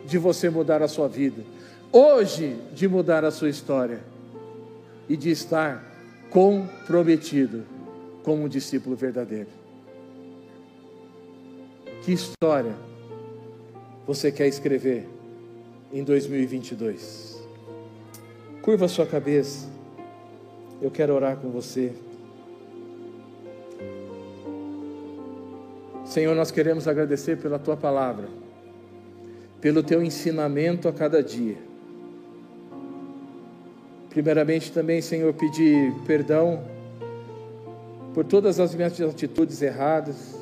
de 0.06 0.18
você 0.20 0.48
mudar 0.50 0.84
a 0.84 0.88
sua 0.88 1.08
vida, 1.08 1.42
hoje 1.92 2.56
de 2.74 2.88
mudar 2.88 3.26
a 3.26 3.32
sua 3.32 3.50
história 3.50 4.00
e 5.10 5.18
de 5.18 5.32
estar 5.32 5.84
comprometido 6.30 7.64
como 8.22 8.44
um 8.44 8.48
discípulo 8.48 8.96
verdadeiro. 8.96 9.50
Que 12.04 12.12
história 12.12 12.76
você 14.06 14.32
quer 14.32 14.48
escrever? 14.48 15.13
Em 15.94 16.04
2022. 16.04 17.40
Curva 18.64 18.88
sua 18.88 19.06
cabeça. 19.06 19.70
Eu 20.82 20.90
quero 20.90 21.14
orar 21.14 21.38
com 21.38 21.50
você. 21.52 21.94
Senhor, 26.04 26.36
nós 26.36 26.50
queremos 26.50 26.88
agradecer 26.88 27.38
pela 27.38 27.60
tua 27.60 27.78
palavra, 27.78 28.28
pelo 29.62 29.84
teu 29.84 30.04
ensinamento 30.04 30.88
a 30.88 30.94
cada 30.94 31.22
dia. 31.22 31.58
Primeiramente, 34.10 34.72
também, 34.72 35.02
Senhor, 35.02 35.34
pedir 35.34 35.94
perdão 36.06 36.64
por 38.14 38.26
todas 38.26 38.60
as 38.60 38.76
minhas 38.76 39.00
atitudes 39.00 39.62
erradas, 39.62 40.36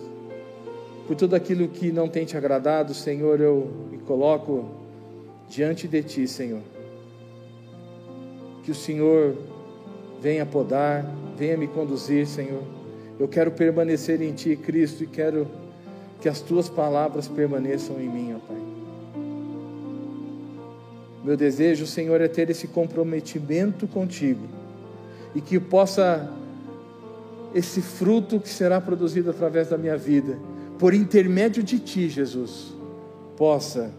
por 1.07 1.15
tudo 1.15 1.35
aquilo 1.35 1.67
que 1.67 1.91
não 1.91 2.09
tem 2.09 2.25
te 2.25 2.35
agradado, 2.35 2.93
Senhor, 2.93 3.39
eu 3.39 3.69
me 3.89 3.97
coloco 3.99 4.80
diante 5.51 5.85
de 5.85 6.01
Ti, 6.01 6.27
Senhor. 6.27 6.61
Que 8.63 8.71
o 8.71 8.75
Senhor 8.75 9.35
venha 10.21 10.45
podar, 10.45 11.05
venha 11.37 11.57
me 11.57 11.67
conduzir, 11.67 12.25
Senhor. 12.25 12.63
Eu 13.19 13.27
quero 13.27 13.51
permanecer 13.51 14.21
em 14.21 14.31
Ti, 14.31 14.55
Cristo, 14.55 15.03
e 15.03 15.07
quero 15.07 15.45
que 16.21 16.29
as 16.29 16.39
Tuas 16.39 16.69
palavras 16.69 17.27
permaneçam 17.27 17.99
em 17.99 18.07
mim, 18.07 18.33
ó 18.33 18.39
Pai. 18.39 18.61
Meu 21.21 21.35
desejo, 21.35 21.85
Senhor, 21.85 22.21
é 22.21 22.29
ter 22.29 22.49
esse 22.49 22.67
comprometimento 22.67 23.85
contigo 23.87 24.47
e 25.35 25.41
que 25.41 25.59
possa 25.59 26.31
esse 27.53 27.81
fruto 27.81 28.39
que 28.39 28.49
será 28.49 28.79
produzido 28.79 29.29
através 29.29 29.67
da 29.67 29.77
minha 29.77 29.97
vida, 29.97 30.39
por 30.79 30.93
intermédio 30.93 31.61
de 31.61 31.77
Ti, 31.77 32.07
Jesus, 32.07 32.73
possa 33.35 33.91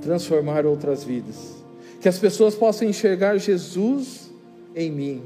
transformar 0.00 0.66
outras 0.66 1.04
vidas. 1.04 1.54
Que 2.00 2.08
as 2.08 2.18
pessoas 2.18 2.54
possam 2.54 2.88
enxergar 2.88 3.38
Jesus 3.38 4.30
em 4.74 4.90
mim, 4.90 5.22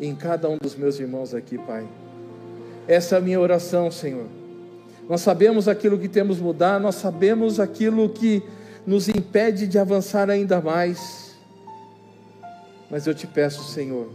em 0.00 0.14
cada 0.14 0.48
um 0.48 0.58
dos 0.58 0.74
meus 0.74 0.98
irmãos 0.98 1.34
aqui, 1.34 1.56
Pai. 1.58 1.86
Essa 2.86 3.16
é 3.16 3.18
a 3.18 3.20
minha 3.20 3.40
oração, 3.40 3.90
Senhor. 3.90 4.26
Nós 5.08 5.20
sabemos 5.20 5.68
aquilo 5.68 5.98
que 5.98 6.08
temos 6.08 6.38
mudar, 6.38 6.78
nós 6.78 6.96
sabemos 6.96 7.58
aquilo 7.58 8.08
que 8.08 8.42
nos 8.86 9.08
impede 9.08 9.66
de 9.66 9.78
avançar 9.78 10.28
ainda 10.28 10.60
mais. 10.60 11.34
Mas 12.90 13.06
eu 13.06 13.14
te 13.14 13.26
peço, 13.26 13.64
Senhor, 13.64 14.10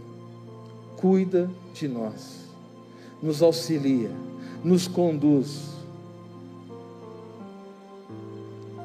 cuida 0.96 1.50
de 1.72 1.88
nós, 1.88 2.48
nos 3.22 3.42
auxilia, 3.42 4.10
nos 4.62 4.86
conduz 4.86 5.73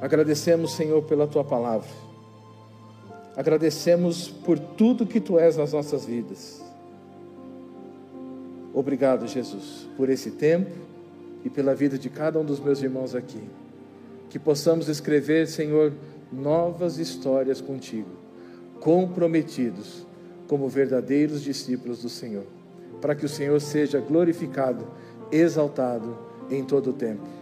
Agradecemos, 0.01 0.73
Senhor, 0.73 1.03
pela 1.03 1.27
tua 1.27 1.43
palavra. 1.43 1.89
Agradecemos 3.35 4.29
por 4.29 4.57
tudo 4.57 5.05
que 5.05 5.19
tu 5.19 5.37
és 5.39 5.57
nas 5.57 5.73
nossas 5.73 6.05
vidas. 6.05 6.61
Obrigado, 8.73 9.27
Jesus, 9.27 9.87
por 9.97 10.09
esse 10.09 10.31
tempo 10.31 10.71
e 11.43 11.49
pela 11.49 11.73
vida 11.73 11.97
de 11.97 12.09
cada 12.09 12.39
um 12.39 12.45
dos 12.45 12.59
meus 12.59 12.81
irmãos 12.81 13.15
aqui. 13.15 13.41
Que 14.29 14.37
possamos 14.37 14.87
escrever, 14.87 15.47
Senhor, 15.47 15.93
novas 16.31 16.97
histórias 16.97 17.61
contigo, 17.61 18.09
comprometidos 18.79 20.05
como 20.47 20.67
verdadeiros 20.67 21.41
discípulos 21.41 22.01
do 22.01 22.09
Senhor, 22.09 22.45
para 23.01 23.15
que 23.15 23.25
o 23.25 23.29
Senhor 23.29 23.59
seja 23.59 23.99
glorificado, 23.99 24.87
exaltado 25.31 26.17
em 26.49 26.63
todo 26.63 26.91
o 26.91 26.93
tempo. 26.93 27.38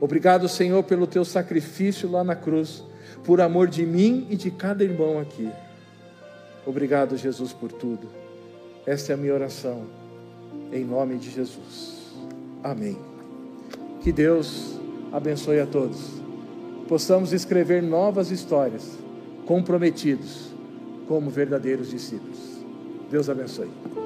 Obrigado, 0.00 0.48
Senhor, 0.48 0.82
pelo 0.82 1.06
teu 1.06 1.24
sacrifício 1.24 2.10
lá 2.10 2.24
na 2.24 2.34
cruz, 2.34 2.82
por 3.22 3.40
amor 3.40 3.68
de 3.68 3.84
mim 3.84 4.26
e 4.30 4.36
de 4.36 4.50
cada 4.50 4.82
irmão 4.82 5.18
aqui. 5.18 5.50
Obrigado, 6.66 7.16
Jesus, 7.16 7.52
por 7.52 7.70
tudo. 7.70 8.08
Esta 8.86 9.12
é 9.12 9.14
a 9.14 9.18
minha 9.18 9.34
oração, 9.34 9.84
em 10.72 10.84
nome 10.84 11.18
de 11.18 11.30
Jesus. 11.30 12.14
Amém. 12.62 12.98
Que 14.00 14.10
Deus 14.10 14.78
abençoe 15.12 15.60
a 15.60 15.66
todos. 15.66 15.98
Possamos 16.88 17.32
escrever 17.32 17.82
novas 17.82 18.30
histórias, 18.30 18.98
comprometidos 19.44 20.50
como 21.06 21.28
verdadeiros 21.28 21.90
discípulos. 21.90 22.38
Deus 23.10 23.28
abençoe. 23.28 23.99